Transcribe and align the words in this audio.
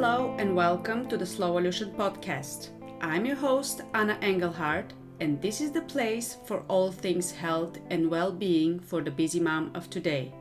Hello 0.00 0.36
and 0.38 0.54
welcome 0.54 1.08
to 1.08 1.16
the 1.16 1.24
Slowolution 1.24 1.92
podcast. 1.96 2.68
I'm 3.00 3.26
your 3.26 3.34
host, 3.34 3.80
Anna 3.94 4.16
Engelhardt, 4.22 4.92
and 5.18 5.42
this 5.42 5.60
is 5.60 5.72
the 5.72 5.80
place 5.80 6.36
for 6.46 6.60
all 6.68 6.92
things 6.92 7.32
health 7.32 7.78
and 7.90 8.08
well 8.08 8.30
being 8.30 8.78
for 8.78 9.02
the 9.02 9.10
busy 9.10 9.40
mom 9.40 9.72
of 9.74 9.90
today. 9.90 10.32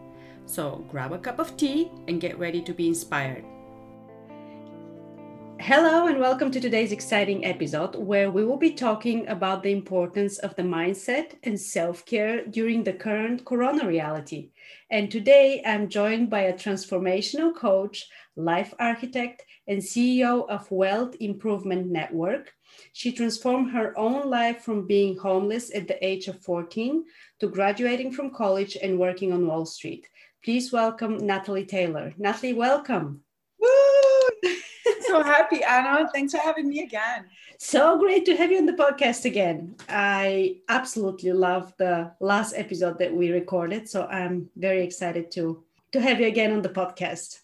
So 0.45 0.85
grab 0.91 1.11
a 1.11 1.17
cup 1.17 1.39
of 1.39 1.57
tea 1.57 1.89
and 2.07 2.21
get 2.21 2.37
ready 2.37 2.61
to 2.61 2.71
be 2.71 2.87
inspired. 2.87 3.45
Hello, 5.67 6.07
and 6.07 6.17
welcome 6.17 6.49
to 6.51 6.61
today's 6.61 6.93
exciting 6.93 7.43
episode 7.43 7.93
where 7.97 8.31
we 8.31 8.45
will 8.45 8.55
be 8.55 8.71
talking 8.71 9.27
about 9.27 9.63
the 9.63 9.73
importance 9.73 10.37
of 10.37 10.55
the 10.55 10.63
mindset 10.63 11.33
and 11.43 11.59
self 11.59 12.05
care 12.05 12.45
during 12.45 12.85
the 12.85 12.93
current 12.93 13.43
corona 13.43 13.85
reality. 13.85 14.51
And 14.89 15.11
today 15.11 15.61
I'm 15.65 15.89
joined 15.89 16.29
by 16.29 16.43
a 16.43 16.53
transformational 16.53 17.53
coach, 17.53 18.07
life 18.37 18.73
architect, 18.79 19.43
and 19.67 19.81
CEO 19.81 20.47
of 20.47 20.71
Wealth 20.71 21.17
Improvement 21.19 21.87
Network. 21.87 22.53
She 22.93 23.11
transformed 23.11 23.71
her 23.71 23.91
own 23.99 24.29
life 24.29 24.61
from 24.61 24.87
being 24.87 25.17
homeless 25.17 25.75
at 25.75 25.89
the 25.89 26.01
age 26.01 26.29
of 26.29 26.41
14 26.43 27.03
to 27.41 27.47
graduating 27.49 28.13
from 28.13 28.31
college 28.33 28.77
and 28.81 28.97
working 28.97 29.33
on 29.33 29.45
Wall 29.45 29.65
Street. 29.65 30.07
Please 30.45 30.71
welcome 30.71 31.17
Natalie 31.17 31.65
Taylor. 31.65 32.13
Natalie, 32.17 32.53
welcome. 32.53 33.25
So 35.01 35.23
happy, 35.23 35.63
Anna. 35.63 36.09
Thanks 36.13 36.33
for 36.33 36.39
having 36.39 36.67
me 36.69 36.83
again. 36.83 37.25
So 37.57 37.97
great 37.97 38.25
to 38.25 38.35
have 38.35 38.51
you 38.51 38.57
on 38.57 38.65
the 38.65 38.73
podcast 38.73 39.25
again. 39.25 39.75
I 39.89 40.57
absolutely 40.69 41.31
love 41.31 41.73
the 41.77 42.11
last 42.19 42.53
episode 42.55 42.99
that 42.99 43.13
we 43.13 43.31
recorded. 43.31 43.89
So 43.89 44.05
I'm 44.05 44.49
very 44.55 44.83
excited 44.83 45.31
to 45.31 45.63
to 45.93 46.01
have 46.01 46.19
you 46.19 46.27
again 46.27 46.51
on 46.51 46.61
the 46.61 46.69
podcast. 46.69 47.39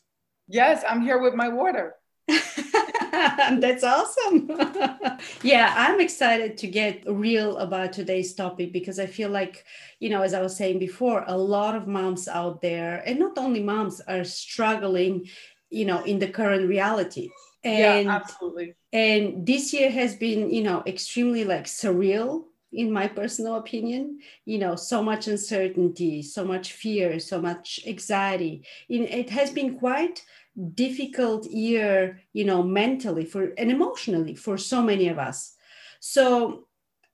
Yes, 0.48 0.84
I'm 0.88 1.02
here 1.02 1.22
with 1.22 1.34
my 1.34 1.50
water. 1.50 1.96
That's 2.28 3.84
awesome. 3.84 4.50
yeah, 5.44 5.74
I'm 5.78 6.00
excited 6.02 6.58
to 6.58 6.68
get 6.68 7.04
real 7.08 7.58
about 7.58 7.94
today's 7.94 8.34
topic 8.34 8.74
because 8.74 9.00
I 9.00 9.06
feel 9.06 9.30
like, 9.30 9.66
you 10.00 10.10
know, 10.10 10.22
as 10.22 10.34
I 10.34 10.42
was 10.42 10.56
saying 10.56 10.80
before, 10.80 11.24
a 11.28 11.38
lot 11.38 11.76
of 11.76 11.88
moms 11.88 12.28
out 12.28 12.62
there, 12.62 13.04
and 13.06 13.20
not 13.20 13.38
only 13.38 13.62
moms, 13.62 14.02
are 14.02 14.24
struggling, 14.24 15.28
you 15.74 15.86
know, 15.86 16.04
in 16.04 16.20
the 16.20 16.28
current 16.28 16.68
reality. 16.68 17.30
And, 17.64 18.06
yeah, 18.06 18.16
absolutely. 18.16 18.76
And 18.92 19.46
this 19.46 19.74
year 19.74 19.90
has 19.90 20.16
been, 20.16 20.52
you 20.52 20.64
know, 20.64 20.84
extremely 20.86 21.46
like 21.46 21.66
surreal 21.66 22.44
in 22.74 22.92
my 22.92 23.08
personal 23.08 23.56
opinion 23.56 24.20
you 24.46 24.58
know 24.58 24.76
so 24.76 25.02
much 25.02 25.28
uncertainty 25.28 26.22
so 26.24 26.44
much 26.44 26.74
fear 26.74 27.20
so 27.20 27.40
much 27.40 27.80
anxiety 27.86 28.66
it 28.90 29.30
has 29.30 29.52
been 29.52 29.78
quite 29.78 30.26
difficult 30.74 31.46
year 31.46 32.22
you 32.34 32.44
know 32.44 32.64
mentally 32.64 33.26
for 33.26 33.54
and 33.58 33.72
emotionally 33.72 34.36
for 34.36 34.58
so 34.58 34.82
many 34.82 35.08
of 35.08 35.20
us 35.20 35.56
so 36.00 36.68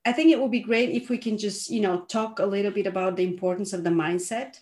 i 0.06 0.12
think 0.12 0.32
it 0.32 0.40
would 0.40 0.52
be 0.52 0.60
great 0.60 0.90
if 0.90 1.10
we 1.10 1.18
can 1.18 1.38
just 1.38 1.70
you 1.70 1.82
know 1.82 2.02
talk 2.02 2.40
a 2.40 2.46
little 2.46 2.72
bit 2.72 2.88
about 2.88 3.16
the 3.16 3.24
importance 3.24 3.74
of 3.74 3.84
the 3.84 3.90
mindset 3.90 4.60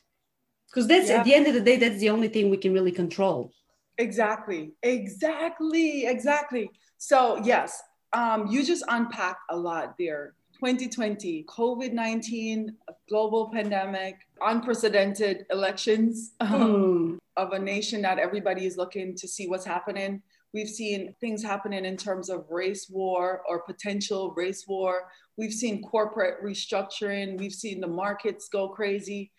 because 0.68 0.88
that's 0.88 1.10
yeah. 1.10 1.18
at 1.18 1.26
the 1.26 1.34
end 1.34 1.48
of 1.48 1.54
the 1.54 1.62
day 1.62 1.78
that's 1.78 2.00
the 2.00 2.10
only 2.10 2.28
thing 2.28 2.50
we 2.50 2.58
can 2.58 2.74
really 2.74 2.92
control 2.92 3.52
exactly 3.98 4.72
exactly 4.84 6.06
exactly 6.06 6.70
so 6.98 7.40
yes 7.44 7.82
um, 8.14 8.48
you 8.48 8.64
just 8.64 8.84
unpack 8.88 9.38
a 9.50 9.56
lot 9.56 9.96
there 10.00 10.34
2020 10.54 11.46
covid-19 11.48 12.70
global 13.10 13.50
pandemic 13.52 14.16
unprecedented 14.42 15.46
elections 15.52 16.32
mm 16.42 17.18
of 17.38 17.54
a 17.54 17.60
nation 17.60 18.02
that 18.02 18.20
everybody 18.20 18.66
is 18.66 18.78
looking 18.78 19.16
to 19.16 19.28
see 19.28 19.48
what's 19.48 19.66
happening. 19.66 20.22
We've 20.54 20.68
seen 20.68 21.14
things 21.22 21.44
happening 21.44 21.86
in 21.86 21.96
terms 21.96 22.30
of 22.30 22.46
race 22.50 22.90
war 22.90 23.44
or 23.48 23.62
potential 23.62 24.34
race 24.36 24.66
war. 24.68 25.04
We've 25.38 25.54
seen 25.54 25.84
corporate 25.84 26.44
restructuring. 26.44 27.38
We've 27.38 27.54
seen 27.54 27.80
the 27.80 27.88
markets 27.88 28.50
go 28.50 28.70
crazy. 28.70 29.32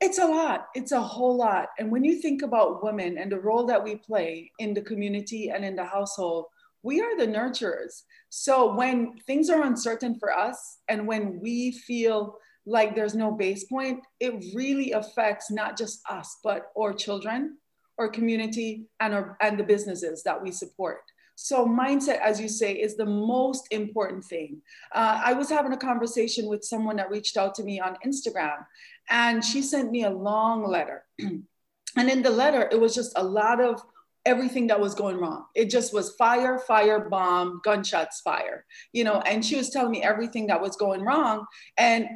It's 0.00 0.18
a 0.18 0.26
lot. 0.26 0.66
It's 0.74 0.92
a 0.92 1.00
whole 1.00 1.36
lot. 1.36 1.68
And 1.78 1.90
when 1.90 2.04
you 2.04 2.20
think 2.20 2.42
about 2.42 2.82
women 2.84 3.16
and 3.18 3.30
the 3.30 3.40
role 3.40 3.64
that 3.66 3.82
we 3.82 3.96
play 3.96 4.50
in 4.58 4.74
the 4.74 4.82
community 4.82 5.50
and 5.50 5.64
in 5.64 5.76
the 5.76 5.84
household, 5.84 6.46
we 6.82 7.00
are 7.00 7.16
the 7.16 7.26
nurturers. 7.26 8.02
So 8.28 8.74
when 8.74 9.16
things 9.26 9.48
are 9.48 9.62
uncertain 9.62 10.18
for 10.18 10.32
us 10.32 10.78
and 10.88 11.06
when 11.06 11.40
we 11.40 11.72
feel 11.72 12.36
like 12.66 12.94
there's 12.94 13.14
no 13.14 13.30
base 13.30 13.64
point, 13.64 14.00
it 14.20 14.44
really 14.54 14.92
affects 14.92 15.50
not 15.50 15.78
just 15.78 16.00
us, 16.08 16.38
but 16.42 16.72
our 16.78 16.92
children, 16.92 17.56
our 17.98 18.08
community, 18.08 18.86
and, 19.00 19.14
our, 19.14 19.36
and 19.40 19.58
the 19.58 19.64
businesses 19.64 20.22
that 20.24 20.42
we 20.42 20.50
support. 20.50 21.00
So, 21.36 21.66
mindset, 21.66 22.20
as 22.20 22.40
you 22.40 22.48
say, 22.48 22.74
is 22.74 22.96
the 22.96 23.06
most 23.06 23.66
important 23.70 24.24
thing. 24.24 24.62
Uh, 24.92 25.20
I 25.24 25.32
was 25.32 25.50
having 25.50 25.72
a 25.72 25.76
conversation 25.76 26.46
with 26.46 26.64
someone 26.64 26.96
that 26.96 27.10
reached 27.10 27.36
out 27.36 27.54
to 27.56 27.64
me 27.64 27.80
on 27.80 27.96
Instagram, 28.06 28.64
and 29.10 29.44
she 29.44 29.62
sent 29.62 29.90
me 29.90 30.04
a 30.04 30.10
long 30.10 30.66
letter. 30.66 31.04
and 31.18 31.42
in 31.96 32.22
the 32.22 32.30
letter, 32.30 32.68
it 32.70 32.80
was 32.80 32.94
just 32.94 33.12
a 33.16 33.24
lot 33.24 33.60
of 33.60 33.82
everything 34.26 34.66
that 34.68 34.80
was 34.80 34.94
going 34.94 35.18
wrong. 35.18 35.44
It 35.54 35.70
just 35.70 35.92
was 35.92 36.14
fire, 36.16 36.58
fire, 36.58 37.08
bomb, 37.08 37.60
gunshots, 37.64 38.20
fire, 38.20 38.64
you 38.92 39.04
know, 39.04 39.20
and 39.20 39.44
she 39.44 39.56
was 39.56 39.70
telling 39.70 39.90
me 39.90 40.02
everything 40.02 40.46
that 40.46 40.60
was 40.60 40.76
going 40.76 41.02
wrong. 41.02 41.44
And 41.76 42.08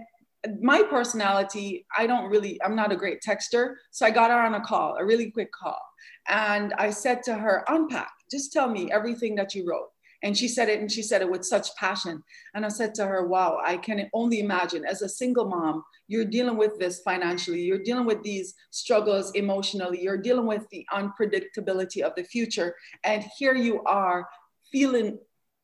my 0.60 0.82
personality, 0.82 1.86
I 1.96 2.06
don't 2.06 2.30
really, 2.30 2.60
I'm 2.62 2.76
not 2.76 2.92
a 2.92 2.96
great 2.96 3.20
texter. 3.20 3.74
So 3.90 4.06
I 4.06 4.10
got 4.10 4.30
her 4.30 4.38
on 4.38 4.54
a 4.54 4.60
call, 4.60 4.96
a 4.96 5.04
really 5.04 5.30
quick 5.30 5.52
call. 5.52 5.80
And 6.28 6.72
I 6.74 6.90
said 6.90 7.22
to 7.24 7.34
her, 7.34 7.64
unpack, 7.68 8.12
just 8.30 8.52
tell 8.52 8.68
me 8.68 8.90
everything 8.90 9.34
that 9.36 9.54
you 9.54 9.68
wrote. 9.68 9.88
And 10.24 10.36
she 10.36 10.48
said 10.48 10.68
it, 10.68 10.80
and 10.80 10.90
she 10.90 11.02
said 11.02 11.22
it 11.22 11.30
with 11.30 11.44
such 11.44 11.74
passion. 11.76 12.22
And 12.54 12.66
I 12.66 12.68
said 12.68 12.92
to 12.96 13.06
her, 13.06 13.28
wow, 13.28 13.60
I 13.64 13.76
can 13.76 14.10
only 14.12 14.40
imagine 14.40 14.84
as 14.84 15.02
a 15.02 15.08
single 15.08 15.46
mom, 15.46 15.84
you're 16.08 16.24
dealing 16.24 16.56
with 16.56 16.76
this 16.78 17.00
financially, 17.00 17.62
you're 17.62 17.84
dealing 17.84 18.04
with 18.04 18.22
these 18.24 18.54
struggles 18.70 19.30
emotionally, 19.32 20.02
you're 20.02 20.16
dealing 20.20 20.46
with 20.46 20.66
the 20.70 20.84
unpredictability 20.92 22.02
of 22.02 22.14
the 22.16 22.24
future. 22.24 22.74
And 23.04 23.24
here 23.38 23.54
you 23.54 23.82
are 23.84 24.26
feeling 24.72 25.18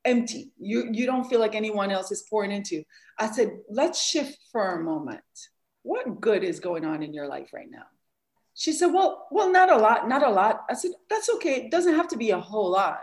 empty. 0.05 0.53
You, 0.59 0.89
you 0.93 1.07
don't 1.07 1.25
feel 1.25 1.41
like 1.41 1.57
anyone 1.57 1.91
else 1.91 2.13
is 2.13 2.27
pouring 2.31 2.53
into. 2.53 2.85
I 3.19 3.31
said, 3.33 3.59
let's 3.69 4.01
shift 4.01 4.39
for 4.53 4.77
a 4.77 4.85
moment. 4.85 5.23
What 5.83 6.21
good 6.21 6.45
is 6.45 6.61
going 6.61 6.85
on 6.85 7.03
in 7.03 7.13
your 7.13 7.27
life 7.27 7.51
right 7.53 7.71
now? 7.71 7.87
She 8.55 8.73
said, 8.73 8.87
well, 8.87 9.27
well, 9.31 9.51
not 9.51 9.71
a 9.71 9.77
lot, 9.77 10.09
not 10.09 10.23
a 10.23 10.31
lot. 10.31 10.65
I 10.71 10.75
said, 10.75 10.93
that's 11.11 11.29
okay. 11.37 11.57
It 11.57 11.71
doesn't 11.71 11.95
have 11.95 12.09
to 12.09 12.17
be 12.17 12.31
a 12.31 12.41
whole 12.41 12.71
lot. 12.71 13.01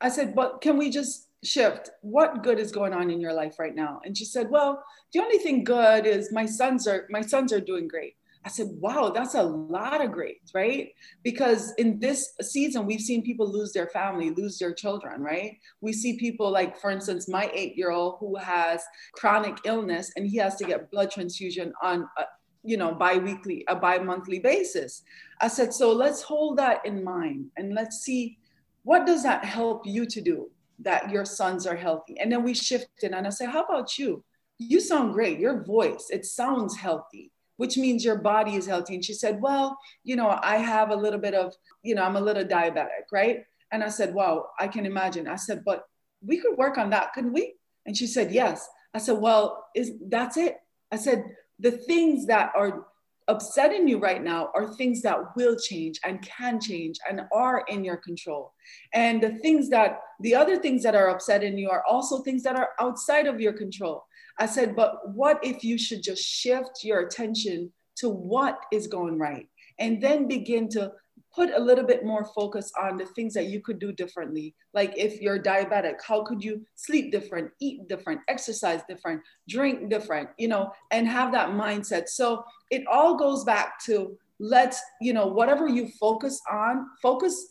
I 0.00 0.08
said, 0.08 0.34
but 0.34 0.60
can 0.60 0.76
we 0.76 0.90
just 0.90 1.28
shift? 1.44 1.90
What 2.02 2.42
good 2.42 2.58
is 2.58 2.70
going 2.70 2.92
on 2.92 3.10
in 3.10 3.20
your 3.20 3.32
life 3.32 3.58
right 3.58 3.74
now? 3.74 4.00
And 4.04 4.16
she 4.16 4.24
said, 4.24 4.50
well, 4.50 4.82
the 5.12 5.20
only 5.20 5.38
thing 5.38 5.64
good 5.64 6.06
is 6.06 6.32
my 6.32 6.46
sons 6.46 6.86
are 6.86 7.06
my 7.10 7.20
sons 7.20 7.52
are 7.52 7.60
doing 7.60 7.88
great. 7.88 8.14
I 8.44 8.48
said, 8.48 8.68
wow, 8.80 9.10
that's 9.14 9.34
a 9.34 9.42
lot 9.42 10.04
of 10.04 10.10
great, 10.10 10.40
right? 10.52 10.92
Because 11.22 11.72
in 11.78 12.00
this 12.00 12.32
season, 12.40 12.86
we've 12.86 13.00
seen 13.00 13.22
people 13.22 13.50
lose 13.50 13.72
their 13.72 13.86
family, 13.86 14.30
lose 14.30 14.58
their 14.58 14.74
children, 14.74 15.22
right? 15.22 15.58
We 15.80 15.92
see 15.92 16.18
people 16.18 16.50
like, 16.50 16.76
for 16.76 16.90
instance, 16.90 17.28
my 17.28 17.50
eight 17.54 17.76
year 17.76 17.92
old 17.92 18.16
who 18.18 18.36
has 18.36 18.82
chronic 19.14 19.58
illness 19.64 20.10
and 20.16 20.26
he 20.26 20.38
has 20.38 20.56
to 20.56 20.64
get 20.64 20.90
blood 20.90 21.12
transfusion 21.12 21.72
on 21.82 22.08
a, 22.18 22.24
you 22.62 22.76
know, 22.76 22.94
bi-weekly, 22.94 23.64
a 23.68 23.76
bi-monthly 23.76 24.38
basis. 24.38 25.02
I 25.40 25.48
said, 25.48 25.74
so 25.74 25.92
let's 25.92 26.22
hold 26.22 26.58
that 26.58 26.84
in 26.86 27.02
mind 27.02 27.50
and 27.56 27.74
let's 27.74 27.98
see 27.98 28.38
what 28.84 29.06
does 29.06 29.22
that 29.22 29.44
help 29.44 29.86
you 29.86 30.06
to 30.06 30.20
do 30.20 30.50
that 30.80 31.10
your 31.10 31.24
sons 31.24 31.66
are 31.66 31.76
healthy? 31.76 32.18
And 32.18 32.32
then 32.32 32.42
we 32.42 32.54
shifted 32.54 33.12
and 33.12 33.26
I 33.26 33.30
said, 33.30 33.50
how 33.50 33.62
about 33.62 33.98
you? 33.98 34.24
You 34.58 34.80
sound 34.80 35.12
great. 35.12 35.38
Your 35.38 35.62
voice, 35.62 36.08
it 36.10 36.26
sounds 36.26 36.76
healthy 36.76 37.32
which 37.62 37.76
means 37.76 38.04
your 38.04 38.16
body 38.16 38.56
is 38.56 38.66
healthy. 38.66 38.96
And 38.96 39.04
she 39.04 39.14
said, 39.14 39.40
Well, 39.40 39.78
you 40.02 40.16
know, 40.16 40.36
I 40.42 40.56
have 40.56 40.90
a 40.90 40.96
little 40.96 41.20
bit 41.20 41.32
of, 41.32 41.54
you 41.84 41.94
know, 41.94 42.02
I'm 42.02 42.16
a 42.16 42.20
little 42.20 42.44
diabetic, 42.44 43.06
right? 43.12 43.44
And 43.70 43.84
I 43.84 43.88
said, 43.88 44.12
Wow, 44.14 44.48
I 44.58 44.66
can 44.66 44.84
imagine. 44.84 45.28
I 45.28 45.36
said, 45.36 45.62
But 45.64 45.84
we 46.26 46.38
could 46.38 46.56
work 46.56 46.76
on 46.76 46.90
that, 46.90 47.12
couldn't 47.12 47.32
we? 47.32 47.54
And 47.86 47.96
she 47.96 48.08
said, 48.08 48.32
Yes. 48.32 48.68
I 48.94 48.98
said, 48.98 49.18
Well, 49.18 49.64
is 49.76 49.92
that's 50.08 50.36
it? 50.36 50.56
I 50.90 50.96
said, 50.96 51.24
the 51.58 51.72
things 51.72 52.26
that 52.26 52.52
are 52.56 52.86
upsetting 53.28 53.86
you 53.86 53.98
right 53.98 54.22
now 54.22 54.50
are 54.54 54.74
things 54.74 55.00
that 55.02 55.36
will 55.36 55.56
change 55.56 56.00
and 56.04 56.22
can 56.22 56.60
change 56.60 56.98
and 57.08 57.22
are 57.32 57.64
in 57.68 57.84
your 57.84 57.96
control. 57.96 58.52
And 58.94 59.22
the 59.22 59.38
things 59.38 59.68
that, 59.70 60.00
the 60.20 60.34
other 60.34 60.58
things 60.58 60.82
that 60.82 60.94
are 60.94 61.08
upsetting 61.08 61.56
you 61.56 61.70
are 61.70 61.84
also 61.88 62.22
things 62.22 62.42
that 62.42 62.56
are 62.56 62.70
outside 62.80 63.26
of 63.26 63.40
your 63.40 63.52
control. 63.52 64.04
I 64.38 64.46
said, 64.46 64.74
but 64.74 65.14
what 65.14 65.38
if 65.44 65.62
you 65.62 65.78
should 65.78 66.02
just 66.02 66.24
shift 66.24 66.82
your 66.82 67.00
attention 67.00 67.72
to 67.96 68.08
what 68.08 68.58
is 68.72 68.86
going 68.86 69.18
right 69.18 69.46
and 69.78 70.02
then 70.02 70.26
begin 70.26 70.68
to 70.70 70.92
put 71.34 71.50
a 71.54 71.58
little 71.58 71.84
bit 71.84 72.04
more 72.04 72.24
focus 72.24 72.70
on 72.80 72.96
the 72.96 73.06
things 73.06 73.34
that 73.34 73.46
you 73.46 73.60
could 73.60 73.78
do 73.78 73.92
differently. 73.92 74.54
Like 74.74 74.92
if 74.96 75.20
you're 75.20 75.42
diabetic, 75.42 75.96
how 76.06 76.22
could 76.22 76.44
you 76.44 76.66
sleep 76.74 77.10
different, 77.10 77.50
eat 77.60 77.88
different, 77.88 78.20
exercise 78.28 78.82
different, 78.88 79.22
drink 79.48 79.88
different, 79.88 80.28
you 80.38 80.48
know, 80.48 80.72
and 80.90 81.08
have 81.08 81.32
that 81.32 81.50
mindset. 81.50 82.08
So 82.08 82.44
it 82.70 82.86
all 82.86 83.16
goes 83.16 83.44
back 83.44 83.82
to 83.86 84.18
let's, 84.38 84.80
you 85.00 85.12
know, 85.12 85.26
whatever 85.26 85.68
you 85.68 85.88
focus 86.00 86.40
on, 86.50 86.86
focus 87.00 87.46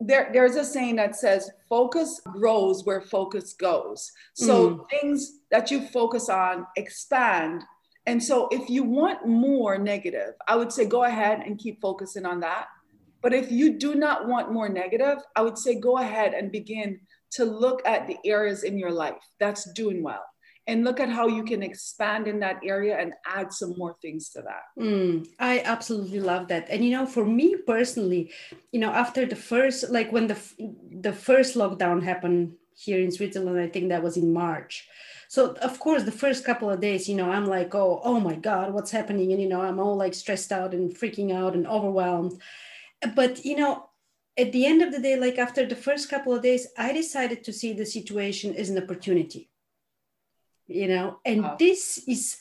there, 0.00 0.30
there's 0.32 0.56
a 0.56 0.64
saying 0.64 0.96
that 0.96 1.16
says 1.16 1.50
focus 1.68 2.20
grows 2.24 2.84
where 2.84 3.00
focus 3.00 3.54
goes. 3.54 4.10
So 4.34 4.70
mm. 4.70 4.90
things 4.90 5.38
that 5.50 5.70
you 5.70 5.86
focus 5.88 6.28
on 6.28 6.66
expand. 6.76 7.62
And 8.06 8.22
so 8.22 8.48
if 8.50 8.68
you 8.68 8.82
want 8.82 9.26
more 9.26 9.78
negative, 9.78 10.34
I 10.46 10.56
would 10.56 10.72
say 10.72 10.84
go 10.84 11.04
ahead 11.04 11.40
and 11.40 11.58
keep 11.58 11.80
focusing 11.80 12.26
on 12.26 12.40
that. 12.40 12.66
But 13.24 13.32
if 13.32 13.50
you 13.50 13.78
do 13.78 13.94
not 13.94 14.28
want 14.28 14.52
more 14.52 14.68
negative, 14.68 15.16
I 15.34 15.40
would 15.40 15.56
say 15.56 15.80
go 15.80 15.96
ahead 15.96 16.34
and 16.34 16.52
begin 16.52 17.00
to 17.32 17.46
look 17.46 17.80
at 17.86 18.06
the 18.06 18.18
areas 18.22 18.64
in 18.64 18.76
your 18.76 18.92
life 18.92 19.16
that's 19.40 19.72
doing 19.72 20.02
well 20.02 20.22
and 20.66 20.84
look 20.84 21.00
at 21.00 21.08
how 21.08 21.26
you 21.26 21.42
can 21.42 21.62
expand 21.62 22.28
in 22.28 22.38
that 22.40 22.60
area 22.62 22.98
and 22.98 23.14
add 23.26 23.50
some 23.50 23.72
more 23.78 23.94
things 24.02 24.28
to 24.28 24.42
that. 24.42 24.64
Mm, 24.78 25.26
I 25.38 25.60
absolutely 25.60 26.20
love 26.20 26.48
that. 26.48 26.66
And 26.68 26.84
you 26.84 26.90
know, 26.90 27.06
for 27.06 27.24
me 27.24 27.56
personally, 27.66 28.30
you 28.72 28.80
know, 28.80 28.90
after 28.90 29.24
the 29.24 29.36
first, 29.36 29.88
like 29.88 30.12
when 30.12 30.26
the 30.26 30.38
the 30.90 31.14
first 31.14 31.56
lockdown 31.56 32.02
happened 32.02 32.52
here 32.76 33.00
in 33.00 33.10
Switzerland, 33.10 33.58
I 33.58 33.68
think 33.68 33.88
that 33.88 34.02
was 34.02 34.18
in 34.18 34.34
March. 34.34 34.86
So 35.28 35.54
of 35.62 35.78
course, 35.80 36.02
the 36.02 36.12
first 36.12 36.44
couple 36.44 36.68
of 36.68 36.80
days, 36.80 37.08
you 37.08 37.16
know, 37.16 37.30
I'm 37.30 37.46
like, 37.46 37.74
oh, 37.74 38.02
oh 38.04 38.20
my 38.20 38.34
God, 38.36 38.74
what's 38.74 38.90
happening? 38.90 39.32
And 39.32 39.40
you 39.40 39.48
know, 39.48 39.62
I'm 39.62 39.80
all 39.80 39.96
like 39.96 40.12
stressed 40.12 40.52
out 40.52 40.74
and 40.74 40.94
freaking 40.94 41.32
out 41.32 41.54
and 41.54 41.66
overwhelmed. 41.66 42.40
But 43.14 43.44
you 43.44 43.56
know, 43.56 43.88
at 44.36 44.52
the 44.52 44.66
end 44.66 44.82
of 44.82 44.92
the 44.92 45.00
day, 45.00 45.16
like 45.16 45.38
after 45.38 45.66
the 45.66 45.76
first 45.76 46.08
couple 46.08 46.34
of 46.34 46.42
days, 46.42 46.68
I 46.76 46.92
decided 46.92 47.44
to 47.44 47.52
see 47.52 47.72
the 47.72 47.86
situation 47.86 48.54
as 48.54 48.70
an 48.70 48.82
opportunity 48.82 49.50
you 50.66 50.88
know 50.88 51.18
and 51.24 51.42
wow. 51.42 51.56
this 51.58 51.98
is 52.06 52.38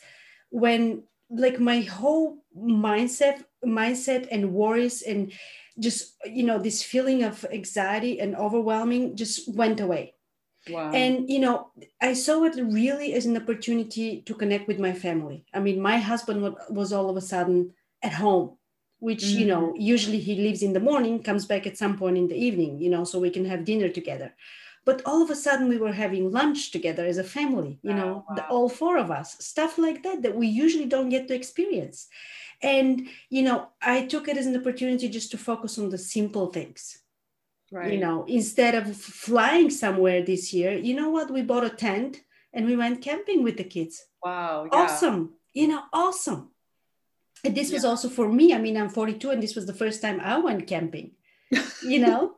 when 0.49 1.03
like 1.29 1.59
my 1.59 1.81
whole 1.81 2.43
mindset 2.57 3.43
mindset 3.65 4.27
and 4.31 4.53
worries 4.53 5.01
and 5.01 5.31
just 5.79 6.15
you 6.25 6.43
know 6.43 6.59
this 6.59 6.83
feeling 6.83 7.23
of 7.23 7.45
anxiety 7.51 8.19
and 8.19 8.35
overwhelming 8.35 9.15
just 9.15 9.53
went 9.55 9.79
away 9.79 10.13
wow. 10.69 10.91
and 10.91 11.29
you 11.29 11.39
know 11.39 11.71
i 12.01 12.13
saw 12.13 12.43
it 12.43 12.55
really 12.55 13.13
as 13.13 13.25
an 13.25 13.35
opportunity 13.35 14.21
to 14.21 14.33
connect 14.33 14.67
with 14.67 14.79
my 14.79 14.93
family 14.93 15.45
i 15.53 15.59
mean 15.59 15.81
my 15.81 15.97
husband 15.97 16.55
was 16.69 16.93
all 16.93 17.09
of 17.09 17.17
a 17.17 17.21
sudden 17.21 17.73
at 18.03 18.13
home 18.13 18.57
which 19.03 19.23
mm-hmm. 19.23 19.39
you 19.39 19.45
know 19.45 19.73
usually 19.77 20.19
he 20.27 20.35
leaves 20.35 20.63
in 20.63 20.73
the 20.73 20.87
morning 20.89 21.21
comes 21.21 21.45
back 21.45 21.67
at 21.67 21.77
some 21.77 21.97
point 21.97 22.17
in 22.17 22.27
the 22.29 22.41
evening 22.47 22.79
you 22.79 22.89
know 22.89 23.03
so 23.03 23.19
we 23.19 23.29
can 23.29 23.45
have 23.45 23.65
dinner 23.65 23.89
together 23.89 24.33
but 24.85 25.01
all 25.05 25.21
of 25.21 25.29
a 25.29 25.35
sudden 25.35 25.67
we 25.67 25.77
were 25.77 25.91
having 25.91 26.31
lunch 26.31 26.71
together 26.71 27.05
as 27.05 27.17
a 27.17 27.31
family 27.37 27.79
you 27.83 27.93
know 27.93 28.25
wow. 28.29 28.35
the, 28.35 28.47
all 28.47 28.69
four 28.69 28.97
of 28.97 29.11
us 29.11 29.35
stuff 29.43 29.77
like 29.77 30.03
that 30.03 30.21
that 30.21 30.35
we 30.41 30.47
usually 30.47 30.85
don't 30.85 31.09
get 31.15 31.27
to 31.27 31.35
experience 31.35 32.07
and 32.61 33.07
you 33.29 33.43
know 33.43 33.67
i 33.81 34.05
took 34.05 34.29
it 34.29 34.37
as 34.37 34.47
an 34.47 34.55
opportunity 34.55 35.09
just 35.09 35.31
to 35.31 35.37
focus 35.37 35.77
on 35.77 35.89
the 35.89 35.97
simple 35.97 36.47
things 36.47 36.99
right 37.73 37.91
you 37.91 37.99
know 37.99 38.23
instead 38.39 38.73
of 38.73 38.95
flying 38.95 39.69
somewhere 39.69 40.21
this 40.21 40.53
year 40.53 40.73
you 40.77 40.95
know 40.95 41.09
what 41.09 41.29
we 41.29 41.41
bought 41.41 41.71
a 41.71 41.77
tent 41.85 42.21
and 42.53 42.65
we 42.65 42.77
went 42.77 43.01
camping 43.01 43.43
with 43.43 43.57
the 43.57 43.69
kids 43.75 44.05
wow 44.23 44.63
yeah. 44.63 44.77
awesome 44.79 45.21
you 45.53 45.67
know 45.67 45.81
awesome 45.91 46.52
and 47.43 47.55
this 47.55 47.69
yeah. 47.69 47.75
was 47.75 47.85
also 47.85 48.09
for 48.09 48.29
me 48.29 48.53
i 48.53 48.57
mean 48.57 48.77
i'm 48.77 48.89
42 48.89 49.31
and 49.31 49.43
this 49.43 49.55
was 49.55 49.65
the 49.65 49.73
first 49.73 50.01
time 50.01 50.19
i 50.21 50.37
went 50.37 50.67
camping 50.67 51.11
you 51.83 51.99
know? 51.99 52.35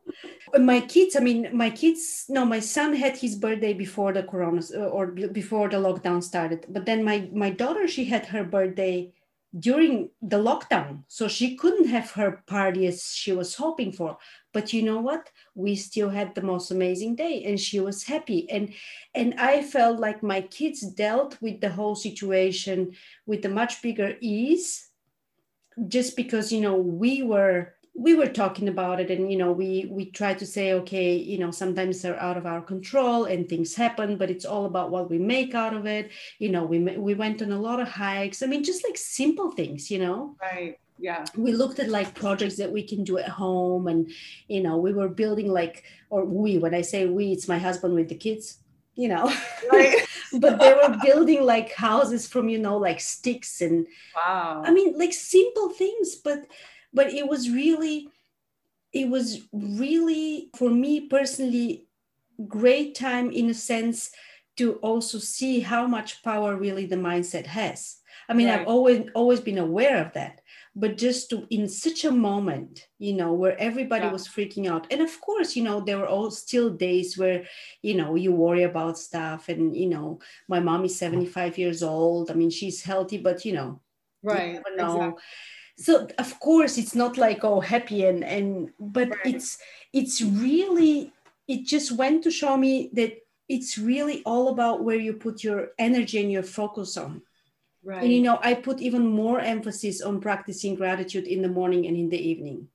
My 0.58 0.80
kids 0.80 1.16
i 1.16 1.20
mean 1.20 1.50
my 1.54 1.70
kids 1.70 2.26
no 2.30 2.46
my 2.46 2.60
son 2.60 2.96
had 2.96 3.18
his 3.18 3.36
birthday 3.36 3.74
before 3.74 4.14
the 4.14 4.24
corona 4.24 4.62
uh, 4.74 4.88
or 4.88 5.08
before 5.08 5.68
the 5.70 5.78
lockdown 5.78 6.24
started. 6.24 6.66
But 6.70 6.86
then 6.86 7.04
my 7.04 7.30
my 7.34 7.50
daughter 7.50 7.88
she 7.88 8.06
had 8.06 8.26
her 8.28 8.44
birthday 8.44 9.12
during 9.58 10.10
the 10.22 10.38
lockdown. 10.38 11.04
So 11.08 11.28
she 11.28 11.56
couldn't 11.56 11.88
have 11.88 12.12
her 12.12 12.44
party 12.48 12.88
as 12.88 13.14
she 13.14 13.32
was 13.32 13.56
hoping 13.56 13.92
for. 13.92 14.18
But 14.54 14.72
you 14.72 14.82
know 14.84 15.00
what? 15.00 15.30
We 15.56 15.76
still 15.76 16.10
had 16.10 16.36
the 16.36 16.42
most 16.42 16.72
amazing 16.72 17.16
day 17.16 17.44
and 17.44 17.60
she 17.60 17.80
was 17.80 18.04
happy. 18.04 18.50
And 18.50 18.74
and 19.14 19.34
i 19.38 19.62
felt 19.62 20.00
like 20.00 20.24
my 20.24 20.42
kids 20.42 20.82
dealt 20.82 21.38
with 21.42 21.60
the 21.60 21.72
whole 21.72 21.96
situation 21.96 22.94
with 23.26 23.44
a 23.46 23.50
much 23.50 23.82
bigger 23.82 24.16
ease 24.22 24.95
just 25.88 26.16
because 26.16 26.52
you 26.52 26.62
know 26.62 26.76
we 26.76 27.24
were 27.24 27.74
we 27.98 28.14
were 28.14 28.28
talking 28.28 28.68
about 28.68 29.00
it 29.00 29.10
and 29.10 29.32
you 29.32 29.38
know 29.38 29.52
we 29.52 29.88
we 29.90 30.12
try 30.12 30.34
to 30.34 30.46
say 30.46 30.74
okay 30.74 31.16
you 31.16 31.38
know 31.38 31.50
sometimes 31.50 32.02
they're 32.02 32.22
out 32.22 32.38
of 32.38 32.46
our 32.46 32.62
control 32.62 33.24
and 33.26 33.48
things 33.48 33.74
happen 33.74 34.18
but 34.18 34.30
it's 34.30 34.44
all 34.46 34.66
about 34.66 34.92
what 34.92 35.10
we 35.10 35.18
make 35.18 35.56
out 35.56 35.74
of 35.74 35.86
it. 35.86 36.12
You 36.40 36.50
know 36.50 36.66
we 36.66 36.80
we 36.80 37.14
went 37.14 37.42
on 37.42 37.52
a 37.52 37.60
lot 37.60 37.80
of 37.80 37.88
hikes. 37.88 38.44
I 38.44 38.48
mean 38.48 38.64
just 38.64 38.84
like 38.84 38.98
simple 38.98 39.52
things 39.52 39.90
you 39.90 40.00
know? 40.00 40.36
Right 40.42 40.78
yeah. 40.98 41.26
We 41.36 41.52
looked 41.52 41.80
at 41.80 41.90
like 41.90 42.14
projects 42.16 42.56
that 42.56 42.72
we 42.72 42.82
can 42.82 43.04
do 43.04 43.18
at 43.18 43.28
home 43.28 43.88
and 43.88 44.10
you 44.48 44.62
know 44.62 44.78
we 44.78 44.94
were 44.94 45.10
building 45.10 45.52
like 45.52 45.84
or 46.10 46.24
we 46.26 46.58
when 46.58 46.74
i 46.74 46.82
say 46.82 47.06
we 47.06 47.32
it's 47.32 47.48
my 47.48 47.58
husband 47.58 47.96
with 47.96 48.10
the 48.10 48.16
kids 48.16 48.60
you 48.96 49.10
know? 49.10 49.32
Right. 49.72 50.06
but 50.40 50.60
they 50.60 50.74
were 50.74 50.98
building 51.04 51.44
like 51.44 51.74
houses 51.74 52.28
from 52.28 52.50
you 52.50 52.60
know 52.60 52.78
like 52.78 53.00
sticks 53.00 53.62
and 53.62 53.88
wow. 54.16 54.62
I 54.66 54.72
mean 54.72 54.98
like 54.98 55.14
simple 55.14 55.70
things 55.70 56.16
but 56.16 56.46
but 56.94 57.14
it 57.14 57.28
was 57.28 57.50
really 57.50 58.10
it 58.94 59.10
was 59.10 59.42
really 59.52 60.50
for 60.56 60.70
me 60.70 61.08
personally 61.08 61.86
great 62.48 62.96
time 62.96 63.32
in 63.32 63.50
a 63.50 63.54
sense 63.54 64.12
to 64.58 64.76
also 64.76 65.18
see 65.18 65.60
how 65.60 65.86
much 65.86 66.24
power 66.24 66.56
really 66.56 66.86
the 66.86 66.96
mindset 66.96 67.46
has. 67.46 67.98
I 68.30 68.34
mean 68.34 68.48
right. 68.48 68.62
i've 68.62 68.68
always 68.68 69.08
always 69.14 69.40
been 69.40 69.60
aware 69.60 70.04
of 70.04 70.14
that 70.14 70.42
but 70.76 70.98
just 70.98 71.30
to 71.30 71.48
in 71.50 71.70
such 71.70 72.04
a 72.04 72.12
moment 72.12 72.88
you 73.00 73.14
know 73.14 73.32
where 73.34 73.58
everybody 73.60 74.06
yeah. 74.06 74.12
was 74.12 74.28
freaking 74.28 74.70
out. 74.70 74.92
And 74.92 75.02
of 75.02 75.22
course 75.22 75.56
you 75.56 75.64
know 75.64 75.80
there 75.80 75.98
were 75.98 76.08
all 76.08 76.30
still 76.32 76.70
days 76.70 77.18
where 77.18 77.46
you 77.82 77.96
know 77.96 78.16
you 78.16 78.32
worry 78.34 78.64
about 78.64 78.98
stuff 78.98 79.50
and 79.50 79.76
you 79.76 79.88
know 79.88 80.20
my 80.48 80.60
mom 80.60 80.86
is 80.86 80.98
75 80.98 81.58
years 81.58 81.82
old. 81.82 82.30
I 82.30 82.34
mean 82.34 82.50
she's 82.50 82.84
healthy 82.84 83.18
but 83.18 83.46
you 83.46 83.54
know 83.54 83.82
right 84.24 84.62
you 84.66 84.76
know, 84.76 84.96
exactly. 84.96 85.24
So 85.78 86.08
of 86.18 86.40
course 86.40 86.78
it's 86.78 86.96
not 86.96 87.18
like 87.18 87.44
oh 87.44 87.62
happy 87.62 88.06
and 88.06 88.24
and 88.24 88.72
but 88.80 89.10
right. 89.10 89.20
it's 89.26 89.58
it's 89.94 90.22
really 90.22 91.14
it 91.48 91.66
just 91.66 91.92
went 91.92 92.24
to 92.24 92.32
show 92.32 92.58
me 92.58 92.90
that 92.94 93.18
it's 93.48 93.78
really 93.78 94.24
all 94.26 94.50
about 94.50 94.84
where 94.84 94.98
you 94.98 95.14
put 95.14 95.44
your 95.44 95.70
energy 95.78 96.20
and 96.20 96.32
your 96.32 96.44
focus 96.44 96.98
on 96.98 97.22
right 97.86 98.04
and 98.04 98.12
you 98.12 98.22
know 98.22 98.40
i 98.42 98.54
put 98.54 98.82
even 98.82 99.08
more 99.08 99.40
emphasis 99.40 100.02
on 100.02 100.20
practicing 100.20 100.76
gratitude 100.76 101.28
in 101.28 101.42
the 101.42 101.48
morning 101.48 101.86
and 101.86 101.96
in 101.96 102.10
the 102.10 102.30
evening. 102.30 102.68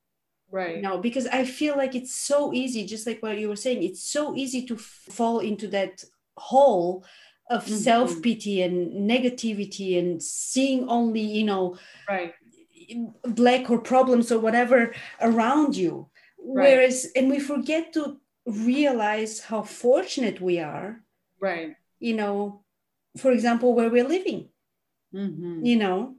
Right. 0.52 0.76
You 0.76 0.82
know 0.82 0.98
because 0.98 1.26
i 1.26 1.44
feel 1.44 1.76
like 1.76 1.94
it's 1.94 2.14
so 2.14 2.52
easy 2.52 2.84
just 2.84 3.06
like 3.06 3.22
what 3.22 3.38
you 3.38 3.48
were 3.48 3.62
saying 3.66 3.84
it's 3.84 4.02
so 4.02 4.34
easy 4.34 4.66
to 4.66 4.76
fall 4.76 5.38
into 5.38 5.68
that 5.68 6.02
hole 6.36 7.04
of 7.48 7.64
mm-hmm. 7.64 7.74
self-pity 7.74 8.62
and 8.62 9.08
negativity 9.08 9.98
and 9.98 10.20
seeing 10.20 10.88
only 10.88 11.20
you 11.20 11.44
know 11.44 11.76
right. 12.08 12.34
black 13.22 13.70
or 13.70 13.78
problems 13.78 14.32
or 14.32 14.38
whatever 14.38 14.92
around 15.20 15.76
you. 15.76 16.08
Right. 16.42 16.70
whereas 16.70 17.06
and 17.14 17.28
we 17.30 17.38
forget 17.38 17.92
to 17.92 18.18
realize 18.46 19.40
how 19.40 19.62
fortunate 19.62 20.40
we 20.40 20.58
are 20.58 21.00
right. 21.38 21.76
you 22.00 22.14
know 22.14 22.62
for 23.18 23.30
example 23.30 23.74
where 23.74 23.90
we're 23.90 24.08
living 24.08 24.48
mm-hmm. 25.14 25.64
you 25.64 25.76
know 25.76 26.14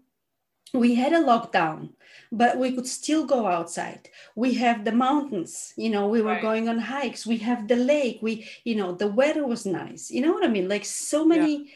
we 0.74 0.96
had 0.96 1.12
a 1.12 1.24
lockdown 1.24 1.90
but 2.32 2.58
we 2.58 2.72
could 2.72 2.88
still 2.88 3.26
go 3.26 3.46
outside. 3.46 4.08
We 4.36 4.54
have 4.56 4.86
the 4.86 4.92
mountains 4.92 5.74
you 5.76 5.90
know 5.90 6.08
we 6.08 6.22
were 6.22 6.34
right. 6.34 6.42
going 6.42 6.70
on 6.70 6.80
hikes. 6.80 7.26
We 7.26 7.38
have 7.38 7.68
the 7.68 7.76
lake. 7.76 8.20
We 8.22 8.48
you 8.64 8.76
know 8.76 8.94
the 8.94 9.08
weather 9.08 9.46
was 9.46 9.66
nice. 9.66 10.10
You 10.10 10.22
know 10.22 10.34
what 10.34 10.46
i 10.46 10.48
mean? 10.48 10.70
Like 10.70 10.86
so 10.86 11.26
many 11.26 11.58
yeah 11.58 11.74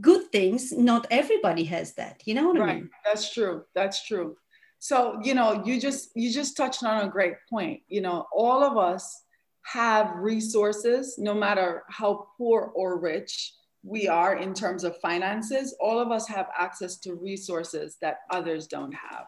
good 0.00 0.30
things. 0.30 0.72
Not 0.72 1.06
everybody 1.10 1.64
has 1.64 1.94
that. 1.94 2.22
You 2.24 2.34
know 2.34 2.48
what 2.48 2.58
right. 2.58 2.70
i 2.70 2.74
mean? 2.74 2.90
That's 3.04 3.32
true. 3.32 3.64
That's 3.74 4.04
true. 4.04 4.36
So 4.78 5.18
you 5.22 5.34
know 5.34 5.62
you 5.64 5.80
just 5.80 6.10
you 6.14 6.30
just 6.30 6.56
touched 6.56 6.82
on 6.84 7.06
a 7.06 7.10
great 7.10 7.36
point. 7.48 7.82
You 7.88 8.02
know 8.02 8.26
all 8.32 8.62
of 8.62 8.76
us 8.76 9.22
have 9.62 10.16
resources 10.16 11.16
no 11.16 11.32
matter 11.32 11.84
how 11.88 12.26
poor 12.36 12.70
or 12.74 12.98
rich 12.98 13.54
we 13.84 14.08
are 14.08 14.36
in 14.36 14.54
terms 14.54 14.82
of 14.84 14.96
finances 15.00 15.76
all 15.80 15.98
of 15.98 16.10
us 16.10 16.26
have 16.26 16.48
access 16.58 16.96
to 16.98 17.14
resources 17.14 17.96
that 18.00 18.18
others 18.30 18.66
don't 18.66 18.92
have 18.92 19.26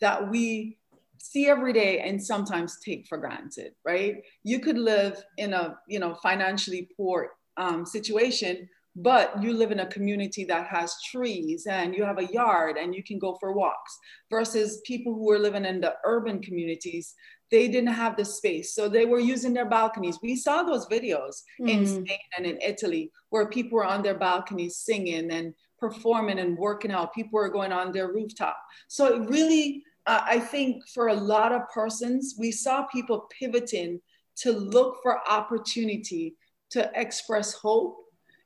that 0.00 0.30
we 0.30 0.76
see 1.18 1.48
every 1.48 1.72
day 1.72 2.00
and 2.00 2.22
sometimes 2.22 2.78
take 2.84 3.06
for 3.06 3.18
granted 3.18 3.72
right? 3.84 4.16
You 4.42 4.60
could 4.60 4.78
live 4.78 5.22
in 5.38 5.54
a 5.54 5.78
you 5.88 5.98
know 5.98 6.14
financially 6.22 6.88
poor 6.96 7.30
um, 7.56 7.86
situation 7.86 8.68
but 8.96 9.42
you 9.42 9.52
live 9.52 9.72
in 9.72 9.80
a 9.80 9.86
community 9.86 10.44
that 10.44 10.68
has 10.68 10.94
trees 11.10 11.66
and 11.68 11.96
you 11.96 12.04
have 12.04 12.18
a 12.18 12.32
yard 12.32 12.76
and 12.76 12.94
you 12.94 13.02
can 13.02 13.18
go 13.18 13.36
for 13.40 13.52
walks 13.52 13.98
versus 14.30 14.80
people 14.86 15.12
who 15.12 15.28
are 15.30 15.38
living 15.38 15.64
in 15.64 15.80
the 15.80 15.94
urban 16.04 16.40
communities 16.40 17.14
they 17.50 17.68
didn't 17.68 17.92
have 17.92 18.16
the 18.16 18.24
space. 18.24 18.74
So 18.74 18.88
they 18.88 19.04
were 19.04 19.20
using 19.20 19.52
their 19.52 19.68
balconies. 19.68 20.18
We 20.22 20.36
saw 20.36 20.62
those 20.62 20.86
videos 20.88 21.42
mm. 21.60 21.68
in 21.68 21.86
spain 21.86 22.18
and 22.36 22.46
in 22.46 22.58
italy 22.60 23.10
where 23.30 23.48
people 23.48 23.76
were 23.76 23.84
on 23.84 24.02
their 24.02 24.18
balconies 24.18 24.76
singing 24.76 25.30
and 25.30 25.54
performing 25.78 26.38
and 26.38 26.56
working 26.56 26.90
out. 26.90 27.14
People 27.14 27.38
were 27.38 27.50
going 27.50 27.72
on 27.72 27.92
their 27.92 28.12
rooftop. 28.12 28.56
So 28.88 29.14
it 29.14 29.28
really 29.28 29.84
uh, 30.06 30.20
I 30.24 30.38
think 30.38 30.86
for 30.88 31.08
a 31.08 31.14
lot 31.14 31.52
of 31.52 31.62
persons, 31.72 32.34
we 32.38 32.52
saw 32.52 32.82
people 32.84 33.28
pivoting 33.38 34.00
to 34.36 34.52
look 34.52 34.98
for 35.02 35.26
opportunity 35.28 36.36
to 36.70 36.90
express 36.94 37.54
hope 37.54 38.03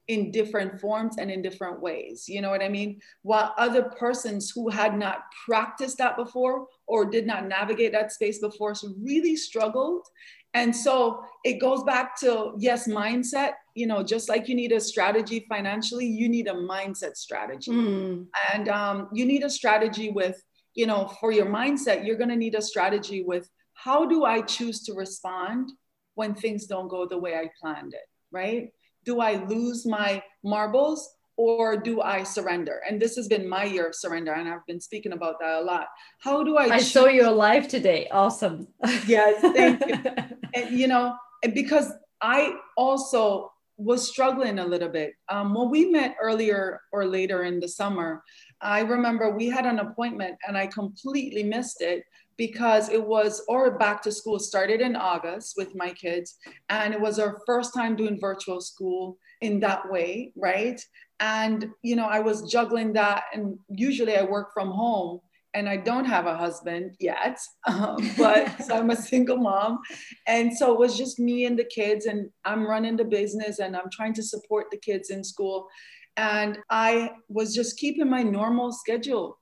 in 0.08 0.30
different 0.30 0.80
forms 0.80 1.16
and 1.18 1.30
in 1.30 1.42
different 1.42 1.80
ways. 1.80 2.28
You 2.28 2.40
know 2.40 2.50
what 2.50 2.62
I 2.62 2.68
mean? 2.68 3.00
While 3.22 3.54
other 3.58 3.82
persons 3.82 4.50
who 4.50 4.70
had 4.70 4.98
not 4.98 5.24
practiced 5.46 5.98
that 5.98 6.16
before 6.16 6.66
or 6.86 7.04
did 7.04 7.26
not 7.26 7.46
navigate 7.46 7.92
that 7.92 8.12
space 8.12 8.38
before 8.38 8.74
so 8.74 8.94
really 9.00 9.36
struggled. 9.36 10.06
And 10.54 10.74
so 10.74 11.22
it 11.44 11.60
goes 11.60 11.84
back 11.84 12.18
to 12.20 12.54
yes, 12.58 12.88
mindset. 12.88 13.52
You 13.74 13.86
know, 13.86 14.02
just 14.02 14.30
like 14.30 14.48
you 14.48 14.54
need 14.54 14.72
a 14.72 14.80
strategy 14.80 15.44
financially, 15.46 16.06
you 16.06 16.28
need 16.28 16.48
a 16.48 16.54
mindset 16.54 17.16
strategy. 17.16 17.70
Mm. 17.70 18.26
And 18.52 18.68
um, 18.70 19.08
you 19.12 19.26
need 19.26 19.44
a 19.44 19.50
strategy 19.50 20.10
with, 20.10 20.42
you 20.74 20.86
know, 20.86 21.12
for 21.20 21.32
your 21.32 21.46
mindset, 21.46 22.06
you're 22.06 22.16
going 22.16 22.30
to 22.30 22.36
need 22.36 22.54
a 22.54 22.62
strategy 22.62 23.22
with 23.22 23.48
how 23.74 24.06
do 24.06 24.24
I 24.24 24.40
choose 24.40 24.82
to 24.84 24.94
respond 24.94 25.70
when 26.14 26.34
things 26.34 26.66
don't 26.66 26.88
go 26.88 27.06
the 27.06 27.18
way 27.18 27.36
I 27.36 27.50
planned 27.60 27.92
it, 27.92 28.08
right? 28.32 28.70
Do 29.08 29.20
I 29.20 29.42
lose 29.46 29.86
my 29.86 30.22
marbles 30.44 31.00
or 31.38 31.78
do 31.78 32.02
I 32.02 32.22
surrender? 32.24 32.82
And 32.86 33.00
this 33.00 33.16
has 33.16 33.26
been 33.26 33.48
my 33.48 33.64
year 33.64 33.86
of 33.88 33.94
surrender, 33.94 34.32
and 34.34 34.46
I've 34.46 34.66
been 34.66 34.82
speaking 34.82 35.12
about 35.12 35.36
that 35.40 35.62
a 35.62 35.64
lot. 35.72 35.86
How 36.20 36.44
do 36.44 36.58
I? 36.58 36.64
I 36.64 36.78
choose- 36.78 36.92
saw 36.92 37.30
live 37.30 37.66
today. 37.68 38.06
Awesome. 38.10 38.68
Yes, 39.06 39.40
thank 39.40 39.86
you. 39.88 39.96
and 40.54 40.78
you 40.78 40.88
know, 40.92 41.16
because 41.54 41.90
I 42.20 42.38
also 42.76 43.50
was 43.78 44.06
struggling 44.12 44.58
a 44.58 44.66
little 44.66 44.92
bit. 45.00 45.14
Um, 45.30 45.54
when 45.54 45.70
we 45.70 45.82
met 45.86 46.16
earlier 46.20 46.80
or 46.92 47.06
later 47.06 47.44
in 47.44 47.60
the 47.60 47.68
summer, 47.68 48.22
I 48.60 48.80
remember 48.80 49.30
we 49.30 49.48
had 49.48 49.66
an 49.66 49.78
appointment 49.78 50.34
and 50.46 50.58
I 50.58 50.66
completely 50.66 51.44
missed 51.44 51.80
it 51.80 52.02
because 52.38 52.88
it 52.88 53.04
was 53.04 53.42
or 53.48 53.76
back 53.76 54.00
to 54.02 54.12
school 54.12 54.38
started 54.38 54.80
in 54.80 54.96
August 54.96 55.54
with 55.58 55.74
my 55.74 55.90
kids 55.90 56.36
and 56.70 56.94
it 56.94 57.00
was 57.00 57.18
our 57.18 57.42
first 57.44 57.74
time 57.74 57.96
doing 57.96 58.18
virtual 58.18 58.60
school 58.60 59.18
in 59.42 59.60
that 59.60 59.90
way 59.90 60.32
right? 60.36 60.80
And 61.20 61.70
you 61.82 61.96
know 61.96 62.06
I 62.06 62.20
was 62.20 62.50
juggling 62.50 62.94
that 62.94 63.24
and 63.34 63.58
usually 63.68 64.16
I 64.16 64.22
work 64.22 64.54
from 64.54 64.70
home 64.70 65.20
and 65.54 65.68
I 65.68 65.76
don't 65.76 66.04
have 66.04 66.26
a 66.26 66.36
husband 66.36 66.94
yet 67.00 67.38
um, 67.66 67.96
but 68.16 68.62
so 68.66 68.76
I'm 68.76 68.90
a 68.90 68.96
single 68.96 69.38
mom. 69.38 69.80
And 70.26 70.56
so 70.56 70.72
it 70.72 70.78
was 70.78 70.96
just 70.96 71.18
me 71.18 71.44
and 71.44 71.58
the 71.58 71.64
kids 71.64 72.06
and 72.06 72.30
I'm 72.44 72.66
running 72.66 72.96
the 72.96 73.04
business 73.04 73.58
and 73.58 73.76
I'm 73.76 73.90
trying 73.92 74.14
to 74.14 74.22
support 74.22 74.66
the 74.70 74.78
kids 74.78 75.10
in 75.10 75.24
school. 75.24 75.68
And 76.16 76.58
I 76.70 77.12
was 77.28 77.54
just 77.54 77.78
keeping 77.78 78.10
my 78.10 78.22
normal 78.22 78.72
schedule. 78.72 79.38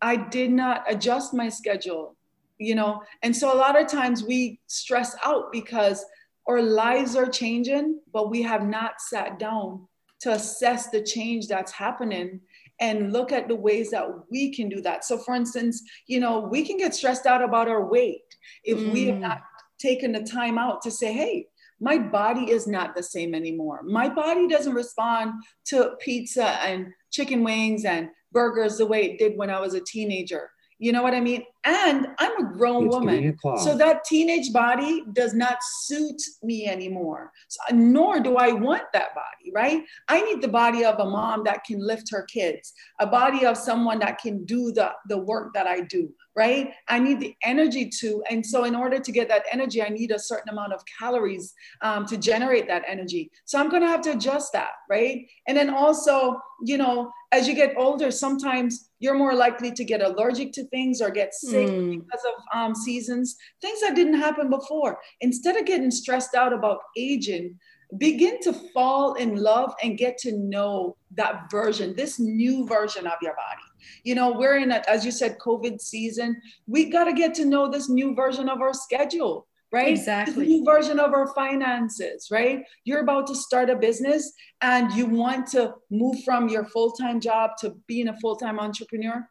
I 0.00 0.16
did 0.16 0.50
not 0.50 0.84
adjust 0.88 1.34
my 1.34 1.48
schedule 1.48 2.15
you 2.58 2.74
know 2.74 3.02
and 3.22 3.34
so 3.34 3.52
a 3.52 3.56
lot 3.56 3.80
of 3.80 3.86
times 3.86 4.24
we 4.24 4.60
stress 4.66 5.16
out 5.24 5.52
because 5.52 6.04
our 6.48 6.62
lives 6.62 7.16
are 7.16 7.26
changing 7.26 8.00
but 8.12 8.30
we 8.30 8.42
have 8.42 8.66
not 8.66 9.00
sat 9.00 9.38
down 9.38 9.86
to 10.20 10.32
assess 10.32 10.88
the 10.90 11.02
change 11.02 11.48
that's 11.48 11.72
happening 11.72 12.40
and 12.80 13.12
look 13.12 13.32
at 13.32 13.48
the 13.48 13.56
ways 13.56 13.90
that 13.90 14.06
we 14.30 14.54
can 14.54 14.68
do 14.68 14.80
that 14.80 15.04
so 15.04 15.18
for 15.18 15.34
instance 15.34 15.82
you 16.06 16.20
know 16.20 16.40
we 16.40 16.64
can 16.64 16.76
get 16.76 16.94
stressed 16.94 17.26
out 17.26 17.42
about 17.42 17.68
our 17.68 17.86
weight 17.88 18.22
if 18.64 18.78
mm. 18.78 18.92
we 18.92 19.06
have 19.06 19.16
mm. 19.16 19.20
not 19.20 19.40
taken 19.78 20.12
the 20.12 20.22
time 20.22 20.58
out 20.58 20.80
to 20.82 20.90
say 20.90 21.12
hey 21.12 21.46
my 21.78 21.98
body 21.98 22.50
is 22.50 22.66
not 22.66 22.94
the 22.94 23.02
same 23.02 23.34
anymore 23.34 23.82
my 23.82 24.08
body 24.08 24.46
doesn't 24.48 24.74
respond 24.74 25.32
to 25.64 25.92
pizza 26.00 26.46
and 26.66 26.86
chicken 27.10 27.44
wings 27.44 27.84
and 27.84 28.08
burgers 28.32 28.78
the 28.78 28.86
way 28.86 29.04
it 29.04 29.18
did 29.18 29.36
when 29.36 29.50
i 29.50 29.60
was 29.60 29.74
a 29.74 29.80
teenager 29.80 30.50
you 30.78 30.92
know 30.92 31.02
what 31.02 31.14
I 31.14 31.20
mean? 31.20 31.44
And 31.66 32.06
I'm 32.20 32.46
a 32.46 32.52
grown 32.52 32.86
it's 32.86 32.94
woman. 32.94 33.36
So 33.58 33.76
that 33.76 34.04
teenage 34.04 34.52
body 34.52 35.02
does 35.12 35.34
not 35.34 35.58
suit 35.60 36.22
me 36.44 36.68
anymore. 36.68 37.32
So, 37.48 37.74
nor 37.74 38.20
do 38.20 38.36
I 38.36 38.52
want 38.52 38.84
that 38.92 39.16
body, 39.16 39.50
right? 39.52 39.82
I 40.06 40.22
need 40.22 40.40
the 40.40 40.48
body 40.48 40.84
of 40.84 41.00
a 41.00 41.04
mom 41.04 41.42
that 41.44 41.64
can 41.64 41.84
lift 41.84 42.08
her 42.12 42.22
kids, 42.22 42.72
a 43.00 43.06
body 43.06 43.44
of 43.44 43.56
someone 43.56 43.98
that 43.98 44.18
can 44.18 44.44
do 44.44 44.70
the, 44.70 44.92
the 45.08 45.18
work 45.18 45.54
that 45.54 45.66
I 45.66 45.80
do, 45.80 46.08
right? 46.36 46.70
I 46.88 47.00
need 47.00 47.18
the 47.18 47.34
energy 47.42 47.90
to. 47.98 48.22
And 48.30 48.46
so, 48.46 48.62
in 48.62 48.76
order 48.76 49.00
to 49.00 49.12
get 49.12 49.28
that 49.28 49.44
energy, 49.50 49.82
I 49.82 49.88
need 49.88 50.12
a 50.12 50.20
certain 50.20 50.50
amount 50.50 50.72
of 50.72 50.82
calories 50.98 51.52
um, 51.82 52.06
to 52.06 52.16
generate 52.16 52.68
that 52.68 52.84
energy. 52.86 53.32
So, 53.44 53.58
I'm 53.58 53.70
going 53.70 53.82
to 53.82 53.88
have 53.88 54.02
to 54.02 54.12
adjust 54.12 54.52
that, 54.52 54.70
right? 54.88 55.26
And 55.48 55.56
then 55.56 55.70
also, 55.70 56.40
you 56.64 56.78
know, 56.78 57.10
as 57.32 57.48
you 57.48 57.54
get 57.54 57.74
older, 57.76 58.10
sometimes 58.10 58.90
you're 58.98 59.18
more 59.18 59.34
likely 59.34 59.72
to 59.72 59.84
get 59.84 60.00
allergic 60.00 60.52
to 60.52 60.64
things 60.68 61.00
or 61.00 61.10
get 61.10 61.34
sick 61.34 61.55
mm. 61.56 62.04
because 62.04 62.22
of 62.26 62.58
um, 62.58 62.74
seasons, 62.74 63.36
things 63.60 63.80
that 63.80 63.94
didn't 63.94 64.14
happen 64.14 64.50
before. 64.50 64.98
Instead 65.20 65.56
of 65.56 65.66
getting 65.66 65.90
stressed 65.90 66.34
out 66.34 66.52
about 66.52 66.78
aging, 66.96 67.58
begin 67.98 68.40
to 68.40 68.52
fall 68.74 69.14
in 69.14 69.36
love 69.36 69.74
and 69.82 69.98
get 69.98 70.18
to 70.18 70.32
know 70.32 70.96
that 71.12 71.50
version, 71.50 71.94
this 71.96 72.18
new 72.18 72.66
version 72.66 73.06
of 73.06 73.14
your 73.22 73.34
body. 73.34 73.62
You 74.02 74.14
know, 74.16 74.32
we're 74.32 74.56
in, 74.56 74.72
a, 74.72 74.82
as 74.88 75.04
you 75.04 75.12
said, 75.12 75.38
COVID 75.38 75.80
season. 75.80 76.40
We 76.66 76.90
got 76.90 77.04
to 77.04 77.12
get 77.12 77.34
to 77.34 77.44
know 77.44 77.70
this 77.70 77.88
new 77.88 78.14
version 78.14 78.48
of 78.48 78.60
our 78.60 78.74
schedule 78.74 79.46
right? 79.72 79.88
Exactly. 79.88 80.46
new 80.46 80.64
version 80.64 80.98
of 80.98 81.12
our 81.12 81.32
finances, 81.34 82.28
right? 82.30 82.62
You're 82.84 83.00
about 83.00 83.26
to 83.28 83.34
start 83.34 83.70
a 83.70 83.76
business 83.76 84.32
and 84.60 84.92
you 84.92 85.06
want 85.06 85.48
to 85.48 85.74
move 85.90 86.22
from 86.24 86.48
your 86.48 86.64
full 86.66 86.92
time 86.92 87.20
job 87.20 87.50
to 87.60 87.74
being 87.86 88.08
a 88.08 88.16
full 88.20 88.36
time 88.36 88.58
entrepreneur. 88.58 89.28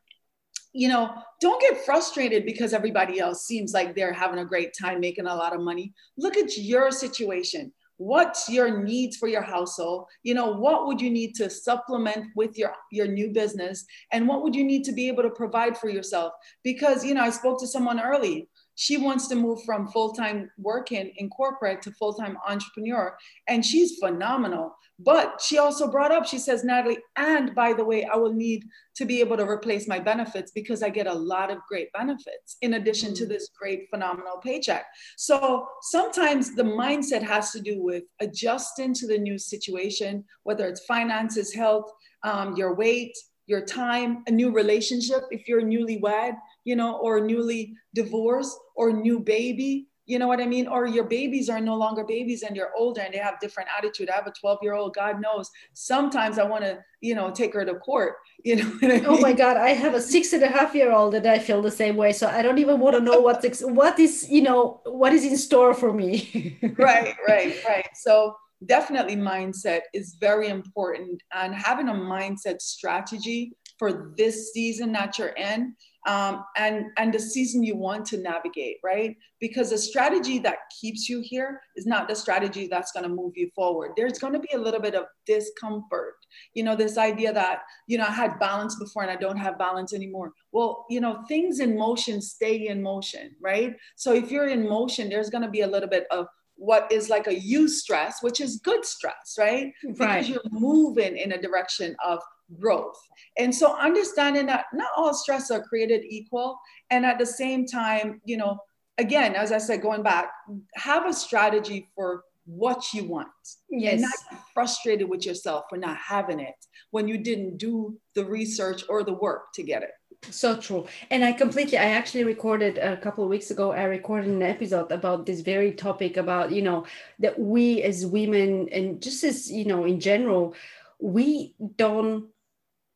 You 0.78 0.90
know, 0.90 1.14
don't 1.40 1.62
get 1.62 1.86
frustrated 1.86 2.46
because 2.46 2.74
everybody 2.74 3.20
else 3.20 3.46
seems 3.46 3.72
like 3.74 3.96
they're 3.96 4.12
having 4.12 4.40
a 4.40 4.46
great 4.46 4.74
time 4.80 5.00
making 5.00 5.26
a 5.26 5.36
lot 5.36 5.56
of 5.56 5.62
money. 5.62 5.94
Look 6.18 6.36
at 6.36 6.58
your 6.58 6.92
situation. 6.92 7.72
What's 7.98 8.50
your 8.50 8.84
needs 8.84 9.16
for 9.16 9.30
your 9.30 9.42
household? 9.42 10.08
You 10.24 10.34
know, 10.34 10.52
what 10.52 10.86
would 10.86 11.00
you 11.00 11.10
need 11.10 11.34
to 11.36 11.50
supplement 11.50 12.26
with 12.36 12.58
your, 12.58 12.74
your 12.92 13.08
new 13.08 13.30
business? 13.32 13.86
And 14.12 14.28
what 14.28 14.44
would 14.44 14.54
you 14.54 14.66
need 14.66 14.84
to 14.84 14.92
be 14.92 15.08
able 15.08 15.24
to 15.24 15.30
provide 15.30 15.78
for 15.78 15.88
yourself? 15.88 16.34
Because, 16.62 17.06
you 17.06 17.14
know, 17.14 17.24
I 17.24 17.30
spoke 17.30 17.58
to 17.62 17.68
someone 17.68 18.02
early 18.02 18.50
she 18.76 18.98
wants 18.98 19.28
to 19.28 19.36
move 19.36 19.64
from 19.64 19.88
full-time 19.88 20.52
working 20.58 21.12
in 21.18 21.30
corporate 21.30 21.82
to 21.82 21.92
full-time 21.92 22.38
entrepreneur 22.48 23.18
and 23.48 23.66
she's 23.66 23.98
phenomenal. 23.98 24.76
But 25.00 25.42
she 25.42 25.58
also 25.58 25.92
brought 25.92 26.12
up 26.12 26.26
she 26.26 26.38
says 26.38 26.64
natalie 26.64 27.00
and 27.18 27.54
by 27.54 27.74
the 27.74 27.84
way 27.84 28.06
i 28.06 28.16
will 28.16 28.34
need 28.34 28.64
to 28.96 29.04
be 29.04 29.20
able 29.20 29.36
to 29.36 29.44
replace 29.44 29.90
my 29.90 30.00
benefits 30.00 30.52
because 30.52 30.82
i 30.82 30.90
get 30.90 31.06
a 31.06 31.14
lot 31.14 31.52
of 31.52 31.58
great 31.68 31.92
benefits 31.92 32.56
in 32.62 32.76
addition 32.76 33.14
to 33.16 33.26
mm. 33.26 33.30
this 33.30 33.50
great 33.60 33.90
phenomenal 33.90 34.38
paycheck. 34.42 34.86
So 35.18 35.68
sometimes 35.82 36.56
the 36.56 36.64
mindset 36.64 37.24
has 37.24 37.52
to 37.52 37.62
do 37.62 37.82
with 37.84 38.04
adjusting 38.22 38.94
to 38.96 39.08
the 39.08 39.18
new 39.18 39.38
situation 39.38 40.24
whether 40.44 40.68
it's 40.68 40.86
finances 40.86 41.54
health 41.54 41.92
um, 42.24 42.56
your 42.56 42.76
weight 42.76 43.16
your 43.48 43.62
time 43.62 44.24
a 44.28 44.32
new 44.32 44.52
relationship 44.52 45.24
if 45.30 45.48
you're 45.48 45.62
newlywed 45.62 46.36
you 46.66 46.76
know, 46.76 46.98
or 46.98 47.22
newly 47.22 47.74
divorced 47.94 48.58
or 48.76 48.92
new 48.92 49.20
baby, 49.20 49.88
you 50.08 50.20
know 50.20 50.28
what 50.28 50.40
I 50.40 50.46
mean? 50.46 50.68
Or 50.68 50.86
your 50.86 51.06
babies 51.06 51.50
are 51.50 51.60
no 51.60 51.76
longer 51.76 52.04
babies 52.04 52.44
and 52.44 52.56
you're 52.56 52.72
older 52.78 53.02
and 53.02 53.14
they 53.14 53.18
have 53.18 53.40
different 53.40 53.70
attitude. 53.76 54.10
I 54.10 54.16
have 54.16 54.28
a 54.28 54.32
12 54.32 54.60
year 54.62 54.74
old, 54.74 54.94
God 54.94 55.20
knows. 55.20 55.50
Sometimes 55.74 56.38
I 56.38 56.44
want 56.44 56.64
to, 56.64 56.78
you 57.02 57.16
know, 57.16 57.32
take 57.32 57.54
her 57.54 57.66
to 57.66 57.76
court. 57.76 58.16
You 58.46 58.58
know 58.58 58.78
I 58.84 58.88
mean? 58.88 59.06
Oh 59.08 59.20
my 59.20 59.34
God. 59.34 59.58
I 59.58 59.70
have 59.70 59.96
a 59.96 60.02
six 60.02 60.32
and 60.32 60.44
a 60.44 60.48
half 60.48 60.76
year 60.76 60.92
old 60.92 61.16
and 61.16 61.26
I 61.26 61.40
feel 61.40 61.64
the 61.64 61.72
same 61.72 61.96
way. 61.96 62.14
So 62.14 62.28
I 62.28 62.44
don't 62.44 62.60
even 62.60 62.80
want 62.80 62.96
to 62.96 63.02
know 63.02 63.20
what's, 63.20 63.62
what 63.62 63.98
is, 63.98 64.30
you 64.30 64.44
know, 64.44 64.82
what 64.86 65.14
is 65.14 65.26
in 65.26 65.36
store 65.36 65.74
for 65.74 65.92
me. 65.92 66.60
right, 66.78 67.16
right, 67.28 67.56
right. 67.68 67.88
So 67.96 68.36
definitely 68.64 69.16
mindset 69.16 69.82
is 69.96 70.18
very 70.20 70.50
important 70.50 71.24
and 71.34 71.56
having 71.56 71.90
a 71.90 71.94
mindset 71.94 72.62
strategy 72.62 73.54
for 73.80 74.14
this 74.16 74.54
season 74.54 74.92
that 74.92 75.18
you're 75.18 75.30
in 75.30 75.76
um, 76.06 76.46
and 76.56 76.86
and 76.98 77.14
the 77.14 77.20
season 77.20 77.64
you 77.64 77.76
want 77.76 78.06
to 78.06 78.18
navigate 78.18 78.78
right 78.84 79.16
because 79.40 79.72
a 79.72 79.78
strategy 79.78 80.40
that 80.40 80.58
keeps 80.80 81.10
you 81.10 81.22
here 81.22 81.62
is 81.76 81.86
not 81.86 82.08
the 82.08 82.16
strategy 82.16 82.68
that's 82.68 82.92
going 82.92 83.04
to 83.04 83.10
move 83.10 83.34
you 83.36 83.50
forward 83.56 83.92
there's 83.98 84.20
going 84.20 84.34
to 84.34 84.40
be 84.40 84.54
a 84.54 84.58
little 84.58 84.82
bit 84.82 84.96
of 84.96 85.06
discomfort 85.26 86.16
you 86.54 86.64
know 86.64 86.76
this 86.76 86.98
idea 86.98 87.34
that 87.34 87.62
you 87.88 87.98
know 87.98 88.06
i 88.06 88.12
had 88.12 88.40
balance 88.40 88.76
before 88.76 89.02
and 89.02 89.12
i 89.12 89.16
don't 89.16 89.38
have 89.38 89.58
balance 89.58 89.94
anymore 89.94 90.32
well 90.52 90.86
you 90.90 91.02
know 91.02 91.24
things 91.28 91.60
in 91.60 91.78
motion 91.78 92.22
stay 92.22 92.68
in 92.68 92.82
motion 92.82 93.36
right 93.42 93.76
so 93.96 94.14
if 94.14 94.32
you're 94.32 94.48
in 94.48 94.68
motion 94.68 95.10
there's 95.10 95.30
going 95.30 95.44
to 95.44 95.50
be 95.50 95.62
a 95.62 95.68
little 95.68 95.90
bit 95.90 96.06
of 96.12 96.28
what 96.58 96.90
is 96.92 97.10
like 97.10 97.28
a 97.28 97.36
eustress, 97.36 98.14
which 98.22 98.40
is 98.40 98.62
good 98.64 98.86
stress, 98.86 99.36
right? 99.38 99.74
right? 99.84 99.98
Because 99.98 100.30
you're 100.30 100.42
moving 100.52 101.18
in 101.18 101.34
a 101.34 101.42
direction 101.42 101.96
of 102.04 102.20
growth. 102.60 102.98
And 103.38 103.54
so 103.54 103.76
understanding 103.76 104.46
that 104.48 104.66
not 104.74 104.90
all 104.96 105.14
stress 105.14 105.52
are 105.52 105.62
created 105.62 106.04
equal. 106.08 106.60
And 106.90 107.06
at 107.06 107.20
the 107.20 107.26
same 107.26 107.66
time, 107.66 108.22
you 108.26 108.38
know, 108.38 108.58
again, 108.98 109.36
as 109.36 109.52
I 109.52 109.58
said, 109.58 109.82
going 109.82 110.04
back, 110.04 110.32
have 110.76 111.06
a 111.06 111.14
strategy 111.14 111.90
for 111.96 112.24
what 112.46 112.94
you 112.94 113.04
want. 113.06 113.28
Yes. 113.70 113.94
And 113.94 114.02
not 114.02 114.44
frustrated 114.54 115.10
with 115.10 115.26
yourself 115.26 115.66
for 115.70 115.78
not 115.78 115.98
having 115.98 116.40
it 116.40 116.56
when 116.92 117.08
you 117.08 117.18
didn't 117.18 117.58
do 117.58 117.98
the 118.14 118.24
research 118.26 118.84
or 118.88 119.04
the 119.04 119.14
work 119.14 119.52
to 119.56 119.64
get 119.64 119.84
it. 119.84 119.92
so 120.32 120.56
true 120.56 120.88
and 121.12 121.24
i 121.24 121.32
completely 121.32 121.78
i 121.78 121.86
actually 121.86 122.24
recorded 122.24 122.78
a 122.78 122.98
couple 122.98 123.24
of 123.24 123.30
weeks 123.30 123.52
ago 123.52 123.72
i 123.72 123.84
recorded 123.84 124.30
an 124.30 124.42
episode 124.42 124.92
about 124.92 125.26
this 125.26 125.42
very 125.42 125.72
topic 125.72 126.18
about 126.18 126.52
you 126.52 126.62
know 126.62 126.86
that 127.20 127.38
we 127.38 127.84
as 127.84 128.06
women 128.06 128.68
and 128.72 129.02
just 129.02 129.24
as 129.24 129.52
you 129.52 129.66
know 129.66 129.86
in 129.86 130.00
general 130.00 130.56
we 131.00 131.54
don't 131.76 132.26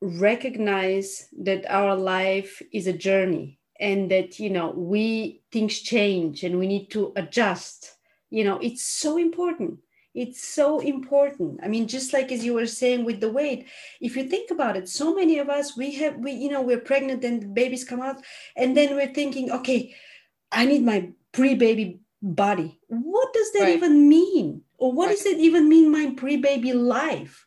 recognize 0.01 1.27
that 1.41 1.65
our 1.69 1.95
life 1.95 2.61
is 2.71 2.87
a 2.87 2.93
journey 2.93 3.59
and 3.79 4.11
that 4.11 4.39
you 4.39 4.49
know 4.49 4.71
we 4.71 5.41
things 5.51 5.79
change 5.79 6.43
and 6.43 6.57
we 6.57 6.67
need 6.67 6.89
to 6.91 7.11
adjust. 7.15 7.95
You 8.29 8.43
know 8.43 8.59
it's 8.61 8.85
so 8.85 9.17
important. 9.17 9.79
It's 10.15 10.43
so 10.43 10.79
important. 10.79 11.59
I 11.63 11.67
mean 11.67 11.87
just 11.87 12.13
like 12.13 12.31
as 12.31 12.43
you 12.43 12.53
were 12.53 12.65
saying 12.65 13.05
with 13.05 13.19
the 13.21 13.31
weight 13.31 13.67
if 14.01 14.15
you 14.15 14.27
think 14.27 14.51
about 14.51 14.75
it 14.75 14.89
so 14.89 15.15
many 15.15 15.37
of 15.37 15.49
us 15.49 15.77
we 15.77 15.95
have 15.95 16.17
we 16.17 16.31
you 16.31 16.49
know 16.49 16.61
we're 16.61 16.79
pregnant 16.79 17.23
and 17.23 17.53
babies 17.53 17.85
come 17.85 18.01
out 18.01 18.21
and 18.55 18.75
then 18.75 18.95
we're 18.95 19.13
thinking 19.13 19.51
okay 19.51 19.95
i 20.51 20.65
need 20.65 20.83
my 20.83 21.09
pre-baby 21.31 21.99
body. 22.21 22.79
What 22.87 23.33
does 23.33 23.51
that 23.53 23.63
right. 23.63 23.75
even 23.75 24.09
mean? 24.09 24.61
Or 24.77 24.91
what 24.91 25.07
right. 25.07 25.17
does 25.17 25.25
it 25.25 25.39
even 25.39 25.69
mean 25.69 25.91
my 25.91 26.13
pre-baby 26.15 26.73
life? 26.73 27.45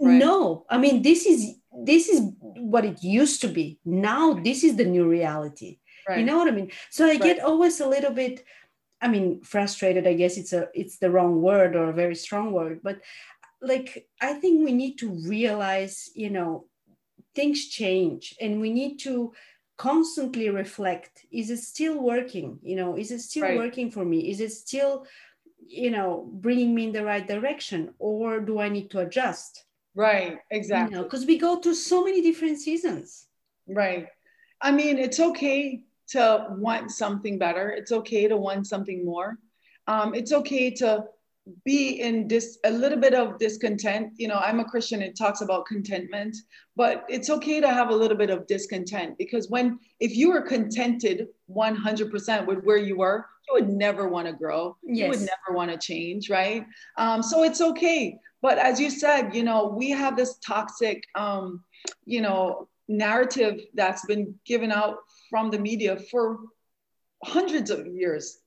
Right. 0.00 0.14
no. 0.14 0.64
I 0.70 0.78
mean 0.78 1.02
this 1.02 1.26
is 1.26 1.56
this 1.84 2.08
is 2.08 2.32
what 2.40 2.84
it 2.84 3.02
used 3.02 3.40
to 3.42 3.48
be. 3.48 3.78
Now 3.84 4.34
this 4.34 4.64
is 4.64 4.76
the 4.76 4.84
new 4.84 5.08
reality. 5.08 5.78
You 6.16 6.24
know 6.24 6.38
what 6.38 6.48
i 6.48 6.52
mean? 6.52 6.70
So 6.88 7.04
i 7.04 7.16
get 7.16 7.40
always 7.40 7.80
a 7.80 7.88
little 7.88 8.12
bit 8.12 8.44
I 9.00 9.06
mean, 9.06 9.42
frustrated, 9.42 10.08
I 10.08 10.14
guess 10.14 10.36
it's 10.36 10.52
a 10.52 10.68
it's 10.74 10.98
the 10.98 11.10
wrong 11.10 11.40
word 11.40 11.76
or 11.76 11.90
a 11.90 11.92
very 11.92 12.16
strong 12.16 12.50
word, 12.52 12.80
but 12.82 13.00
like 13.60 14.08
I 14.20 14.34
think 14.34 14.64
we 14.64 14.72
need 14.72 14.96
to 14.98 15.10
realize, 15.28 16.10
you 16.14 16.30
know, 16.30 16.66
things 17.34 17.68
change 17.68 18.34
and 18.40 18.60
we 18.60 18.72
need 18.72 18.98
to 19.00 19.32
constantly 19.76 20.50
reflect 20.50 21.26
is 21.30 21.50
it 21.50 21.58
still 21.58 22.00
working? 22.00 22.58
You 22.62 22.76
know 22.76 22.96
is 22.96 23.10
it 23.12 23.20
still 23.20 23.44
right. 23.44 23.56
working 23.56 23.90
for 23.90 24.04
me? 24.04 24.30
Is 24.30 24.40
it 24.40 24.52
still 24.52 25.06
you 25.68 25.90
know 25.90 26.28
bringing 26.32 26.74
me 26.74 26.84
in 26.84 26.92
the 26.92 27.04
right 27.04 27.26
direction 27.26 27.92
or 27.98 28.40
do 28.40 28.58
i 28.58 28.68
need 28.68 28.90
to 28.90 29.00
adjust 29.00 29.64
right 29.98 30.38
exactly 30.50 30.96
because 31.02 31.22
you 31.22 31.26
know, 31.26 31.32
we 31.32 31.38
go 31.38 31.60
through 31.60 31.74
so 31.74 32.04
many 32.04 32.22
different 32.22 32.58
seasons 32.58 33.26
right 33.66 34.06
i 34.60 34.70
mean 34.70 34.96
it's 34.96 35.20
okay 35.20 35.82
to 36.08 36.46
want 36.50 36.90
something 36.90 37.38
better. 37.38 37.70
It's 37.70 37.92
okay 37.92 38.28
to 38.28 38.36
want 38.36 38.66
something 38.66 39.04
more. 39.04 39.38
Um, 39.86 40.14
it's 40.14 40.32
okay 40.32 40.70
to 40.72 41.04
be 41.64 42.00
in 42.00 42.28
this 42.28 42.58
a 42.64 42.70
little 42.70 42.98
bit 42.98 43.14
of 43.14 43.38
discontent. 43.38 44.12
You 44.16 44.28
know, 44.28 44.38
I'm 44.38 44.60
a 44.60 44.64
Christian, 44.64 45.00
it 45.00 45.16
talks 45.16 45.40
about 45.40 45.66
contentment, 45.66 46.36
but 46.76 47.04
it's 47.08 47.30
okay 47.30 47.60
to 47.60 47.68
have 47.68 47.88
a 47.88 47.94
little 47.94 48.16
bit 48.16 48.28
of 48.28 48.46
discontent 48.46 49.16
because 49.16 49.48
when 49.48 49.78
if 50.00 50.14
you 50.14 50.30
were 50.30 50.42
contented 50.42 51.28
100% 51.50 52.46
with 52.46 52.64
where 52.64 52.76
you 52.76 52.98
were, 52.98 53.24
you 53.48 53.54
would 53.54 53.70
never 53.70 54.08
want 54.08 54.26
to 54.26 54.34
grow. 54.34 54.76
Yes. 54.82 55.04
You 55.04 55.08
would 55.08 55.20
never 55.20 55.56
want 55.56 55.70
to 55.70 55.78
change, 55.78 56.28
right? 56.28 56.66
Um, 56.98 57.22
so 57.22 57.44
it's 57.44 57.62
okay. 57.62 58.18
But 58.40 58.58
as 58.58 58.80
you 58.80 58.90
said, 58.90 59.34
you 59.34 59.42
know, 59.42 59.74
we 59.76 59.90
have 59.90 60.16
this 60.16 60.38
toxic, 60.38 61.02
um, 61.14 61.64
you 62.04 62.20
know, 62.20 62.68
narrative 62.88 63.60
that's 63.74 64.04
been 64.06 64.34
given 64.46 64.72
out 64.72 64.98
from 65.28 65.50
the 65.50 65.58
media 65.58 65.98
for 66.10 66.38
hundreds 67.24 67.70
of 67.70 67.86
years 67.86 68.38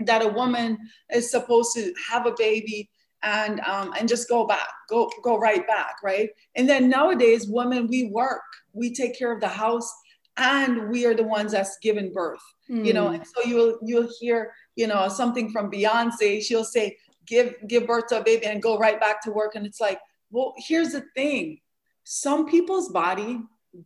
that 0.00 0.22
a 0.22 0.28
woman 0.28 0.78
is 1.12 1.30
supposed 1.30 1.74
to 1.74 1.92
have 2.10 2.26
a 2.26 2.34
baby 2.38 2.90
and 3.22 3.60
um, 3.60 3.92
and 3.98 4.08
just 4.08 4.28
go 4.28 4.46
back, 4.46 4.68
go 4.88 5.10
go 5.22 5.36
right 5.36 5.66
back, 5.66 5.96
right? 6.02 6.30
And 6.54 6.68
then 6.68 6.88
nowadays, 6.88 7.46
women 7.48 7.86
we 7.86 8.04
work, 8.06 8.42
we 8.72 8.94
take 8.94 9.18
care 9.18 9.32
of 9.32 9.40
the 9.40 9.48
house, 9.48 9.92
and 10.36 10.88
we 10.88 11.04
are 11.04 11.14
the 11.14 11.24
ones 11.24 11.52
that's 11.52 11.76
given 11.82 12.12
birth. 12.12 12.40
Mm. 12.70 12.86
You 12.86 12.92
know, 12.94 13.08
hmm. 13.08 13.14
and 13.16 13.26
so 13.26 13.42
you'll 13.44 13.78
you'll 13.82 14.08
hear 14.20 14.52
you 14.76 14.86
know 14.86 15.08
something 15.08 15.50
from 15.50 15.70
Beyonce. 15.70 16.42
She'll 16.42 16.64
say, 16.64 16.96
"Give 17.30 17.54
give 17.72 17.86
birth 17.86 18.08
to 18.08 18.20
a 18.20 18.24
baby 18.30 18.46
and 18.46 18.62
go 18.68 18.76
right 18.76 19.00
back 19.04 19.22
to 19.22 19.30
work," 19.30 19.54
and 19.54 19.64
it's 19.64 19.80
like, 19.80 20.00
well, 20.30 20.52
here's 20.68 20.92
the 20.96 21.04
thing: 21.14 21.60
some 22.04 22.42
people's 22.54 22.88
body 22.90 23.40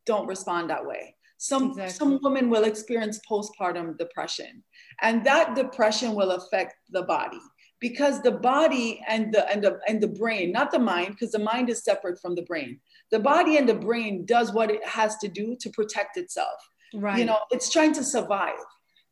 don't 0.06 0.26
respond 0.26 0.70
that 0.70 0.84
way. 0.84 1.14
Some, 1.36 1.70
exactly. 1.70 1.92
some 1.98 2.20
women 2.22 2.48
will 2.48 2.64
experience 2.64 3.20
postpartum 3.30 3.98
depression, 3.98 4.64
and 5.02 5.24
that 5.26 5.54
depression 5.54 6.14
will 6.14 6.30
affect 6.30 6.74
the 6.90 7.02
body 7.02 7.44
because 7.80 8.22
the 8.22 8.30
body 8.32 9.04
and 9.06 9.34
the 9.34 9.46
and 9.50 9.62
the 9.62 9.78
and 9.86 10.00
the 10.00 10.08
brain, 10.08 10.52
not 10.52 10.70
the 10.70 10.78
mind, 10.78 11.08
because 11.10 11.32
the 11.32 11.38
mind 11.52 11.68
is 11.68 11.84
separate 11.84 12.18
from 12.18 12.34
the 12.34 12.46
brain. 12.50 12.80
The 13.10 13.18
body 13.18 13.58
and 13.58 13.68
the 13.68 13.74
brain 13.74 14.24
does 14.24 14.54
what 14.54 14.70
it 14.70 14.82
has 14.86 15.18
to 15.18 15.28
do 15.28 15.54
to 15.60 15.68
protect 15.70 16.16
itself. 16.16 16.58
Right. 16.94 17.18
You 17.18 17.26
know, 17.26 17.40
it's 17.50 17.70
trying 17.70 17.92
to 17.94 18.04
survive. 18.04 18.60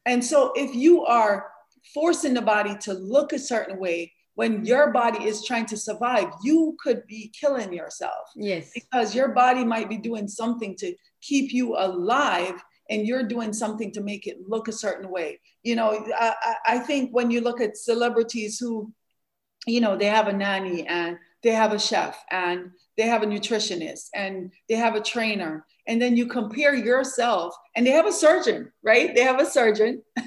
And 0.07 0.25
so 0.25 0.53
if 0.57 0.75
you 0.75 1.05
are 1.05 1.51
forcing 1.93 2.35
the 2.35 2.43
body 2.43 2.77
to 2.83 2.95
look 2.95 3.33
a 3.33 3.39
certain 3.39 3.79
way 3.79 4.13
when 4.43 4.65
your 4.65 4.91
body 4.91 5.23
is 5.23 5.45
trying 5.45 5.67
to 5.67 5.77
survive, 5.77 6.27
you 6.43 6.77
could 6.83 7.07
be 7.07 7.33
killing 7.41 7.73
yourself. 7.73 8.27
Yes. 8.35 8.73
Because 8.75 9.15
your 9.15 9.29
body 9.29 9.65
might 9.65 9.89
be 9.89 9.99
doing 9.99 10.27
something 10.27 10.75
to 10.79 10.97
keep 11.21 11.53
you 11.53 11.77
alive 11.79 12.61
and 12.91 13.07
you're 13.07 13.23
doing 13.23 13.53
something 13.53 13.93
to 13.93 14.01
make 14.01 14.27
it 14.27 14.39
look 14.49 14.67
a 14.67 14.73
certain 14.73 15.09
way. 15.13 15.39
You 15.63 15.77
know, 15.77 16.05
I, 16.19 16.57
I 16.67 16.79
think 16.81 17.13
when 17.13 17.31
you 17.31 17.41
look 17.41 17.61
at 17.61 17.77
celebrities 17.77 18.59
who, 18.59 18.93
you 19.65 19.81
know, 19.81 19.97
they 19.97 20.07
have 20.07 20.27
a 20.27 20.33
nanny 20.33 20.89
and 20.89 21.19
they 21.45 21.51
have 21.51 21.73
a 21.73 21.79
chef 21.79 22.21
and 22.33 22.73
they 22.97 23.05
have 23.05 23.23
a 23.23 23.27
nutritionist 23.27 24.09
and 24.15 24.53
they 24.69 24.75
have 24.75 24.95
a 24.95 25.01
trainer. 25.01 25.67
And 25.89 26.01
then 26.01 26.17
you 26.17 26.27
compare 26.27 26.75
yourself 26.75 27.55
and 27.75 27.87
they 27.87 27.91
have 27.91 28.07
a 28.07 28.13
surgeon 28.13 28.73
right? 28.83 29.15
They 29.15 29.23
have 29.23 29.41
a 29.41 29.47
surgeon. 29.47 30.03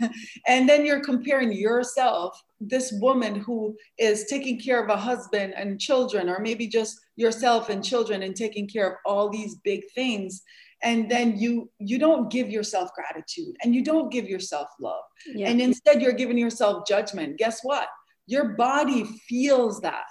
And 0.47 0.67
then 0.69 0.86
you're 0.86 1.04
comparing 1.04 1.51
yourself 1.51 2.41
this 2.60 2.93
woman 3.01 3.36
who 3.36 3.75
is 3.97 4.25
taking 4.25 4.60
care 4.60 4.84
of 4.84 4.89
a 4.89 4.97
husband 4.97 5.54
and 5.56 5.80
children 5.80 6.30
or 6.30 6.39
maybe 6.39 6.67
just 6.67 6.99
yourself 7.15 7.69
and 7.69 7.84
children 7.84 8.23
and 8.23 8.36
taking 8.36 8.67
care 8.67 8.88
of 8.88 8.97
all 9.06 9.30
these 9.30 9.56
big 9.63 9.82
things. 9.93 10.41
And 10.84 11.10
then 11.10 11.38
you 11.38 11.69
you 11.80 11.97
don't 11.97 12.32
give 12.32 12.49
yourself 12.49 12.91
gratitude 12.93 13.56
and 13.63 13.73
you 13.73 13.84
don't 13.84 14.12
give 14.12 14.28
yourself 14.28 14.67
love. 14.80 15.04
Yeah. 15.34 15.49
and 15.49 15.62
instead 15.62 16.01
you're 16.01 16.13
giving 16.13 16.38
yourself 16.38 16.88
judgment. 16.88 17.38
Guess 17.38 17.62
what? 17.63 17.88
Your 18.28 18.56
body 18.56 19.04
feels 19.28 19.82
that 19.82 20.06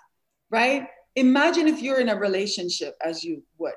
right 0.50 0.86
imagine 1.16 1.68
if 1.68 1.82
you're 1.82 2.00
in 2.00 2.08
a 2.08 2.16
relationship 2.16 2.96
as 3.04 3.22
you 3.24 3.42
would 3.58 3.74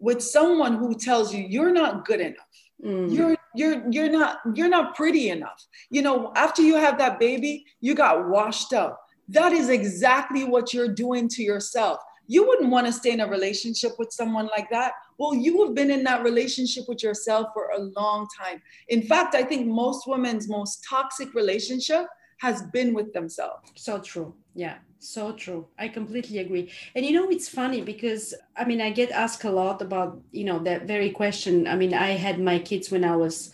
with 0.00 0.22
someone 0.22 0.76
who 0.76 0.94
tells 0.94 1.32
you 1.32 1.44
you're 1.48 1.72
not 1.72 2.04
good 2.04 2.20
enough. 2.20 2.36
Mm. 2.84 3.14
you're 3.14 3.36
you're 3.54 3.82
you're 3.90 4.10
not 4.10 4.38
you're 4.54 4.68
not 4.68 4.96
pretty 4.96 5.28
enough. 5.28 5.62
You 5.90 6.02
know 6.02 6.32
after 6.34 6.62
you 6.62 6.76
have 6.76 6.98
that 6.98 7.20
baby 7.20 7.64
you 7.80 7.94
got 7.94 8.28
washed 8.28 8.72
up. 8.72 8.98
That 9.28 9.52
is 9.52 9.68
exactly 9.68 10.44
what 10.44 10.74
you're 10.74 10.92
doing 10.92 11.28
to 11.28 11.42
yourself. 11.42 12.00
You 12.26 12.46
wouldn't 12.46 12.70
want 12.70 12.86
to 12.86 12.92
stay 12.92 13.10
in 13.12 13.20
a 13.20 13.26
relationship 13.28 13.92
with 13.98 14.12
someone 14.12 14.48
like 14.56 14.70
that. 14.70 14.92
Well 15.18 15.34
you 15.34 15.64
have 15.64 15.74
been 15.74 15.90
in 15.90 16.02
that 16.04 16.24
relationship 16.24 16.84
with 16.88 17.02
yourself 17.02 17.48
for 17.52 17.70
a 17.76 17.82
long 18.00 18.26
time. 18.40 18.62
In 18.88 19.02
fact 19.02 19.34
i 19.34 19.42
think 19.42 19.66
most 19.66 20.08
women's 20.08 20.48
most 20.48 20.84
toxic 20.88 21.34
relationship 21.34 22.06
has 22.40 22.62
been 22.62 22.94
with 22.94 23.12
themselves. 23.12 23.70
So 23.76 24.00
true. 24.00 24.34
Yeah 24.54 24.78
so 25.00 25.32
true. 25.32 25.66
I 25.78 25.88
completely 25.88 26.38
agree. 26.38 26.70
And 26.94 27.04
you 27.04 27.12
know 27.12 27.28
it's 27.30 27.48
funny 27.48 27.80
because 27.80 28.34
i 28.56 28.64
mean 28.64 28.80
i 28.80 28.90
get 28.90 29.10
asked 29.10 29.44
a 29.44 29.50
lot 29.50 29.82
about 29.82 30.20
you 30.30 30.44
know 30.44 30.58
that 30.60 30.86
very 30.86 31.10
question. 31.10 31.66
I 31.66 31.74
mean 31.74 31.94
i 31.94 32.10
had 32.10 32.38
my 32.38 32.58
kids 32.58 32.90
when 32.90 33.04
i 33.04 33.16
was 33.16 33.52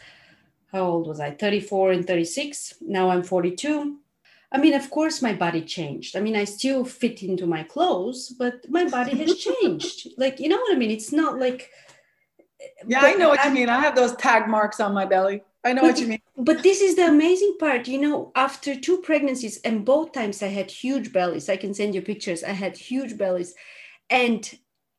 how 0.72 0.82
old 0.82 1.06
was 1.06 1.20
i? 1.20 1.30
34 1.30 1.92
and 1.92 2.06
36 2.06 2.74
now 2.80 3.08
i'm 3.08 3.22
42 3.22 3.96
i 4.50 4.58
mean 4.58 4.74
of 4.74 4.90
course 4.90 5.22
my 5.22 5.32
body 5.32 5.62
changed. 5.62 6.16
I 6.16 6.20
mean 6.20 6.36
i 6.36 6.44
still 6.44 6.84
fit 6.84 7.22
into 7.22 7.46
my 7.46 7.62
clothes 7.62 8.34
but 8.36 8.68
my 8.68 8.88
body 8.88 9.16
has 9.16 9.38
changed. 9.48 10.08
Like 10.18 10.40
you 10.40 10.48
know 10.48 10.58
what 10.58 10.74
i 10.74 10.78
mean? 10.78 10.90
It's 10.90 11.12
not 11.12 11.38
like 11.38 11.70
yeah 12.86 13.02
i 13.02 13.14
know 13.14 13.28
what 13.28 13.40
I, 13.40 13.48
you 13.48 13.54
mean. 13.54 13.68
I 13.68 13.78
have 13.80 13.94
those 13.94 14.16
tag 14.16 14.48
marks 14.48 14.80
on 14.80 14.92
my 14.92 15.04
belly 15.04 15.42
I 15.66 15.72
know 15.72 15.82
but, 15.82 15.88
what 15.88 16.00
you 16.00 16.06
mean. 16.06 16.22
But 16.36 16.62
this 16.62 16.80
is 16.80 16.94
the 16.94 17.08
amazing 17.08 17.56
part. 17.58 17.88
You 17.88 18.00
know, 18.00 18.32
after 18.36 18.78
two 18.78 18.98
pregnancies, 18.98 19.60
and 19.62 19.84
both 19.84 20.12
times 20.12 20.42
I 20.42 20.48
had 20.48 20.70
huge 20.70 21.12
bellies. 21.12 21.48
I 21.48 21.56
can 21.56 21.74
send 21.74 21.94
you 21.94 22.02
pictures. 22.02 22.44
I 22.44 22.52
had 22.52 22.76
huge 22.76 23.18
bellies. 23.18 23.54
And 24.08 24.48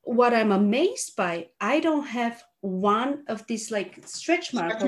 what 0.03 0.33
I'm 0.33 0.51
amazed 0.51 1.15
by, 1.15 1.47
I 1.61 1.79
don't 1.79 2.07
have 2.07 2.43
one 2.61 3.23
of 3.27 3.47
these 3.47 3.71
like 3.71 4.05
stretch 4.05 4.53
marks. 4.53 4.83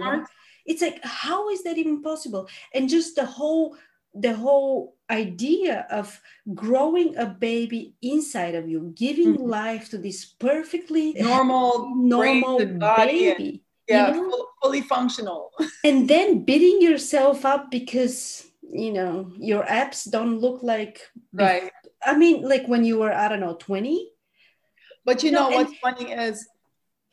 It's 0.65 0.81
like, 0.81 0.99
how 1.03 1.49
is 1.49 1.63
that 1.63 1.77
even 1.77 2.03
possible? 2.03 2.49
And 2.73 2.89
just 2.89 3.15
the 3.15 3.25
whole 3.25 3.77
the 4.15 4.33
whole 4.33 4.97
idea 5.09 5.85
of 5.91 6.19
growing 6.55 7.15
a 7.15 7.27
baby 7.27 7.93
inside 8.01 8.55
of 8.55 8.67
you, 8.67 8.91
giving 8.95 9.35
mm-hmm. 9.35 9.43
life 9.43 9.89
to 9.91 9.99
this 9.99 10.25
perfectly 10.25 11.13
normal, 11.13 11.95
normal 11.95 12.57
baby 12.97 13.63
yeah 13.89 14.13
you 14.13 14.27
know? 14.27 14.45
fully 14.61 14.81
functional 14.81 15.51
and 15.83 16.07
then 16.07 16.43
beating 16.45 16.81
yourself 16.81 17.45
up 17.45 17.71
because 17.71 18.45
you 18.71 18.93
know 18.93 19.31
your 19.37 19.63
apps 19.63 20.09
don't 20.09 20.39
look 20.39 20.61
like 20.63 21.01
right 21.33 21.71
i 22.05 22.15
mean 22.15 22.41
like 22.43 22.67
when 22.67 22.83
you 22.83 22.99
were 22.99 23.11
i 23.11 23.27
don't 23.27 23.39
know 23.39 23.55
20 23.55 24.09
but 25.05 25.23
you 25.23 25.31
know, 25.31 25.49
know 25.49 25.57
what's 25.57 25.75
funny 25.79 26.11
is 26.11 26.47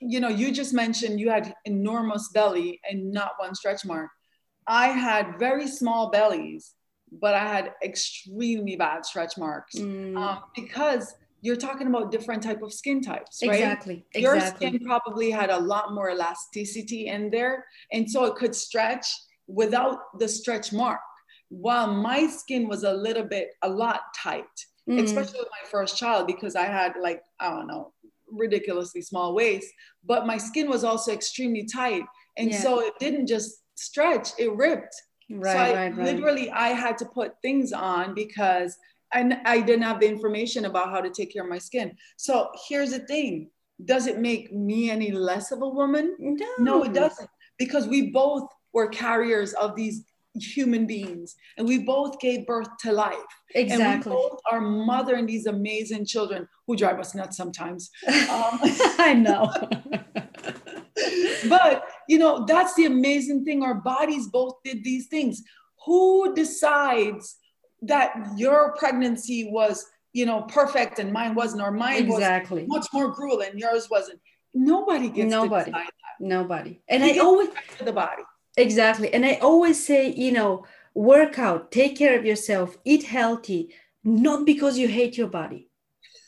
you 0.00 0.20
know, 0.20 0.28
you 0.28 0.52
just 0.52 0.74
mentioned 0.74 1.20
you 1.20 1.30
had 1.30 1.54
enormous 1.64 2.28
belly 2.28 2.80
and 2.88 3.12
not 3.12 3.32
one 3.38 3.54
stretch 3.54 3.84
mark. 3.84 4.10
I 4.66 4.88
had 4.88 5.38
very 5.38 5.66
small 5.66 6.10
bellies, 6.10 6.72
but 7.12 7.34
I 7.34 7.46
had 7.46 7.72
extremely 7.82 8.76
bad 8.76 9.06
stretch 9.06 9.38
marks 9.38 9.76
mm. 9.76 10.16
um, 10.16 10.42
because 10.54 11.14
you're 11.42 11.56
talking 11.56 11.86
about 11.86 12.10
different 12.10 12.42
type 12.42 12.62
of 12.62 12.72
skin 12.72 13.00
types, 13.00 13.42
right? 13.46 13.54
Exactly. 13.54 14.04
Your 14.14 14.40
skin 14.40 14.80
probably 14.84 15.30
had 15.30 15.50
a 15.50 15.58
lot 15.58 15.94
more 15.94 16.10
elasticity 16.10 17.08
in 17.08 17.30
there, 17.30 17.64
and 17.92 18.10
so 18.10 18.24
it 18.24 18.36
could 18.36 18.54
stretch 18.54 19.06
without 19.46 20.18
the 20.18 20.28
stretch 20.28 20.72
mark. 20.72 21.00
While 21.48 21.94
my 21.94 22.26
skin 22.26 22.68
was 22.68 22.82
a 22.82 22.92
little 22.92 23.22
bit, 23.22 23.50
a 23.62 23.68
lot 23.68 24.00
tight, 24.16 24.44
mm. 24.88 25.02
especially 25.02 25.38
with 25.38 25.48
my 25.50 25.70
first 25.70 25.96
child, 25.96 26.26
because 26.26 26.56
I 26.56 26.64
had 26.64 26.94
like 27.00 27.22
I 27.38 27.50
don't 27.50 27.68
know, 27.68 27.92
ridiculously 28.30 29.02
small 29.02 29.34
waist, 29.34 29.68
but 30.04 30.26
my 30.26 30.38
skin 30.38 30.68
was 30.68 30.84
also 30.84 31.12
extremely 31.12 31.64
tight, 31.64 32.04
and 32.36 32.50
yeah. 32.50 32.60
so 32.60 32.80
it 32.80 32.94
didn't 32.98 33.26
just 33.26 33.62
stretch; 33.76 34.30
it 34.38 34.52
ripped. 34.54 34.94
Right, 35.28 35.52
so 35.52 35.58
I, 35.58 35.72
right, 35.72 35.96
right. 35.96 36.06
literally 36.06 36.50
I 36.50 36.68
had 36.68 36.98
to 36.98 37.04
put 37.04 37.34
things 37.42 37.72
on 37.72 38.14
because 38.14 38.76
and 39.16 39.38
I 39.44 39.60
didn't 39.60 39.82
have 39.82 40.00
the 40.00 40.08
information 40.08 40.66
about 40.66 40.90
how 40.90 41.00
to 41.00 41.10
take 41.10 41.32
care 41.32 41.42
of 41.42 41.48
my 41.48 41.58
skin. 41.58 41.96
So 42.16 42.50
here's 42.68 42.90
the 42.90 43.00
thing 43.00 43.50
does 43.84 44.06
it 44.06 44.18
make 44.18 44.52
me 44.54 44.90
any 44.90 45.10
less 45.10 45.52
of 45.52 45.60
a 45.60 45.68
woman? 45.68 46.16
No, 46.18 46.46
no 46.58 46.82
it 46.84 46.94
doesn't. 46.94 47.28
Because 47.58 47.86
we 47.86 48.10
both 48.10 48.48
were 48.72 48.88
carriers 48.88 49.52
of 49.52 49.76
these 49.76 50.04
human 50.34 50.86
beings 50.86 51.34
and 51.56 51.66
we 51.66 51.78
both 51.78 52.18
gave 52.18 52.46
birth 52.46 52.68
to 52.80 52.92
life. 52.92 53.16
Exactly. 53.54 53.84
And 53.84 54.04
we 54.04 54.10
both 54.10 54.40
are 54.50 54.60
mothering 54.60 55.26
these 55.26 55.46
amazing 55.46 56.06
children 56.06 56.48
who 56.66 56.76
drive 56.76 56.98
us 56.98 57.14
nuts 57.14 57.36
sometimes. 57.36 57.90
Um, 58.08 58.58
I 58.98 59.14
know. 59.14 59.52
but, 61.48 61.84
you 62.08 62.18
know, 62.18 62.44
that's 62.46 62.74
the 62.74 62.86
amazing 62.86 63.44
thing. 63.44 63.62
Our 63.62 63.74
bodies 63.74 64.26
both 64.28 64.54
did 64.64 64.82
these 64.84 65.06
things. 65.08 65.42
Who 65.84 66.34
decides 66.34 67.36
that 67.82 68.14
your 68.36 68.74
pregnancy 68.76 69.48
was 69.50 69.86
you 70.12 70.26
know 70.26 70.42
perfect 70.42 70.98
and 70.98 71.12
mine 71.12 71.34
wasn't 71.34 71.62
or 71.62 71.70
mine 71.70 72.04
exactly. 72.04 72.62
was 72.62 72.68
much 72.68 72.86
more 72.92 73.14
cruel 73.14 73.40
and 73.42 73.58
yours 73.58 73.88
wasn't. 73.90 74.20
Nobody 74.54 75.10
gets 75.10 75.30
nobody. 75.30 75.72
nobody. 76.18 76.80
And 76.88 77.04
i 77.04 77.18
always 77.18 77.50
the 77.84 77.92
body. 77.92 78.22
Exactly. 78.56 79.12
And 79.12 79.24
i 79.24 79.34
always 79.34 79.84
say 79.84 80.12
you 80.12 80.32
know 80.32 80.64
work 80.94 81.38
out 81.38 81.70
take 81.70 81.94
care 81.96 82.18
of 82.18 82.24
yourself 82.24 82.78
eat 82.86 83.04
healthy 83.04 83.74
not 84.02 84.46
because 84.46 84.78
you 84.78 84.88
hate 84.88 85.18
your 85.18 85.28
body 85.28 85.68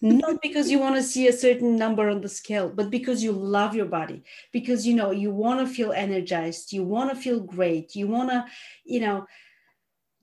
not 0.03 0.43
because 0.43 0.71
you 0.71 0.79
want 0.79 0.95
to 0.95 1.03
see 1.03 1.27
a 1.27 1.33
certain 1.33 1.75
number 1.75 2.11
on 2.11 2.21
the 2.21 2.29
scale 2.29 2.69
but 2.69 2.91
because 2.91 3.23
you 3.23 3.33
love 3.33 3.75
your 3.75 3.87
body 3.87 4.23
because 4.53 4.87
you 4.87 4.95
know 4.95 5.11
you 5.11 5.31
want 5.31 5.59
to 5.59 5.75
feel 5.75 5.93
energized 5.93 6.73
you 6.73 6.85
want 6.85 7.09
to 7.11 7.17
feel 7.17 7.41
great 7.41 7.97
you 7.97 8.07
want 8.07 8.29
to 8.29 8.45
you 8.85 9.01
know 9.01 9.27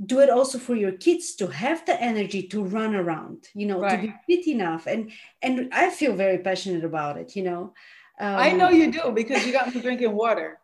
do 0.04 0.20
it 0.20 0.30
also 0.30 0.58
for 0.58 0.76
your 0.76 0.92
kids 0.92 1.36
to 1.36 1.48
have 1.48 1.86
the 1.86 2.02
energy 2.02 2.44
to 2.44 2.64
run 2.64 2.96
around 2.96 3.48
you 3.54 3.66
know 3.66 3.80
right. 3.80 4.02
to 4.02 4.08
be 4.08 4.14
fit 4.28 4.48
enough 4.48 4.88
and 4.88 5.12
and 5.42 5.70
i 5.74 5.90
feel 5.90 6.14
very 6.14 6.40
passionate 6.40 6.84
about 6.84 7.18
it 7.18 7.36
you 7.36 7.44
know 7.44 7.74
um, 8.20 8.36
i 8.36 8.52
know 8.52 8.70
you 8.70 8.92
do 8.92 9.12
because 9.14 9.46
you 9.46 9.54
got 9.54 9.74
me 9.74 9.80
drinking 9.80 10.12
water 10.12 10.60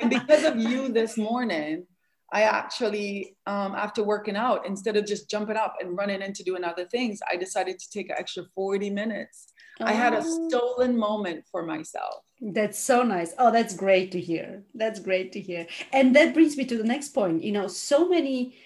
and 0.00 0.10
because 0.10 0.42
of 0.42 0.56
you 0.56 0.88
this 0.88 1.16
morning 1.16 1.86
i 2.32 2.42
actually 2.42 3.36
um, 3.46 3.74
after 3.76 4.02
working 4.02 4.34
out 4.34 4.66
instead 4.66 4.96
of 4.96 5.06
just 5.06 5.30
jumping 5.30 5.56
up 5.56 5.76
and 5.80 5.96
running 5.96 6.20
into 6.20 6.42
doing 6.42 6.64
other 6.64 6.84
things 6.84 7.20
i 7.30 7.36
decided 7.36 7.78
to 7.78 7.88
take 7.90 8.10
an 8.10 8.16
extra 8.18 8.42
40 8.56 8.90
minutes 8.90 9.52
oh. 9.80 9.84
i 9.84 9.92
had 9.92 10.14
a 10.14 10.22
oh. 10.24 10.48
stolen 10.48 10.96
moment 10.96 11.44
for 11.50 11.64
myself 11.64 12.24
that's 12.40 12.78
so 12.78 13.02
nice. 13.02 13.32
Oh, 13.38 13.50
that's 13.50 13.74
great 13.74 14.12
to 14.12 14.20
hear. 14.20 14.64
That's 14.74 15.00
great 15.00 15.32
to 15.32 15.40
hear. 15.40 15.66
And 15.92 16.14
that 16.14 16.34
brings 16.34 16.56
me 16.56 16.64
to 16.66 16.76
the 16.76 16.84
next 16.84 17.10
point. 17.10 17.42
You 17.42 17.52
know, 17.52 17.68
so 17.68 18.08
many 18.08 18.56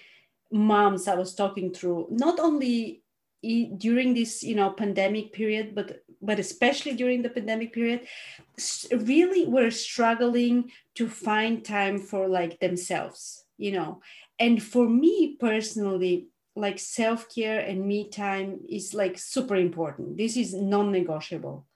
moms 0.51 1.07
I 1.07 1.14
was 1.14 1.35
talking 1.35 1.73
through, 1.73 2.09
not 2.11 2.40
only 2.40 3.03
during 3.42 4.14
this, 4.14 4.42
you 4.42 4.57
know, 4.57 4.71
pandemic 4.71 5.33
period, 5.33 5.75
but 5.75 6.03
but 6.21 6.40
especially 6.40 6.94
during 6.94 7.23
the 7.23 7.31
pandemic 7.31 7.73
period, 7.73 8.09
really 8.90 9.47
were 9.47 9.71
struggling 9.71 10.73
to 10.97 11.09
find 11.09 11.64
time 11.64 12.01
for 12.01 12.27
like 12.27 12.59
themselves, 12.59 13.44
you 13.59 13.71
know. 13.71 14.01
And 14.40 14.61
for 14.61 14.88
me 14.88 15.37
personally, 15.38 16.29
like 16.59 16.79
self-care 16.79 17.61
and 17.61 17.87
me 17.87 18.09
time 18.09 18.61
is 18.68 18.94
like 18.94 19.18
super 19.18 19.57
important. 19.57 20.16
This 20.16 20.37
is 20.37 20.55
non-negotiable 20.55 21.66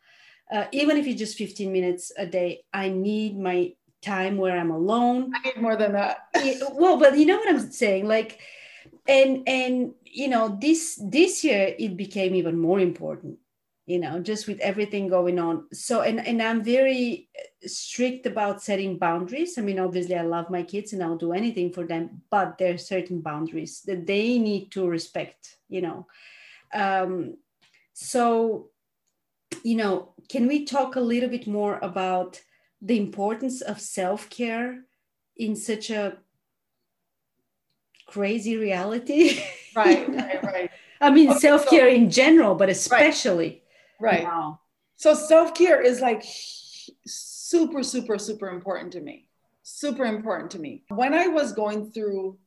uh, 0.53 0.66
even 0.71 0.99
if 0.99 1.07
it's 1.07 1.18
just 1.18 1.38
15 1.38 1.73
minutes 1.73 2.12
a 2.16 2.27
day, 2.27 2.64
I 2.73 2.90
need 2.90 3.38
my 3.38 3.73
time 4.03 4.37
where 4.37 4.59
I'm 4.59 4.71
alone. 4.71 5.33
I 5.35 5.49
need 5.49 5.62
more 5.62 5.77
than 5.77 5.92
that. 5.92 6.18
well, 6.75 6.99
but 6.99 7.16
you 7.16 7.25
know 7.25 7.38
what 7.38 7.49
I'm 7.49 7.71
saying? 7.71 8.07
Like, 8.07 8.40
and 9.09 9.42
and 9.49 9.95
you 10.05 10.29
know, 10.29 10.59
this 10.61 11.01
this 11.03 11.42
year 11.42 11.75
it 11.79 11.97
became 11.97 12.35
even 12.35 12.59
more 12.59 12.81
important, 12.81 13.38
you 13.92 13.98
know, 13.98 14.18
just 14.20 14.48
with 14.48 14.59
everything 14.61 15.07
going 15.07 15.38
on. 15.38 15.66
So 15.70 16.00
and 16.00 16.26
and 16.26 16.40
I'm 16.40 16.64
very 16.64 17.28
strict 17.66 18.24
about 18.24 18.62
setting 18.62 18.96
boundaries. 18.96 19.59
I 19.59 19.61
mean, 19.61 19.78
obviously 19.78 20.16
I 20.16 20.22
love 20.22 20.48
my 20.48 20.62
kids 20.62 20.94
and 20.94 21.02
I'll 21.02 21.18
do 21.18 21.33
anything 21.33 21.70
for 21.74 21.85
them, 21.87 22.22
but 22.31 22.57
there 22.57 22.72
are 22.72 22.78
certain 22.78 23.20
boundaries 23.20 23.83
that 23.83 24.07
they 24.07 24.38
need 24.38 24.70
to 24.72 24.88
respect, 24.88 25.59
you 25.68 25.83
know. 25.83 26.07
Um, 26.72 27.37
so 27.92 28.70
you 29.62 29.76
know, 29.76 30.14
can 30.31 30.46
we 30.46 30.64
talk 30.64 30.96
a 30.96 31.09
little 31.12 31.28
bit 31.28 31.46
more 31.46 31.78
about 31.83 32.40
the 32.81 32.96
importance 32.96 33.61
of 33.61 33.78
self 33.78 34.31
care 34.31 34.85
in 35.37 35.55
such 35.55 35.90
a 35.90 36.16
crazy 38.07 38.57
reality? 38.57 39.42
Right, 39.74 40.07
right, 40.07 40.42
right. 40.44 40.70
I 41.00 41.09
mean, 41.11 41.31
okay, 41.31 41.38
self 41.38 41.66
care 41.66 41.88
so, 41.88 41.94
in 41.94 42.11
general, 42.11 42.55
but 42.55 42.68
especially. 42.68 43.62
Right. 44.02 44.24
Wow. 44.24 44.60
So 44.96 45.14
self 45.14 45.54
care 45.54 45.80
is 45.80 46.00
like 46.00 46.22
super, 47.06 47.82
super, 47.82 48.18
super 48.18 48.48
important 48.48 48.92
to 48.92 49.00
me. 49.00 49.28
Super 49.62 50.04
important 50.04 50.50
to 50.52 50.58
me. 50.58 50.82
When 50.88 51.14
I 51.14 51.28
was 51.28 51.52
going 51.52 51.92
through 51.92 52.38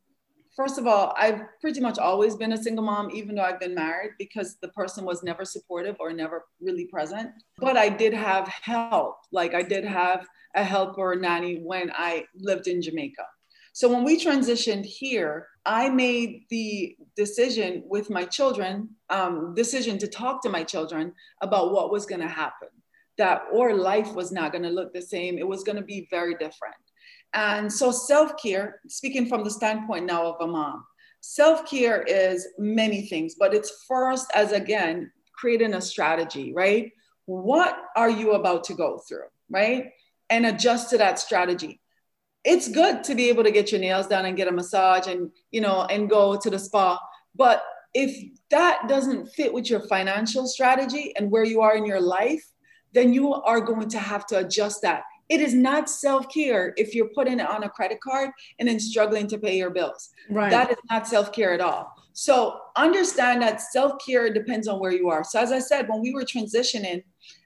first 0.56 0.78
of 0.78 0.88
all, 0.88 1.14
I've 1.18 1.42
pretty 1.60 1.82
much 1.82 1.98
always 1.98 2.36
been 2.36 2.54
a 2.54 2.58
single 2.62 2.86
mom, 2.86 3.12
even 3.12 3.36
though 3.36 3.44
I've 3.44 3.60
been 3.60 3.76
married, 3.76 4.12
because 4.18 4.58
the 4.62 4.70
person 4.70 5.06
was 5.06 5.24
never 5.24 5.44
supportive 5.44 5.98
or 6.00 6.14
never 6.14 6.46
really 6.62 6.86
present. 6.86 7.32
But 7.58 7.78
I 7.78 7.90
did 7.90 8.14
have 8.14 8.48
help. 8.48 9.18
Like 9.32 9.54
I 9.54 9.62
did 9.62 9.84
have 9.84 10.26
a 10.56 10.64
helper 10.64 11.12
or 11.12 11.16
nanny 11.16 11.60
when 11.62 11.92
I 11.94 12.26
lived 12.36 12.68
in 12.68 12.82
Jamaica. 12.82 13.26
So 13.74 13.90
when 13.90 14.06
we 14.06 14.18
transitioned 14.18 14.86
here, 14.86 15.48
I 15.66 15.90
made 15.90 16.46
the 16.50 16.96
decision 17.16 17.84
with 17.88 18.10
my 18.10 18.26
children, 18.26 18.90
um, 19.10 19.54
decision 19.56 19.98
to 20.00 20.08
talk 20.08 20.42
to 20.44 20.50
my 20.50 20.64
children 20.64 21.14
about 21.42 21.74
what 21.74 21.92
was 21.92 22.06
going 22.06 22.22
to 22.22 22.28
happen. 22.28 22.70
That 23.18 23.44
or 23.52 23.74
life 23.74 24.14
was 24.14 24.32
not 24.32 24.52
going 24.52 24.64
to 24.64 24.70
look 24.70 24.94
the 24.94 25.02
same. 25.02 25.38
It 25.38 25.48
was 25.48 25.64
going 25.64 25.78
to 25.78 25.82
be 25.82 26.08
very 26.12 26.34
different. 26.34 26.76
And 27.34 27.72
so 27.72 27.92
self 27.92 28.34
care, 28.42 28.82
speaking 28.88 29.28
from 29.28 29.44
the 29.44 29.52
standpoint 29.52 30.06
now 30.06 30.26
of 30.26 30.36
a 30.42 30.48
mom, 30.48 30.86
self 31.22 31.70
care 31.70 32.04
is 32.04 32.48
many 32.58 33.08
things, 33.08 33.36
but 33.38 33.54
it's 33.54 33.86
first 33.88 34.28
as 34.36 34.52
again, 34.52 35.12
creating 35.34 35.74
a 35.74 35.82
strategy, 35.82 36.54
right? 36.54 36.92
What 37.26 37.78
are 37.96 38.10
you 38.10 38.34
about 38.34 38.64
to 38.66 38.74
go 38.74 39.00
through, 39.00 39.28
right? 39.50 39.92
And 40.30 40.46
adjust 40.46 40.90
to 40.92 40.98
that 40.98 41.20
strategy. 41.20 41.82
It's 42.46 42.70
good 42.70 43.04
to 43.04 43.16
be 43.16 43.28
able 43.28 43.44
to 43.44 43.52
get 43.52 43.72
your 43.72 43.82
nails 43.82 44.08
done 44.08 44.26
and 44.26 44.38
get 44.38 44.48
a 44.48 44.52
massage 44.52 45.08
and, 45.08 45.32
you 45.52 45.60
know, 45.60 45.84
and 45.90 46.10
go 46.10 46.38
to 46.38 46.50
the 46.50 46.60
spa. 46.60 47.00
But 47.36 47.64
if 47.94 48.32
that 48.52 48.88
doesn't 48.88 49.28
fit 49.30 49.54
with 49.54 49.70
your 49.70 49.82
financial 49.88 50.48
strategy 50.48 51.14
and 51.18 51.30
where 51.30 51.44
you 51.44 51.62
are 51.62 51.76
in 51.76 51.86
your 51.86 52.02
life, 52.02 52.44
then 52.94 53.12
you 53.12 53.34
are 53.34 53.60
going 53.60 53.90
to 53.90 54.00
have 54.00 54.26
to 54.28 54.38
adjust 54.40 54.82
that 54.84 55.04
it 55.30 55.42
is 55.42 55.54
not 55.54 55.90
self 55.90 56.32
care 56.32 56.74
if 56.78 56.94
you're 56.94 57.10
putting 57.10 57.40
it 57.40 57.48
on 57.48 57.64
a 57.64 57.70
credit 57.70 58.00
card 58.02 58.30
and 58.60 58.68
then 58.68 58.80
struggling 58.80 59.28
to 59.28 59.38
pay 59.38 59.58
your 59.58 59.72
bills. 59.72 60.10
Right. 60.30 60.52
That 60.52 60.72
is 60.72 60.78
not 60.90 61.08
self 61.08 61.32
care 61.32 61.54
at 61.54 61.62
all. 61.62 61.92
So 62.14 62.60
understand 62.76 63.42
that 63.42 63.62
self 63.62 63.94
care 64.06 64.32
depends 64.32 64.68
on 64.68 64.80
where 64.80 64.92
you 64.92 65.10
are. 65.10 65.24
So, 65.24 65.40
as 65.40 65.52
I 65.52 65.60
said, 65.60 65.90
when 65.90 66.02
we 66.02 66.14
were 66.14 66.24
transitioning 66.24 67.04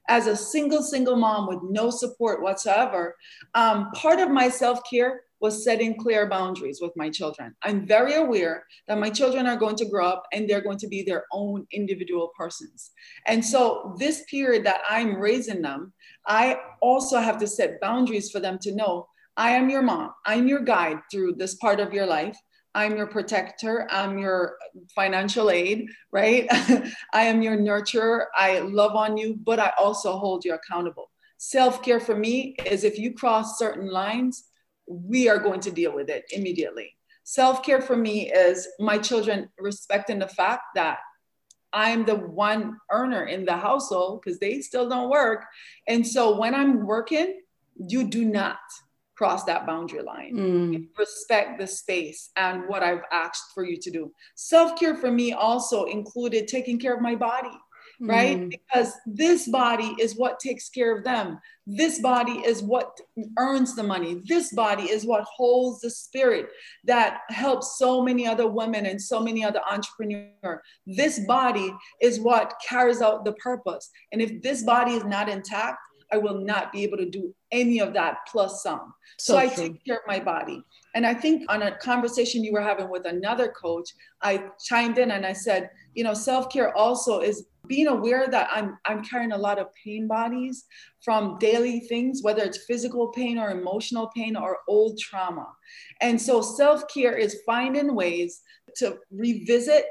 as 0.09 0.27
a 0.27 0.35
single, 0.35 0.81
single 0.81 1.15
mom 1.15 1.47
with 1.47 1.59
no 1.63 1.89
support 1.89 2.41
whatsoever, 2.41 3.15
um, 3.53 3.91
part 3.91 4.19
of 4.19 4.29
my 4.29 4.49
self 4.49 4.81
care 4.89 5.21
was 5.39 5.63
setting 5.63 5.95
clear 5.95 6.27
boundaries 6.27 6.79
with 6.81 6.91
my 6.97 7.09
children. 7.09 7.55
I'm 7.63 7.87
very 7.87 8.15
aware 8.15 8.65
that 8.87 8.99
my 8.99 9.09
children 9.09 9.47
are 9.47 9.55
going 9.55 9.77
to 9.77 9.85
grow 9.85 10.05
up 10.05 10.23
and 10.33 10.49
they're 10.49 10.61
going 10.61 10.79
to 10.79 10.87
be 10.87 11.01
their 11.01 11.23
own 11.31 11.65
individual 11.71 12.31
persons. 12.37 12.91
And 13.25 13.45
so, 13.45 13.95
this 13.99 14.25
period 14.29 14.65
that 14.65 14.81
I'm 14.89 15.15
raising 15.15 15.61
them, 15.61 15.93
I 16.27 16.59
also 16.81 17.19
have 17.19 17.37
to 17.37 17.47
set 17.47 17.79
boundaries 17.79 18.29
for 18.29 18.41
them 18.41 18.59
to 18.63 18.75
know 18.75 19.07
I 19.37 19.51
am 19.51 19.69
your 19.69 19.81
mom, 19.81 20.11
I'm 20.25 20.47
your 20.47 20.59
guide 20.59 20.97
through 21.09 21.35
this 21.35 21.55
part 21.55 21.79
of 21.79 21.93
your 21.93 22.05
life. 22.05 22.37
I'm 22.79 22.95
your 22.95 23.07
protector. 23.07 23.89
I'm 23.91 24.17
your 24.17 24.55
financial 24.95 25.51
aid, 25.51 25.89
right? 26.13 26.47
I 27.13 27.23
am 27.23 27.41
your 27.41 27.57
nurturer. 27.57 28.27
I 28.33 28.59
love 28.59 28.95
on 28.95 29.17
you, 29.17 29.37
but 29.43 29.59
I 29.59 29.73
also 29.77 30.13
hold 30.13 30.45
you 30.45 30.53
accountable. 30.53 31.11
Self 31.37 31.83
care 31.83 31.99
for 31.99 32.15
me 32.15 32.55
is 32.65 32.85
if 32.85 32.97
you 32.97 33.13
cross 33.13 33.59
certain 33.59 33.89
lines, 33.91 34.45
we 34.87 35.27
are 35.27 35.39
going 35.39 35.59
to 35.59 35.71
deal 35.71 35.93
with 35.93 36.09
it 36.09 36.23
immediately. 36.31 36.95
Self 37.25 37.63
care 37.63 37.81
for 37.81 37.97
me 37.97 38.31
is 38.31 38.65
my 38.79 38.97
children 38.97 39.49
respecting 39.59 40.19
the 40.19 40.29
fact 40.29 40.63
that 40.75 40.99
I'm 41.73 42.05
the 42.05 42.15
one 42.15 42.77
earner 42.89 43.25
in 43.25 43.43
the 43.43 43.57
household 43.57 44.21
because 44.23 44.39
they 44.39 44.61
still 44.61 44.87
don't 44.87 45.09
work. 45.09 45.43
And 45.89 46.07
so 46.07 46.39
when 46.39 46.55
I'm 46.55 46.85
working, 46.85 47.41
you 47.75 48.05
do 48.05 48.23
not 48.23 48.59
cross 49.19 49.43
that 49.43 49.67
boundary 49.67 50.01
line. 50.01 50.33
Mm. 50.33 50.87
Respect 50.97 51.59
the 51.59 51.67
space 51.67 52.29
and 52.37 52.63
what 52.69 52.83
I've 52.83 53.03
asked 53.11 53.51
for 53.53 53.65
you 53.65 53.75
to 53.75 53.91
do. 53.91 54.13
Self 54.35 54.79
care 54.79 54.95
for 54.95 55.11
me 55.11 55.33
also 55.33 55.83
included 55.83 56.47
taking 56.47 56.79
care 56.79 56.95
of 56.95 57.01
my 57.01 57.15
body 57.15 57.51
right? 58.01 58.37
Mm. 58.39 58.49
Because 58.49 58.93
this 59.05 59.47
body 59.47 59.95
is 59.99 60.15
what 60.15 60.39
takes 60.39 60.69
care 60.69 60.97
of 60.97 61.03
them. 61.03 61.39
This 61.67 61.99
body 61.99 62.41
is 62.45 62.63
what 62.63 62.97
earns 63.37 63.75
the 63.75 63.83
money. 63.83 64.21
This 64.25 64.53
body 64.53 64.83
is 64.83 65.05
what 65.05 65.23
holds 65.23 65.81
the 65.81 65.89
spirit 65.89 66.49
that 66.85 67.21
helps 67.29 67.77
so 67.77 68.01
many 68.01 68.25
other 68.25 68.47
women 68.47 68.85
and 68.85 69.01
so 69.01 69.19
many 69.19 69.43
other 69.43 69.61
entrepreneurs. 69.69 70.61
This 70.87 71.19
body 71.27 71.73
is 72.01 72.19
what 72.19 72.53
carries 72.67 73.01
out 73.01 73.25
the 73.25 73.33
purpose. 73.33 73.89
And 74.11 74.21
if 74.21 74.41
this 74.41 74.63
body 74.63 74.93
is 74.93 75.03
not 75.03 75.29
intact, 75.29 75.79
I 76.11 76.17
will 76.17 76.39
not 76.39 76.71
be 76.71 76.83
able 76.83 76.97
to 76.97 77.09
do 77.09 77.33
any 77.51 77.79
of 77.79 77.93
that 77.93 78.17
plus 78.27 78.63
some. 78.63 78.93
So, 79.17 79.33
so 79.33 79.37
I 79.37 79.47
take 79.47 79.85
care 79.85 79.97
of 79.97 80.07
my 80.07 80.19
body. 80.19 80.63
And 80.95 81.05
I 81.05 81.13
think 81.13 81.43
on 81.49 81.61
a 81.63 81.77
conversation 81.77 82.43
you 82.43 82.53
were 82.53 82.61
having 82.61 82.89
with 82.89 83.05
another 83.05 83.49
coach, 83.49 83.89
I 84.21 84.45
chimed 84.63 84.97
in 84.97 85.11
and 85.11 85.25
I 85.25 85.33
said, 85.33 85.69
you 85.93 86.03
know, 86.03 86.13
self 86.13 86.51
care 86.51 86.75
also 86.75 87.19
is 87.19 87.47
being 87.67 87.87
aware 87.87 88.27
that 88.27 88.49
I'm 88.51 88.77
I'm 88.85 89.03
carrying 89.03 89.31
a 89.31 89.37
lot 89.37 89.59
of 89.59 89.67
pain 89.83 90.07
bodies 90.07 90.65
from 91.03 91.37
daily 91.39 91.81
things, 91.81 92.21
whether 92.23 92.43
it's 92.43 92.65
physical 92.65 93.09
pain 93.09 93.37
or 93.37 93.51
emotional 93.51 94.11
pain 94.15 94.35
or 94.35 94.57
old 94.67 94.97
trauma. 94.97 95.47
And 96.01 96.19
so 96.19 96.41
self-care 96.41 97.15
is 97.15 97.41
finding 97.45 97.95
ways 97.95 98.41
to 98.77 98.97
revisit 99.11 99.85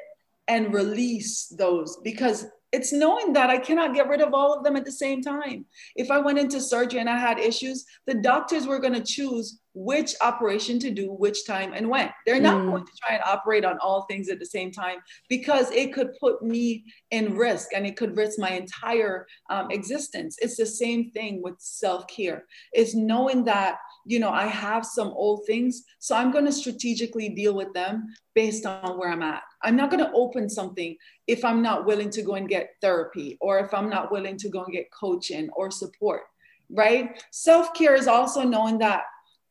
and 0.49 0.75
release 0.75 1.47
those 1.57 1.99
because 2.03 2.47
it's 2.73 2.93
knowing 2.93 3.33
that 3.33 3.51
I 3.51 3.59
cannot 3.59 3.95
get 3.95 4.09
rid 4.09 4.21
of 4.21 4.35
all 4.35 4.57
of 4.57 4.63
them 4.63 4.77
at 4.77 4.85
the 4.85 4.93
same 4.93 5.23
time. 5.23 5.65
If 5.97 6.11
I 6.11 6.19
went 6.19 6.39
into 6.39 6.61
surgery 6.61 7.01
and 7.01 7.09
I 7.09 7.19
had 7.19 7.39
issues, 7.39 7.85
the 8.07 8.15
doctors 8.15 8.67
were 8.67 8.79
going 8.79 8.95
to 8.95 9.03
choose 9.03 9.61
which 9.75 10.15
operation 10.21 10.79
to 10.81 10.91
do, 10.91 11.13
which 11.13 11.47
time, 11.47 11.73
and 11.73 11.89
when. 11.89 12.11
They're 12.27 12.41
not 12.41 12.63
mm. 12.63 12.71
going 12.71 12.85
to 12.85 12.93
try 13.01 13.15
and 13.15 13.25
operate 13.25 13.65
on 13.65 13.79
all 13.79 14.03
things 14.03 14.29
at 14.29 14.39
the 14.39 14.47
same 14.47 14.73
time 14.73 14.99
because 15.29 15.71
it 15.71 15.93
could 15.93 16.15
put 16.21 16.43
me 16.43 16.85
in 17.11 17.37
risk 17.37 17.69
and 17.75 17.87
it 17.87 17.97
could 17.97 18.17
risk 18.17 18.39
my 18.39 18.51
entire 18.51 19.27
um, 19.51 19.71
existence. 19.71 20.37
It's 20.41 20.57
the 20.57 20.67
same 20.67 21.11
thing 21.13 21.43
with 21.43 21.55
self 21.59 22.07
care, 22.09 22.45
is 22.75 22.95
knowing 22.95 23.45
that 23.45 23.77
you 24.09 24.19
know, 24.19 24.31
I 24.31 24.47
have 24.47 24.87
some 24.87 25.09
old 25.09 25.45
things. 25.47 25.85
So 25.99 26.17
I'm 26.17 26.33
going 26.33 26.47
to 26.47 26.53
strategically 26.53 27.29
deal 27.29 27.55
with 27.55 27.75
them 27.75 28.07
based 28.35 28.65
on 28.65 28.99
where 28.99 29.11
I'm 29.11 29.23
at. 29.23 29.43
I'm 29.63 29.77
not 29.77 29.91
going 29.91 30.05
to 30.05 30.13
open 30.13 30.49
something 30.49 30.97
if 31.27 31.45
I'm 31.45 31.63
not 31.63 31.87
willing 31.87 32.11
to 32.11 32.23
go 32.23 32.35
and 32.35 32.49
get 32.49 32.75
therapy 32.81 33.37
or 33.41 33.59
if 33.59 33.75
I'm 33.75 33.89
not 33.89 34.13
willing 34.13 34.37
to 34.39 34.49
go 34.49 34.65
and 34.65 34.73
get 34.73 34.91
coaching 34.93 35.51
or 35.51 35.71
support, 35.71 36.23
right? 36.71 37.23
Self 37.33 37.75
care 37.75 37.95
is 37.95 38.07
also 38.07 38.43
knowing 38.43 38.79
that 38.79 39.03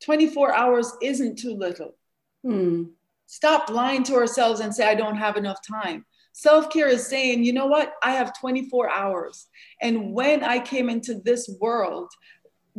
24 0.03 0.53
hours 0.53 0.93
isn't 1.01 1.37
too 1.37 1.55
little. 1.55 1.95
Hmm. 2.43 2.83
Stop 3.25 3.69
lying 3.69 4.03
to 4.03 4.15
ourselves 4.15 4.61
and 4.61 4.73
say, 4.73 4.87
I 4.87 4.95
don't 4.95 5.17
have 5.17 5.35
enough 5.35 5.59
time. 5.67 6.05
Self 6.31 6.69
care 6.69 6.87
is 6.87 7.07
saying, 7.07 7.43
you 7.43 7.51
know 7.51 7.65
what? 7.65 7.93
I 8.03 8.11
have 8.11 8.39
24 8.39 8.91
hours. 8.91 9.47
And 9.81 10.13
when 10.13 10.43
I 10.43 10.59
came 10.59 10.87
into 10.89 11.15
this 11.15 11.49
world, 11.59 12.09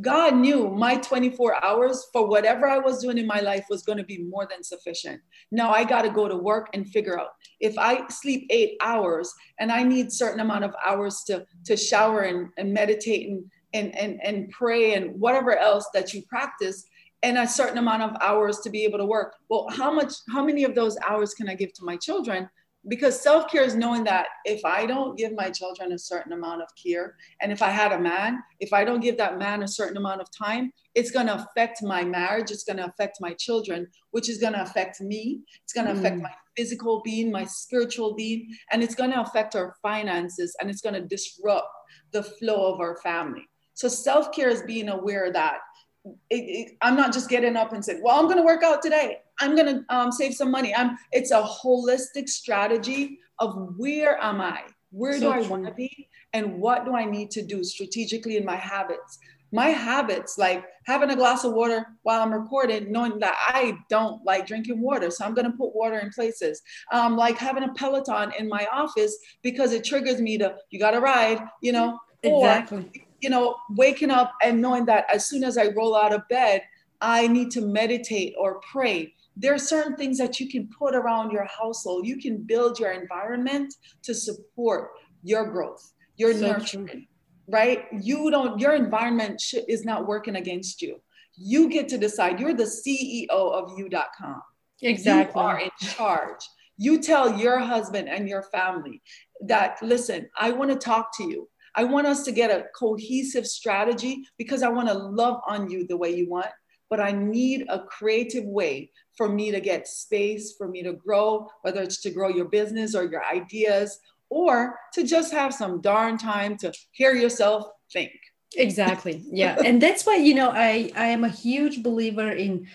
God 0.01 0.37
knew 0.37 0.69
my 0.69 0.97
24 0.97 1.65
hours 1.65 2.07
for 2.13 2.27
whatever 2.27 2.67
I 2.69 2.79
was 2.79 3.03
doing 3.03 3.19
in 3.19 3.27
my 3.27 3.41
life 3.41 3.67
was 3.69 3.83
going 3.83 3.99
to 3.99 4.05
be 4.05 4.19
more 4.19 4.47
than 4.49 4.63
sufficient. 4.63 5.21
Now 5.51 5.71
I 5.71 5.85
got 5.85 6.03
to 6.03 6.11
go 6.11 6.29
to 6.29 6.37
work 6.37 6.69
and 6.75 6.89
figure 6.89 7.19
out 7.19 7.29
if 7.61 7.77
I 7.79 8.07
sleep 8.09 8.47
eight 8.51 8.77
hours 8.81 9.33
and 9.59 9.73
I 9.73 9.83
need 9.83 10.13
certain 10.13 10.41
amount 10.41 10.65
of 10.65 10.75
hours 10.87 11.23
to, 11.27 11.47
to 11.65 11.77
shower 11.77 12.23
and, 12.23 12.49
and 12.59 12.73
meditate 12.73 13.29
and, 13.29 13.45
and, 13.73 13.95
and, 13.95 14.21
and 14.23 14.51
pray 14.51 14.95
and 14.95 15.19
whatever 15.19 15.57
else 15.57 15.89
that 15.95 16.15
you 16.15 16.23
practice 16.29 16.87
and 17.23 17.39
a 17.39 17.49
certain 17.49 17.79
amount 17.79 18.03
of 18.03 18.17
hours 18.21 18.61
to 18.61 18.71
be 18.71 18.85
able 18.85 18.99
to 18.99 19.05
work. 19.05 19.35
Well, 19.49 19.67
how 19.71 19.93
much, 19.93 20.13
how 20.31 20.45
many 20.45 20.65
of 20.65 20.75
those 20.75 20.97
hours 21.09 21.35
can 21.35 21.49
I 21.49 21.55
give 21.55 21.73
to 21.75 21.85
my 21.85 21.97
children? 21.97 22.49
Because 22.87 23.21
self-care 23.21 23.65
is 23.65 23.75
knowing 23.75 24.05
that 24.05 24.27
if 24.45 24.65
i 24.65 24.87
don't 24.87 25.19
give 25.19 25.33
my 25.33 25.51
children 25.51 25.93
a 25.93 25.99
certain 25.99 26.33
amount 26.33 26.63
of 26.63 26.69
care 26.81 27.17
and 27.43 27.51
if 27.51 27.61
i 27.61 27.69
had 27.69 27.93
a 27.93 27.99
man 27.99 28.41
if 28.61 28.73
i 28.73 28.85
don't 28.85 29.01
give 29.01 29.17
that 29.17 29.39
man 29.39 29.63
a 29.63 29.69
certain 29.69 29.97
amount 29.97 30.21
of 30.21 30.29
time 30.31 30.71
it's 30.95 31.11
going 31.11 31.27
to 31.27 31.35
affect 31.35 31.83
my 31.83 32.05
marriage 32.05 32.51
it's 32.51 32.65
going 32.65 32.77
to 32.77 32.87
affect 32.87 33.19
my 33.21 33.33
children 33.35 33.87
which 34.13 34.29
is 34.29 34.39
going 34.39 34.53
to 34.53 34.63
affect 34.63 35.01
me 35.01 35.41
it's 35.65 35.73
going 35.73 35.87
to 35.87 35.93
mm. 35.93 35.99
affect 35.99 36.21
my 36.21 36.31
physical 36.57 37.03
being 37.05 37.33
my 37.33 37.45
spiritual 37.45 38.15
being 38.15 38.49
and 38.71 38.83
it's 38.83 38.95
going 38.95 39.11
to 39.11 39.21
affect 39.21 39.57
our 39.57 39.75
finances 39.83 40.55
and 40.61 40.71
it's 40.71 40.81
going 40.81 40.95
to 40.95 41.07
disrupt 41.07 41.69
the 42.13 42.23
flow 42.23 42.73
of 42.73 42.81
our 42.81 42.97
family 42.99 43.49
so 43.75 43.89
self-care 43.89 44.49
is 44.49 44.63
being 44.63 44.89
aware 44.89 45.33
that 45.33 45.59
it, 46.05 46.15
it, 46.31 46.77
I'm 46.81 46.97
not 46.97 47.13
just 47.13 47.29
getting 47.29 47.57
up 47.57 47.73
and 47.73 47.85
saying, 47.85 48.01
"Well, 48.03 48.19
I'm 48.19 48.27
going 48.27 48.39
to 48.39 48.43
work 48.43 48.63
out 48.63 48.83
today. 48.83 49.19
I'm 49.41 49.55
going 49.55 49.67
to 49.67 49.95
um, 49.95 50.13
save 50.13 50.35
some 50.35 50.51
money." 50.51 50.75
I'm. 50.75 50.97
It's 51.13 51.31
a 51.31 51.43
holistic 51.43 52.29
strategy 52.29 53.19
of 53.39 53.75
where 53.77 54.23
am 54.23 54.41
I? 54.41 54.63
Where 54.91 55.15
so 55.15 55.21
do 55.21 55.31
I 55.31 55.41
want 55.47 55.67
to 55.67 55.73
be? 55.73 56.09
And 56.33 56.61
what 56.61 56.85
do 56.85 56.95
I 56.95 57.05
need 57.05 57.31
to 57.33 57.43
do 57.43 57.65
strategically 57.65 58.37
in 58.37 58.45
my 58.45 58.57
habits? 58.57 59.19
My 59.51 59.69
habits, 59.69 60.37
like 60.37 60.63
having 60.85 61.11
a 61.11 61.17
glass 61.17 61.45
of 61.45 61.55
water 61.55 61.87
while 62.03 62.21
I'm 62.21 62.33
recording, 62.33 62.93
knowing 62.93 63.19
that 63.21 63.35
I 63.49 63.79
don't 63.89 64.23
like 64.25 64.47
drinking 64.47 64.83
water, 64.83 65.11
so 65.11 65.25
I'm 65.25 65.33
going 65.33 65.51
to 65.51 65.57
put 65.57 65.75
water 65.75 65.99
in 66.01 66.11
places. 66.11 66.61
Um, 66.93 67.17
like 67.17 67.39
having 67.39 67.63
a 67.63 67.73
Peloton 67.73 68.33
in 68.39 68.47
my 68.47 68.67
office 68.71 69.17
because 69.43 69.73
it 69.73 69.85
triggers 69.85 70.21
me 70.21 70.37
to, 70.37 70.55
you 70.71 70.79
got 70.79 70.91
to 70.91 71.01
ride, 71.01 71.41
you 71.63 71.73
know. 71.73 71.99
Exactly. 72.23 72.79
Or 72.79 73.08
you 73.21 73.31
know, 73.31 73.57
waking 73.71 74.11
up 74.11 74.33
and 74.43 74.61
knowing 74.61 74.87
that 74.87 75.07
as 75.13 75.29
soon 75.29 75.45
as 75.45 75.59
I 75.59 75.69
roll 75.77 75.97
out 75.97 76.13
of 76.13 76.27
bed, 76.29 76.63
I 77.01 77.27
need 77.27 77.51
to 77.53 77.61
meditate 77.61 78.35
or 78.39 78.61
pray. 78.73 79.15
There 79.37 79.55
are 79.55 79.59
certain 79.59 79.97
things 79.97 80.19
that 80.19 80.41
you 80.41 80.49
can 80.49 80.69
put 80.69 80.95
around 80.95 81.31
your 81.31 81.47
household. 81.47 82.07
You 82.07 82.19
can 82.19 82.39
build 82.39 82.79
your 82.79 82.91
environment 82.91 83.75
to 84.03 84.15
support 84.15 84.91
your 85.23 85.51
growth, 85.51 85.93
your 86.17 86.33
so 86.33 86.41
nurturing, 86.41 86.87
true. 86.87 87.03
right? 87.49 87.85
You 87.93 88.31
don't, 88.31 88.59
your 88.59 88.75
environment 88.75 89.41
sh- 89.41 89.57
is 89.69 89.85
not 89.85 90.07
working 90.07 90.37
against 90.37 90.83
you. 90.83 91.01
You 91.37 91.69
get 91.69 91.89
to 91.91 91.99
decide. 91.99 92.41
You're 92.41 92.55
the 92.55 92.65
CEO 92.65 93.29
of 93.31 93.79
you.com. 93.79 94.43
Exactly. 94.83 95.41
You 95.41 95.47
are 95.47 95.61
in 95.61 95.71
charge. 95.81 96.45
You 96.77 97.01
tell 97.01 97.39
your 97.39 97.59
husband 97.59 98.09
and 98.09 98.29
your 98.29 98.43
family 98.43 99.03
that, 99.47 99.77
listen, 99.83 100.29
I 100.39 100.51
want 100.53 100.71
to 100.71 100.77
talk 100.77 101.17
to 101.19 101.25
you. 101.25 101.49
I 101.79 101.85
want 101.85 102.09
us 102.09 102.25
to 102.25 102.33
get 102.33 102.51
a 102.51 102.65
cohesive 102.75 103.47
strategy 103.47 104.27
because 104.37 104.65
I 104.65 104.69
want 104.69 104.89
to 104.89 104.95
love 104.95 105.41
on 105.47 105.71
you 105.71 105.87
the 105.87 105.97
way 105.97 106.13
you 106.13 106.29
want, 106.29 106.51
but 106.91 106.99
I 106.99 107.13
need 107.13 107.67
a 107.69 107.85
creative 107.85 108.45
way 108.45 108.91
for 109.17 109.29
me 109.29 109.53
to 109.53 109.61
get 109.61 109.87
space, 109.87 110.57
for 110.59 110.67
me 110.67 110.83
to 110.83 110.95
grow, 110.95 111.49
whether 111.63 111.81
it's 111.81 112.01
to 112.01 112.11
grow 112.11 112.31
your 112.31 112.47
business 112.47 112.97
or 112.97 113.05
your 113.05 113.25
ideas, 113.25 114.01
or 114.29 114.77
to 114.95 115.05
just 115.05 115.33
have 115.33 115.55
some 115.55 115.81
darn 115.81 116.19
time 116.19 116.57
to 116.59 116.73
hear 116.91 117.15
yourself 117.15 117.69
think. 117.93 118.11
Exactly. 118.57 119.23
Yeah. 119.31 119.57
and 119.65 119.81
that's 119.81 120.05
why, 120.05 120.17
you 120.17 120.35
know, 120.35 120.51
I, 120.51 120.91
I 120.97 121.07
am 121.07 121.23
a 121.23 121.29
huge 121.29 121.85
believer 121.85 122.29
in 122.29 122.67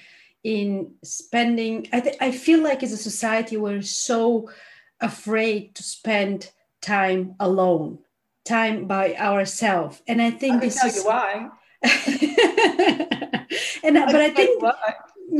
in 0.45 0.93
spending 1.03 1.87
I, 1.93 1.99
th- 2.01 2.17
I 2.19 2.31
feel 2.31 2.61
like 2.61 2.83
as 2.83 2.91
a 2.91 2.97
society 2.97 3.55
we're 3.55 3.81
so 3.81 4.49
afraid 4.99 5.73
to 5.75 5.83
spend 5.83 6.51
time 6.81 7.35
alone 7.39 7.99
time 8.45 8.85
by 8.85 9.15
ourselves. 9.15 10.01
And 10.07 10.21
I 10.21 10.31
think 10.31 10.55
I 10.55 10.59
this 10.59 10.79
tell 10.79 10.89
is 10.89 10.97
you 10.97 11.05
why. 11.05 11.49
and 13.83 13.97
I 13.97 14.05
but 14.05 14.15
I 14.15 14.29
think 14.29 14.61
why. 14.61 14.95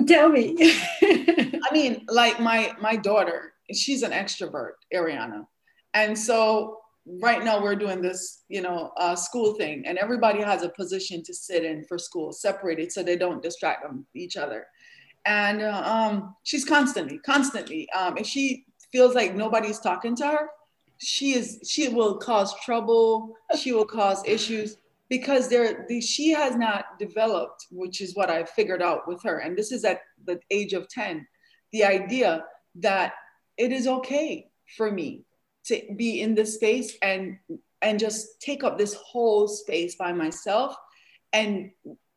tell 0.07 0.29
me. 0.29 0.55
I 1.01 1.69
mean, 1.71 2.05
like 2.09 2.39
my 2.39 2.73
my 2.81 2.95
daughter, 2.95 3.53
she's 3.71 4.03
an 4.03 4.11
extrovert, 4.11 4.73
Ariana. 4.93 5.45
And 5.93 6.17
so 6.17 6.79
right 7.21 7.43
now 7.43 7.61
we're 7.61 7.75
doing 7.75 8.01
this, 8.01 8.43
you 8.47 8.61
know, 8.61 8.91
uh, 8.97 9.15
school 9.15 9.53
thing, 9.55 9.85
and 9.85 9.97
everybody 9.97 10.41
has 10.41 10.63
a 10.63 10.69
position 10.69 11.23
to 11.23 11.33
sit 11.33 11.63
in 11.63 11.83
for 11.85 11.97
school, 11.97 12.31
separated 12.31 12.91
so 12.91 13.03
they 13.03 13.17
don't 13.17 13.43
distract 13.43 13.83
them 13.83 14.05
each 14.15 14.37
other. 14.37 14.67
And 15.25 15.61
uh, 15.61 15.81
um, 15.85 16.35
she's 16.43 16.65
constantly, 16.65 17.19
constantly, 17.19 17.89
um, 17.91 18.17
if 18.17 18.27
she 18.27 18.65
feels 18.91 19.15
like 19.15 19.35
nobody's 19.35 19.79
talking 19.79 20.15
to 20.17 20.27
her, 20.27 20.49
she 21.03 21.33
is 21.33 21.59
she 21.67 21.89
will 21.89 22.17
cause 22.17 22.53
trouble 22.63 23.35
she 23.57 23.73
will 23.73 23.85
cause 23.85 24.23
issues 24.25 24.77
because 25.09 25.49
there 25.49 25.85
the, 25.89 25.99
she 25.99 26.31
has 26.31 26.55
not 26.55 26.97
developed 26.97 27.67
which 27.71 28.01
is 28.01 28.15
what 28.15 28.29
i 28.29 28.43
figured 28.43 28.81
out 28.81 29.07
with 29.07 29.21
her 29.23 29.39
and 29.39 29.57
this 29.57 29.71
is 29.71 29.83
at 29.83 30.01
the 30.25 30.39
age 30.49 30.73
of 30.73 30.87
10 30.89 31.25
the 31.71 31.83
idea 31.83 32.43
that 32.75 33.13
it 33.57 33.71
is 33.71 33.87
okay 33.87 34.47
for 34.77 34.91
me 34.91 35.23
to 35.65 35.81
be 35.95 36.21
in 36.21 36.35
this 36.35 36.55
space 36.55 36.97
and 37.01 37.37
and 37.81 37.99
just 37.99 38.41
take 38.41 38.63
up 38.63 38.77
this 38.77 38.93
whole 38.95 39.47
space 39.47 39.95
by 39.95 40.13
myself 40.13 40.75
and 41.33 41.71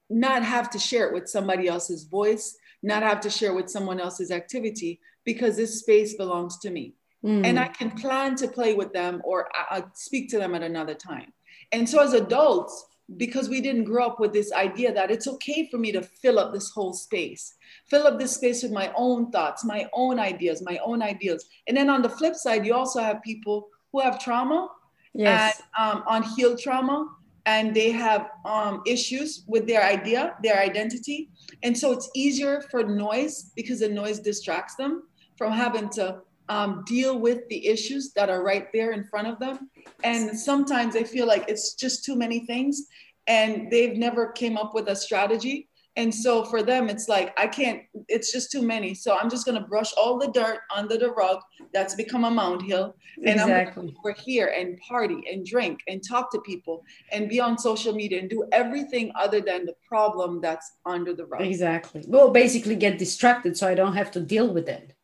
not 0.09 0.43
have 0.43 0.71
to 0.71 0.79
share 0.79 1.09
it 1.09 1.15
with 1.15 1.29
somebody 1.29 1.67
else's 1.67 2.05
voice, 2.05 2.57
not 2.83 3.03
have 3.03 3.21
to 3.21 3.31
share 3.31 3.55
with 3.55 3.69
someone 3.69 3.99
else's 3.99 4.31
activity 4.31 5.01
because 5.25 5.57
this 5.57 5.81
space 5.81 6.15
belongs 6.15 6.59
to 6.59 6.71
me. 6.71 6.95
Mm. 7.25 7.47
And 7.47 7.59
I 7.59 7.69
can 7.69 7.91
plan 7.91 8.37
to 8.37 8.49
play 8.49 8.75
with 8.75 8.93
them 8.93 9.21
or 9.25 9.49
I, 9.55 9.85
speak 9.95 10.31
to 10.31 10.39
them 10.39 10.55
at 10.55 10.63
another 10.63 10.95
time. 10.95 11.33
And 11.73 11.89
so 11.89 12.03
as 12.03 12.13
adults, 12.13 12.87
because 13.17 13.49
we 13.49 13.61
didn't 13.61 13.85
grow 13.85 14.07
up 14.07 14.19
with 14.19 14.33
this 14.33 14.53
idea 14.53 14.93
that 14.93 15.11
it's 15.11 15.29
okay 15.29 15.69
for 15.71 15.79
me 15.79 15.93
to 15.93 16.03
fill 16.03 16.39
up 16.39 16.53
this 16.53 16.71
whole 16.71 16.93
space, 16.93 17.55
fill 17.89 18.07
up 18.07 18.19
this 18.19 18.35
space 18.35 18.63
with 18.63 18.73
my 18.73 18.93
own 18.97 19.31
thoughts, 19.31 19.65
my 19.65 19.89
own 19.93 20.19
ideas, 20.19 20.63
my 20.63 20.79
own 20.85 21.03
ideas. 21.03 21.47
And 21.69 21.77
then 21.77 21.89
on 21.89 22.03
the 22.03 22.09
flip 22.09 22.35
side, 22.35 22.67
you 22.67 22.75
also 22.75 23.01
have 23.01 23.23
people 23.23 23.69
who 23.93 24.01
have 24.01 24.19
trauma 24.19 24.69
yes. 25.15 25.63
and 25.79 25.91
um, 25.99 26.05
unhealed 26.09 26.59
trauma, 26.59 27.09
and 27.47 27.75
they 27.75 27.93
have 27.93 28.31
um, 28.45 28.83
issues 28.87 29.45
with 29.47 29.69
their 29.69 29.85
idea, 29.85 30.35
their 30.43 30.59
identity. 30.59 31.31
And 31.63 31.79
so 31.79 31.93
it's 31.93 32.11
easier 32.15 32.61
for 32.73 32.83
noise 32.83 33.53
because 33.55 33.81
the 33.81 33.89
noise 33.89 34.19
distracts 34.19 34.75
them 34.75 35.05
from 35.39 35.53
having 35.53 35.89
to 35.91 36.23
um, 36.49 36.85
deal 36.87 37.19
with 37.19 37.49
the 37.49 37.67
issues 37.67 38.13
that 38.15 38.31
are 38.31 38.43
right 38.43 38.69
there 38.73 38.93
in 38.93 39.05
front 39.05 39.29
of 39.29 39.39
them. 39.39 39.71
And 40.05 40.39
sometimes 40.39 40.95
they 40.95 41.05
feel 41.05 41.27
like 41.27 41.45
it's 41.49 41.75
just 41.75 42.05
too 42.05 42.17
many 42.17 42.41
things 42.47 42.87
and 43.27 43.71
they've 43.71 43.97
never 43.97 44.33
came 44.33 44.57
up 44.57 44.75
with 44.75 44.89
a 44.89 44.97
strategy. 44.97 45.69
And 45.99 46.15
so 46.15 46.45
for 46.45 46.63
them, 46.63 46.91
it's 46.91 47.09
like, 47.09 47.33
I 47.41 47.47
can't, 47.47 47.81
it's 48.09 48.31
just 48.31 48.53
too 48.53 48.61
many. 48.61 48.93
So 48.93 49.17
I'm 49.17 49.31
just 49.31 49.47
going 49.47 49.59
to 49.59 49.67
brush 49.67 49.95
all 49.95 50.19
the 50.19 50.29
dirt 50.29 50.59
under 50.75 50.99
the 50.99 51.11
rug 51.11 51.41
that's 51.73 51.95
become 51.95 52.25
a 52.25 52.31
mound 52.31 52.61
hill. 52.61 52.95
And 53.17 53.41
exactly. 53.41 53.89
I'm 53.89 53.95
over 53.99 54.13
here 54.13 54.49
and 54.49 54.79
party 54.81 55.23
and 55.33 55.47
drink 55.47 55.81
and 55.89 56.07
talk 56.07 56.31
to 56.33 56.41
people 56.43 56.85
and 57.13 57.31
be 57.31 57.41
on 57.41 57.57
social 57.57 57.95
media 57.95 58.21
and 58.21 58.29
do 58.29 58.47
everything 58.53 59.11
other 59.19 59.41
than 59.41 59.65
the 59.65 59.75
problem 59.89 60.43
that's 60.43 60.71
under 60.85 61.15
the 61.15 61.25
rug. 61.25 61.41
Exactly. 61.41 62.05
Well, 62.07 62.31
basically 62.31 62.77
get 62.77 62.99
distracted 62.99 63.57
so 63.57 63.67
I 63.67 63.75
don't 63.75 63.95
have 63.95 64.11
to 64.13 64.21
deal 64.21 64.53
with 64.53 64.69
it. 64.69 64.96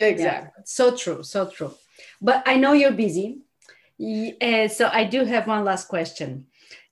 Exactly. 0.00 0.50
Yeah, 0.56 0.62
so 0.64 0.96
true. 0.96 1.22
So 1.22 1.48
true. 1.48 1.74
But 2.20 2.42
I 2.46 2.56
know 2.56 2.72
you're 2.72 2.92
busy. 2.92 3.42
So 3.98 4.90
I 4.92 5.04
do 5.04 5.24
have 5.24 5.46
one 5.46 5.64
last 5.64 5.88
question. 5.88 6.46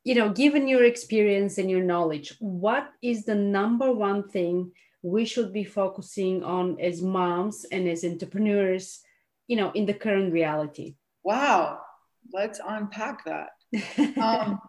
You 0.05 0.15
know, 0.15 0.31
given 0.31 0.69
your 0.69 0.85
experience 0.85 1.59
and 1.59 1.71
your 1.71 1.83
knowledge, 1.83 2.35
what 2.41 2.91
is 3.03 3.25
the 3.25 3.35
number 3.35 3.93
one 3.93 4.29
thing 4.29 4.73
we 5.03 5.25
should 5.25 5.53
be 5.53 5.65
focusing 5.65 6.43
on 6.45 6.79
as 6.81 7.03
moms 7.03 7.65
and 7.71 7.89
as 7.89 8.05
entrepreneurs, 8.05 9.01
you 9.49 9.57
know, 9.57 9.71
in 9.73 9.87
the 9.87 9.95
current 9.95 10.33
reality? 10.33 10.97
Wow. 11.25 11.81
Let's 12.33 12.61
unpack 12.65 13.25
that. 13.25 13.51
um, 14.21 14.61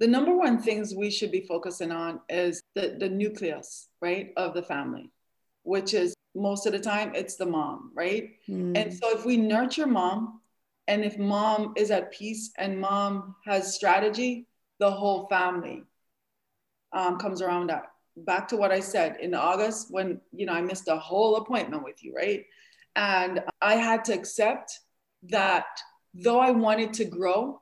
the 0.00 0.06
number 0.06 0.34
one 0.36 0.58
things 0.58 0.94
we 0.94 1.10
should 1.10 1.30
be 1.30 1.42
focusing 1.42 1.92
on 1.92 2.20
is 2.28 2.62
the, 2.74 2.96
the 2.98 3.08
nucleus, 3.08 3.88
right, 4.00 4.32
of 4.36 4.54
the 4.54 4.62
family, 4.62 5.10
which 5.64 5.92
is 5.92 6.14
most 6.38 6.66
of 6.66 6.72
the 6.72 6.78
time 6.78 7.12
it's 7.14 7.36
the 7.36 7.46
mom, 7.46 7.90
right? 7.94 8.30
Mm. 8.48 8.76
And 8.76 8.94
so 8.94 9.16
if 9.16 9.24
we 9.24 9.36
nurture 9.36 9.86
mom 9.86 10.40
and 10.86 11.04
if 11.04 11.18
mom 11.18 11.74
is 11.76 11.90
at 11.90 12.12
peace 12.12 12.52
and 12.56 12.80
mom 12.80 13.36
has 13.44 13.74
strategy, 13.74 14.46
the 14.78 14.90
whole 14.90 15.26
family 15.28 15.84
um, 16.92 17.18
comes 17.18 17.42
around 17.42 17.68
that. 17.68 17.90
Back 18.16 18.48
to 18.48 18.56
what 18.56 18.72
I 18.72 18.80
said 18.80 19.18
in 19.20 19.34
August 19.34 19.88
when 19.90 20.20
you 20.32 20.46
know 20.46 20.52
I 20.52 20.60
missed 20.60 20.88
a 20.88 20.96
whole 20.96 21.36
appointment 21.36 21.84
with 21.84 22.02
you, 22.02 22.14
right? 22.14 22.44
And 22.96 23.44
I 23.60 23.76
had 23.76 24.04
to 24.06 24.12
accept 24.12 24.80
that 25.24 25.66
though 26.14 26.40
I 26.40 26.50
wanted 26.50 26.92
to 26.94 27.04
grow 27.04 27.60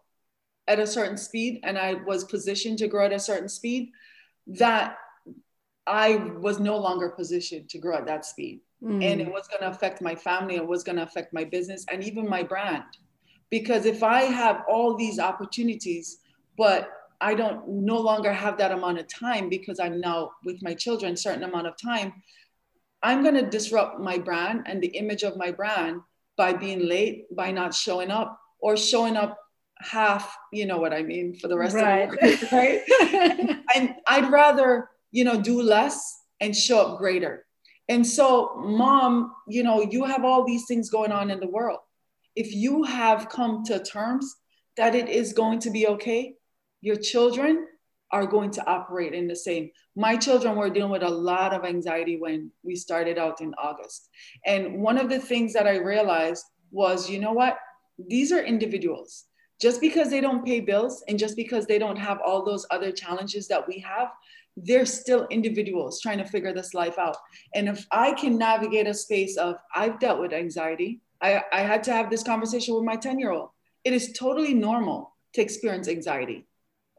at 0.69 0.79
a 0.79 0.87
certain 0.87 1.17
speed 1.17 1.61
and 1.63 1.79
I 1.79 1.95
was 1.95 2.25
positioned 2.25 2.79
to 2.79 2.89
grow 2.89 3.07
at 3.07 3.13
a 3.13 3.21
certain 3.21 3.49
speed, 3.49 3.91
that 4.47 4.97
I 5.87 6.17
was 6.17 6.59
no 6.59 6.79
longer 6.79 7.11
positioned 7.11 7.69
to 7.71 7.79
grow 7.79 7.97
at 7.97 8.07
that 8.07 8.25
speed. 8.25 8.61
Mm. 8.83 9.03
And 9.03 9.21
it 9.21 9.33
was 9.33 9.49
going 9.49 9.63
to 9.63 9.71
affect 9.71 10.03
my 10.03 10.15
family, 10.15 10.57
it 10.57 10.67
was 10.67 10.85
going 10.85 10.97
to 10.97 11.03
affect 11.03 11.33
my 11.33 11.45
business 11.45 11.85
and 11.91 12.05
even 12.05 12.29
my 12.29 12.43
brand. 12.43 12.85
Because 13.51 13.87
if 13.87 14.03
I 14.03 14.23
have 14.23 14.63
all 14.69 14.97
these 14.97 15.19
opportunities, 15.19 16.19
but 16.59 16.91
I 17.21 17.35
don't 17.35 17.67
no 17.69 17.99
longer 17.99 18.33
have 18.33 18.59
that 18.59 18.73
amount 18.73 18.99
of 18.99 19.09
time 19.09 19.49
because 19.49 19.81
I'm 19.81 20.01
now 20.01 20.33
with 20.45 20.63
my 20.63 20.75
children, 20.75 21.17
certain 21.17 21.45
amount 21.45 21.67
of 21.67 21.75
time, 21.83 22.13
I'm 23.03 23.23
going 23.23 23.35
to 23.35 23.49
disrupt 23.49 24.01
my 24.01 24.19
brand 24.19 24.65
and 24.67 24.83
the 24.83 24.89
image 24.89 25.23
of 25.23 25.37
my 25.37 25.51
brand 25.51 26.01
by 26.37 26.53
being 26.53 26.87
late, 26.87 27.25
by 27.35 27.51
not 27.51 27.75
showing 27.75 28.11
up 28.11 28.39
or 28.61 28.77
showing 28.77 29.17
up 29.17 29.39
half, 29.79 30.37
you 30.53 30.67
know 30.67 30.79
what 30.79 30.93
I 30.93 31.03
mean, 31.03 31.35
for 31.35 31.49
the 31.49 31.57
rest 31.57 31.77
right. 31.77 32.03
of 32.03 32.11
the 32.11 32.49
right? 32.53 33.59
and 33.75 33.95
I'd 34.07 34.31
rather, 34.31 34.91
you 35.13 35.25
know, 35.25 35.41
do 35.41 35.63
less 35.63 36.21
and 36.41 36.55
show 36.55 36.81
up 36.81 36.99
greater. 36.99 37.46
And 37.89 38.07
so, 38.07 38.55
mom, 38.57 39.33
you 39.47 39.63
know, 39.63 39.83
you 39.83 40.05
have 40.05 40.25
all 40.25 40.45
these 40.45 40.67
things 40.67 40.91
going 40.91 41.13
on 41.13 41.31
in 41.31 41.41
the 41.41 41.47
world. 41.47 41.81
If 42.35 42.53
you 42.53 42.83
have 42.83 43.29
come 43.29 43.65
to 43.65 43.83
terms 43.83 44.35
that 44.77 44.95
it 44.95 45.09
is 45.09 45.33
going 45.33 45.61
to 45.61 45.71
be 45.71 45.87
okay, 45.89 46.35
your 46.81 46.97
children 46.97 47.67
are 48.11 48.27
going 48.27 48.51
to 48.53 48.67
operate 48.67 49.15
in 49.15 49.27
the 49.27 49.37
same. 49.37 49.71
My 49.97 50.17
children 50.17 50.57
were 50.57 50.71
dealing 50.71 50.93
with 50.93 51.03
a 51.03 51.09
lot 51.09 51.53
of 51.53 51.65
anxiety 51.65 52.17
when 52.17 52.51
we 52.63 52.77
started 52.77 53.19
out 53.19 53.41
in 53.41 53.55
August. 53.55 54.09
And 54.45 54.81
one 54.81 54.99
of 54.99 55.09
the 55.09 55.19
things 55.19 55.53
that 55.55 55.67
I 55.67 55.77
realized 55.77 56.45
was, 56.71 57.11
you 57.11 57.19
know 57.19 57.33
what? 57.33 57.59
These 57.99 58.33
are 58.33 58.43
individuals. 58.43 59.25
Just 59.61 59.81
because 59.81 60.11
they 60.11 60.21
don't 60.21 60.45
pay 60.45 60.61
bills 60.61 61.03
and 61.09 61.19
just 61.19 61.37
because 61.37 61.67
they 61.67 61.79
don't 61.79 61.97
have 61.97 62.21
all 62.25 62.45
those 62.45 62.67
other 62.71 62.93
challenges 62.93 63.49
that 63.49 63.67
we 63.67 63.79
have, 63.79 64.11
they're 64.57 64.87
still 64.87 65.27
individuals 65.31 66.01
trying 66.01 66.19
to 66.19 66.25
figure 66.25 66.53
this 66.53 66.75
life 66.75 66.99
out. 66.99 67.17
And 67.55 67.69
if 67.69 67.87
I 67.91 68.13
can 68.13 68.39
navigate 68.39 68.87
a 68.87 68.95
space 68.95 69.37
of, 69.37 69.57
I've 69.75 69.99
dealt 69.99 70.21
with 70.21 70.33
anxiety, 70.33 71.01
I, 71.21 71.43
I 71.53 71.61
had 71.61 71.83
to 71.85 71.93
have 71.93 72.11
this 72.11 72.23
conversation 72.23 72.75
with 72.75 72.85
my 72.85 72.97
10 72.97 73.19
year 73.19 73.33
old. 73.33 73.51
It 73.85 73.93
is 73.93 74.13
totally 74.13 74.55
normal 74.55 75.15
to 75.35 75.43
experience 75.43 75.89
anxiety. 75.89 76.47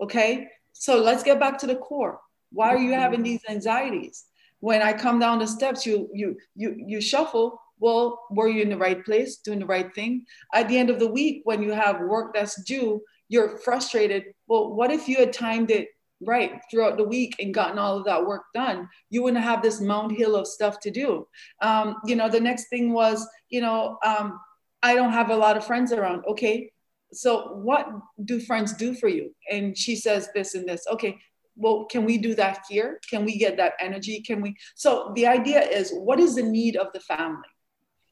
Okay. 0.01 0.47
So 0.73 1.01
let's 1.01 1.23
get 1.23 1.39
back 1.39 1.57
to 1.59 1.67
the 1.67 1.75
core. 1.75 2.21
Why 2.51 2.69
are 2.69 2.77
you 2.77 2.93
having 2.93 3.23
these 3.23 3.41
anxieties? 3.49 4.25
When 4.59 4.81
I 4.81 4.93
come 4.93 5.19
down 5.19 5.39
the 5.39 5.47
steps, 5.47 5.85
you 5.85 6.09
you 6.13 6.37
you 6.55 6.75
you 6.77 7.01
shuffle. 7.01 7.59
Well, 7.79 8.25
were 8.31 8.47
you 8.47 8.61
in 8.61 8.69
the 8.69 8.77
right 8.77 9.03
place, 9.03 9.37
doing 9.37 9.59
the 9.59 9.65
right 9.65 9.93
thing? 9.93 10.25
At 10.53 10.67
the 10.67 10.77
end 10.77 10.89
of 10.89 10.99
the 10.99 11.11
week, 11.11 11.41
when 11.43 11.61
you 11.61 11.71
have 11.73 11.99
work 12.01 12.33
that's 12.33 12.61
due, 12.63 13.01
you're 13.29 13.57
frustrated. 13.59 14.25
Well, 14.47 14.73
what 14.73 14.91
if 14.91 15.07
you 15.07 15.17
had 15.17 15.33
timed 15.33 15.71
it 15.71 15.89
right 16.21 16.59
throughout 16.71 16.97
the 16.97 17.03
week 17.03 17.35
and 17.39 17.53
gotten 17.53 17.77
all 17.77 17.97
of 17.97 18.05
that 18.05 18.25
work 18.25 18.45
done? 18.53 18.89
You 19.09 19.23
wouldn't 19.23 19.43
have 19.43 19.61
this 19.61 19.81
mound 19.81 20.11
hill 20.11 20.35
of 20.35 20.47
stuff 20.47 20.79
to 20.81 20.91
do. 20.91 21.27
Um, 21.61 21.97
you 22.05 22.15
know 22.15 22.29
the 22.29 22.39
next 22.39 22.69
thing 22.69 22.93
was 22.93 23.27
you 23.49 23.61
know 23.61 23.97
um, 24.03 24.39
i 24.83 24.93
don't 24.93 25.13
have 25.13 25.29
a 25.29 25.35
lot 25.35 25.57
of 25.57 25.65
friends 25.65 25.91
around. 25.91 26.23
Okay 26.27 26.71
so 27.13 27.53
what 27.53 27.87
do 28.25 28.39
friends 28.39 28.73
do 28.73 28.93
for 28.93 29.07
you? 29.07 29.33
And 29.51 29.77
she 29.77 29.95
says 29.95 30.29
this 30.33 30.55
and 30.55 30.67
this. 30.67 30.85
Okay 30.91 31.17
well 31.55 31.85
can 31.85 32.05
we 32.05 32.17
do 32.17 32.33
that 32.35 32.65
here? 32.69 32.99
Can 33.09 33.25
we 33.25 33.37
get 33.37 33.57
that 33.57 33.73
energy? 33.79 34.21
Can 34.21 34.41
we? 34.41 34.55
So 34.75 35.11
the 35.15 35.27
idea 35.27 35.61
is 35.61 35.91
what 35.91 36.19
is 36.19 36.35
the 36.35 36.43
need 36.43 36.75
of 36.75 36.87
the 36.93 36.99
family 37.01 37.49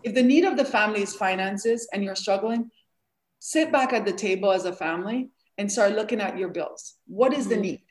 if 0.06 0.14
the 0.14 0.24
need 0.24 0.46
of 0.46 0.56
the 0.56 0.66
family 0.66 1.02
is 1.02 1.16
finances 1.16 1.88
and 1.92 2.04
you're 2.04 2.24
struggling 2.26 2.70
sit 3.40 3.72
back 3.72 3.92
at 3.94 4.06
the 4.06 4.14
table 4.26 4.52
as 4.52 4.66
a 4.66 4.74
family 4.74 5.30
and 5.58 5.72
start 5.72 5.94
looking 5.94 6.22
at 6.22 6.38
your 6.38 6.50
bills 6.50 6.96
what 7.08 7.34
is 7.34 7.48
the 7.48 7.56
mm-hmm. 7.56 7.74
need 7.74 7.82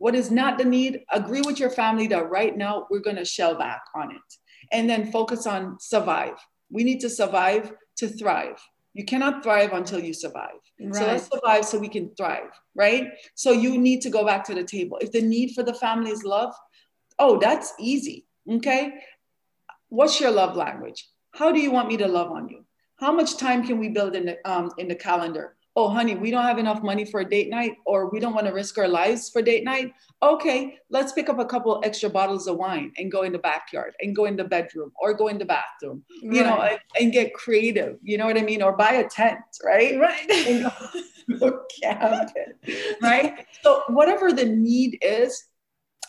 what 0.00 0.14
is 0.14 0.30
not 0.30 0.56
the 0.56 0.64
need? 0.64 1.02
Agree 1.12 1.42
with 1.42 1.60
your 1.60 1.68
family 1.68 2.06
that 2.06 2.30
right 2.30 2.56
now 2.56 2.86
we're 2.90 3.00
going 3.00 3.16
to 3.16 3.24
shell 3.24 3.54
back 3.54 3.82
on 3.94 4.10
it. 4.10 4.28
And 4.72 4.88
then 4.88 5.12
focus 5.12 5.46
on 5.46 5.76
survive. 5.78 6.36
We 6.70 6.84
need 6.84 7.00
to 7.00 7.10
survive 7.10 7.70
to 7.98 8.08
thrive. 8.08 8.58
You 8.94 9.04
cannot 9.04 9.42
thrive 9.42 9.74
until 9.74 10.00
you 10.00 10.14
survive. 10.14 10.62
Right. 10.80 10.94
So 10.94 11.06
let's 11.06 11.28
survive 11.30 11.66
so 11.66 11.78
we 11.78 11.90
can 11.90 12.14
thrive, 12.14 12.48
right? 12.74 13.08
So 13.34 13.52
you 13.52 13.76
need 13.76 14.00
to 14.00 14.10
go 14.10 14.24
back 14.24 14.42
to 14.44 14.54
the 14.54 14.64
table. 14.64 14.96
If 15.02 15.12
the 15.12 15.20
need 15.20 15.52
for 15.54 15.62
the 15.62 15.74
family 15.74 16.12
is 16.12 16.24
love, 16.24 16.54
oh, 17.18 17.38
that's 17.38 17.74
easy. 17.78 18.26
Okay. 18.50 18.94
What's 19.90 20.18
your 20.18 20.30
love 20.30 20.56
language? 20.56 21.06
How 21.32 21.52
do 21.52 21.60
you 21.60 21.70
want 21.70 21.88
me 21.88 21.96
to 21.98 22.08
love 22.08 22.30
on 22.30 22.48
you? 22.48 22.64
How 22.96 23.12
much 23.12 23.36
time 23.36 23.66
can 23.66 23.78
we 23.78 23.88
build 23.88 24.14
in 24.14 24.26
the 24.26 24.50
um, 24.50 24.70
in 24.78 24.88
the 24.88 24.94
calendar? 24.94 25.56
oh, 25.76 25.88
honey, 25.88 26.14
we 26.14 26.30
don't 26.30 26.44
have 26.44 26.58
enough 26.58 26.82
money 26.82 27.04
for 27.04 27.20
a 27.20 27.28
date 27.28 27.48
night, 27.48 27.76
or 27.86 28.10
we 28.10 28.18
don't 28.18 28.34
want 28.34 28.46
to 28.46 28.52
risk 28.52 28.76
our 28.78 28.88
lives 28.88 29.30
for 29.30 29.40
date 29.40 29.64
night. 29.64 29.92
Okay, 30.22 30.78
let's 30.90 31.12
pick 31.12 31.28
up 31.28 31.38
a 31.38 31.44
couple 31.44 31.80
extra 31.84 32.10
bottles 32.10 32.46
of 32.48 32.56
wine 32.56 32.92
and 32.98 33.10
go 33.10 33.22
in 33.22 33.32
the 33.32 33.38
backyard 33.38 33.94
and 34.00 34.14
go 34.14 34.24
in 34.24 34.36
the 34.36 34.44
bedroom 34.44 34.92
or 35.00 35.14
go 35.14 35.28
in 35.28 35.38
the 35.38 35.44
bathroom, 35.44 36.02
right. 36.24 36.34
you 36.34 36.42
know, 36.42 36.60
and, 36.60 36.78
and, 37.00 37.12
get 37.12 37.32
creative. 37.34 37.96
You 38.02 38.18
know 38.18 38.26
what 38.26 38.36
I 38.36 38.42
mean? 38.42 38.62
Or 38.62 38.76
buy 38.76 38.92
a 38.94 39.08
tent, 39.08 39.40
right? 39.64 39.98
Right. 39.98 40.30
And 40.30 40.64
go, 40.64 41.38
go 41.38 41.60
camping, 41.82 42.54
right? 43.00 43.46
So 43.62 43.82
whatever 43.88 44.32
the 44.32 44.46
need 44.46 44.98
is, 45.02 45.44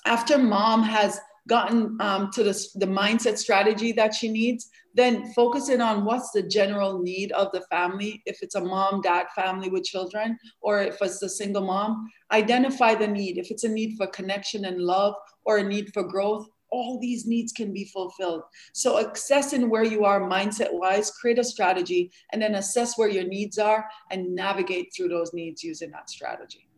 after 0.05 0.37
mom 0.37 0.83
has 0.83 1.19
gotten 1.47 1.97
um, 1.99 2.29
to 2.31 2.43
the, 2.43 2.67
the 2.75 2.85
mindset 2.85 3.37
strategy 3.37 3.91
that 3.93 4.13
she 4.13 4.29
needs, 4.29 4.69
then 4.93 5.31
focus 5.33 5.69
in 5.69 5.81
on 5.81 6.05
what's 6.05 6.31
the 6.31 6.43
general 6.43 7.01
need 7.01 7.31
of 7.31 7.51
the 7.51 7.61
family. 7.69 8.21
If 8.25 8.39
it's 8.41 8.55
a 8.55 8.63
mom, 8.63 9.01
dad 9.01 9.27
family 9.35 9.69
with 9.69 9.83
children, 9.83 10.37
or 10.61 10.81
if 10.81 11.01
it's 11.01 11.21
a 11.21 11.29
single 11.29 11.65
mom, 11.65 12.09
identify 12.31 12.95
the 12.95 13.07
need. 13.07 13.37
If 13.37 13.51
it's 13.51 13.63
a 13.63 13.69
need 13.69 13.95
for 13.97 14.07
connection 14.07 14.65
and 14.65 14.81
love 14.81 15.15
or 15.45 15.57
a 15.57 15.63
need 15.63 15.91
for 15.93 16.03
growth, 16.03 16.47
all 16.71 16.99
these 16.99 17.27
needs 17.27 17.51
can 17.51 17.73
be 17.73 17.85
fulfilled. 17.85 18.43
So, 18.73 18.97
assessing 18.97 19.69
where 19.69 19.83
you 19.83 20.05
are 20.05 20.21
mindset 20.21 20.71
wise, 20.71 21.11
create 21.11 21.37
a 21.37 21.43
strategy, 21.43 22.11
and 22.31 22.41
then 22.41 22.55
assess 22.55 22.97
where 22.97 23.09
your 23.09 23.25
needs 23.25 23.57
are 23.57 23.85
and 24.09 24.33
navigate 24.33 24.93
through 24.95 25.09
those 25.09 25.33
needs 25.33 25.63
using 25.63 25.91
that 25.91 26.09
strategy. 26.09 26.70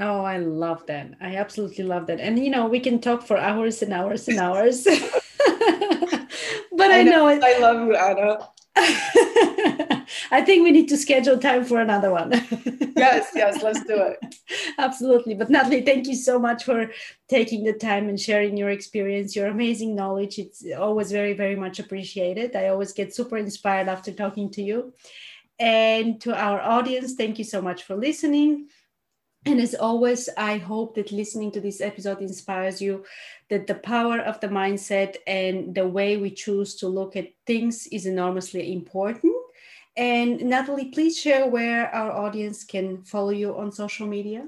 Oh, 0.00 0.20
I 0.22 0.38
love 0.38 0.86
that. 0.86 1.14
I 1.20 1.36
absolutely 1.36 1.84
love 1.84 2.06
that. 2.06 2.20
And 2.20 2.38
you 2.38 2.50
know, 2.50 2.66
we 2.66 2.80
can 2.80 3.00
talk 3.00 3.22
for 3.22 3.36
hours 3.36 3.82
and 3.82 3.92
hours 3.92 4.28
and 4.28 4.38
hours. 4.38 4.84
but 4.84 4.94
I, 6.90 7.00
I 7.00 7.02
know, 7.02 7.10
know 7.10 7.28
it. 7.28 7.42
I 7.42 7.58
love 7.58 7.86
you, 7.86 7.96
Anna. 7.96 8.48
I 10.30 10.42
think 10.42 10.62
we 10.62 10.70
need 10.70 10.88
to 10.88 10.96
schedule 10.96 11.38
time 11.38 11.64
for 11.64 11.80
another 11.80 12.10
one. 12.10 12.30
yes, 12.96 13.30
yes, 13.34 13.62
let's 13.62 13.82
do 13.84 14.00
it. 14.00 14.36
Absolutely. 14.78 15.34
But 15.34 15.50
Natalie, 15.50 15.82
thank 15.82 16.06
you 16.06 16.14
so 16.14 16.38
much 16.38 16.64
for 16.64 16.90
taking 17.28 17.64
the 17.64 17.72
time 17.72 18.08
and 18.08 18.20
sharing 18.20 18.56
your 18.56 18.70
experience, 18.70 19.34
your 19.34 19.48
amazing 19.48 19.94
knowledge. 19.94 20.38
It's 20.38 20.64
always 20.78 21.10
very, 21.10 21.32
very 21.32 21.56
much 21.56 21.78
appreciated. 21.78 22.54
I 22.54 22.68
always 22.68 22.92
get 22.92 23.14
super 23.14 23.36
inspired 23.36 23.88
after 23.88 24.12
talking 24.12 24.50
to 24.52 24.62
you. 24.62 24.92
And 25.58 26.20
to 26.20 26.34
our 26.34 26.60
audience, 26.60 27.14
thank 27.14 27.38
you 27.38 27.44
so 27.44 27.60
much 27.60 27.82
for 27.82 27.96
listening. 27.96 28.68
And 29.46 29.60
as 29.60 29.74
always, 29.74 30.28
I 30.36 30.58
hope 30.58 30.94
that 30.96 31.12
listening 31.12 31.52
to 31.52 31.60
this 31.60 31.80
episode 31.80 32.20
inspires 32.20 32.82
you 32.82 33.04
that 33.50 33.66
the 33.66 33.76
power 33.76 34.18
of 34.20 34.40
the 34.40 34.48
mindset 34.48 35.16
and 35.26 35.74
the 35.74 35.86
way 35.86 36.16
we 36.16 36.30
choose 36.30 36.74
to 36.76 36.88
look 36.88 37.16
at 37.16 37.32
things 37.46 37.86
is 37.86 38.04
enormously 38.04 38.72
important. 38.72 39.34
And 39.96 40.40
Natalie, 40.42 40.90
please 40.90 41.18
share 41.18 41.48
where 41.48 41.92
our 41.94 42.12
audience 42.12 42.64
can 42.64 43.02
follow 43.04 43.30
you 43.30 43.56
on 43.56 43.72
social 43.72 44.06
media. 44.06 44.46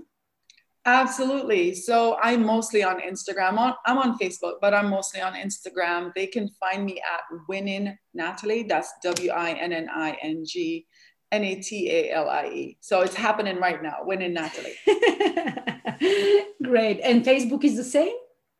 Absolutely. 0.87 1.75
So 1.75 2.17
I'm 2.23 2.45
mostly 2.45 2.83
on 2.83 3.01
Instagram. 3.01 3.75
I'm 3.85 3.99
on 3.99 4.19
Facebook, 4.19 4.55
but 4.61 4.73
I'm 4.73 4.89
mostly 4.89 5.21
on 5.21 5.35
Instagram. 5.35 6.13
They 6.15 6.27
can 6.27 6.49
find 6.61 6.85
me 6.87 7.01
at 7.01 7.21
Winning 7.49 7.97
Natalie. 8.15 8.63
That's 8.63 8.93
W 9.03 9.31
I 9.31 9.53
N 9.53 9.73
N 9.73 9.89
I 9.93 10.17
N 10.23 10.43
G 10.45 10.87
N 11.33 11.45
A 11.45 11.55
T 11.57 11.91
A 11.91 12.11
L 12.13 12.29
I 12.29 12.47
E. 12.47 12.77
So 12.81 13.03
it's 13.03 13.15
happening 13.15 13.59
right 13.59 13.83
now, 13.83 13.99
winning 14.03 14.35
Natalie. 14.35 14.75
Great. 16.63 17.01
And 17.01 17.25
Facebook 17.25 17.65
is 17.65 17.77
the 17.77 17.85
same? 17.85 18.15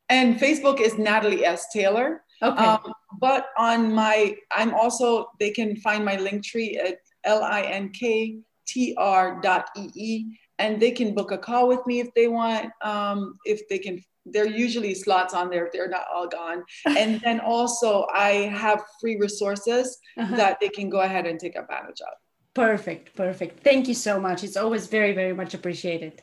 And 0.09 0.39
Facebook 0.39 0.81
is 0.81 0.99
Natalie 0.99 1.45
S. 1.45 1.73
Taylor. 1.73 2.23
Okay. 2.43 2.65
Um, 2.65 2.93
but 3.21 3.47
on 3.59 3.93
my, 3.93 4.37
I'm 4.51 4.75
also, 4.75 5.27
they 5.39 5.51
can 5.51 5.77
find 5.77 6.05
my 6.05 6.17
Linktree 6.17 6.79
at 6.79 6.99
L 7.25 7.43
I 7.43 7.63
N 7.63 7.91
K 7.91 8.39
T 8.67 8.95
R 8.97 9.41
dot 9.41 9.69
E 9.77 9.91
E. 9.95 10.25
And 10.59 10.81
they 10.81 10.91
can 10.91 11.15
book 11.15 11.33
a 11.33 11.39
call 11.39 11.69
with 11.69 11.85
me 11.87 12.01
if 12.01 12.13
they 12.15 12.29
want. 12.29 12.71
Um, 12.83 13.39
if 13.45 13.69
they 13.69 13.79
can, 13.79 14.03
there 14.27 14.45
are 14.45 14.49
usually 14.49 14.95
slots 14.95 15.33
on 15.33 15.49
there 15.49 15.67
if 15.67 15.73
they're 15.73 15.89
not 15.89 16.05
all 16.13 16.29
gone. 16.29 16.65
and 16.87 17.21
then 17.23 17.41
also, 17.41 18.07
I 18.13 18.31
have 18.53 18.83
free 19.01 19.17
resources 19.19 19.99
uh-huh. 20.19 20.37
that 20.37 20.59
they 20.61 20.69
can 20.69 20.91
go 20.91 21.01
ahead 21.01 21.27
and 21.27 21.41
take 21.41 21.57
advantage 21.57 22.01
of. 22.01 22.15
Perfect, 22.55 23.15
perfect. 23.15 23.63
Thank 23.63 23.87
you 23.87 23.95
so 23.95 24.21
much. 24.21 24.43
It's 24.43 24.57
always 24.57 24.89
very, 24.89 25.13
very 25.13 25.33
much 25.33 25.55
appreciated. 25.55 26.23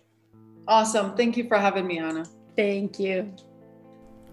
Awesome. 0.68 1.16
Thank 1.16 1.38
you 1.38 1.48
for 1.48 1.58
having 1.58 1.88
me, 1.88 2.00
Anna. 2.00 2.26
Thank 2.56 3.00
you. 3.00 3.34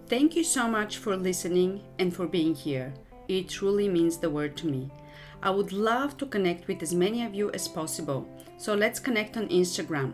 Thank 0.07 0.35
you 0.35 0.43
so 0.43 0.67
much 0.67 0.97
for 0.97 1.15
listening 1.15 1.81
and 1.97 2.13
for 2.13 2.27
being 2.27 2.53
here. 2.53 2.93
It 3.27 3.49
truly 3.49 3.87
means 3.87 4.17
the 4.17 4.29
world 4.29 4.55
to 4.57 4.67
me. 4.67 4.91
I 5.41 5.49
would 5.49 5.71
love 5.71 6.17
to 6.17 6.25
connect 6.25 6.67
with 6.67 6.83
as 6.83 6.93
many 6.93 7.23
of 7.23 7.33
you 7.33 7.49
as 7.51 7.67
possible. 7.67 8.27
So 8.57 8.73
let's 8.75 8.99
connect 8.99 9.37
on 9.37 9.47
Instagram. 9.47 10.13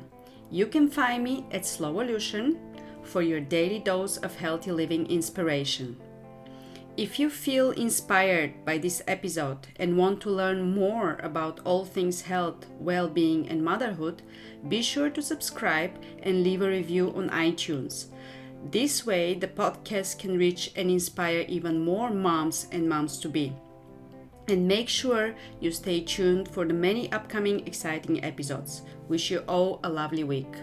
You 0.51 0.67
can 0.67 0.89
find 0.89 1.23
me 1.23 1.45
at 1.51 1.63
Slowolution 1.63 2.57
for 3.03 3.21
your 3.21 3.39
daily 3.39 3.79
dose 3.79 4.17
of 4.17 4.35
healthy 4.35 4.71
living 4.71 5.07
inspiration. 5.07 5.97
If 6.97 7.19
you 7.19 7.29
feel 7.29 7.71
inspired 7.71 8.65
by 8.65 8.77
this 8.77 9.01
episode 9.07 9.67
and 9.77 9.97
want 9.97 10.19
to 10.21 10.29
learn 10.29 10.75
more 10.75 11.19
about 11.23 11.61
all 11.63 11.85
things 11.85 12.21
health, 12.21 12.65
well 12.79 13.07
being, 13.07 13.47
and 13.47 13.63
motherhood, 13.63 14.21
be 14.67 14.81
sure 14.81 15.09
to 15.09 15.21
subscribe 15.21 15.91
and 16.21 16.43
leave 16.43 16.61
a 16.61 16.67
review 16.69 17.13
on 17.15 17.29
iTunes. 17.29 18.07
This 18.69 19.05
way, 19.05 19.33
the 19.35 19.47
podcast 19.47 20.19
can 20.19 20.37
reach 20.37 20.71
and 20.75 20.91
inspire 20.91 21.45
even 21.47 21.79
more 21.79 22.09
moms 22.09 22.67
and 22.73 22.89
moms 22.89 23.19
to 23.19 23.29
be. 23.29 23.53
And 24.49 24.67
make 24.67 24.89
sure 24.89 25.33
you 25.61 25.71
stay 25.71 26.01
tuned 26.01 26.49
for 26.49 26.65
the 26.65 26.73
many 26.73 27.09
upcoming 27.13 27.65
exciting 27.65 28.21
episodes. 28.23 28.81
Wish 29.07 29.31
you 29.31 29.39
all 29.47 29.79
a 29.85 29.89
lovely 29.89 30.25
week. 30.25 30.53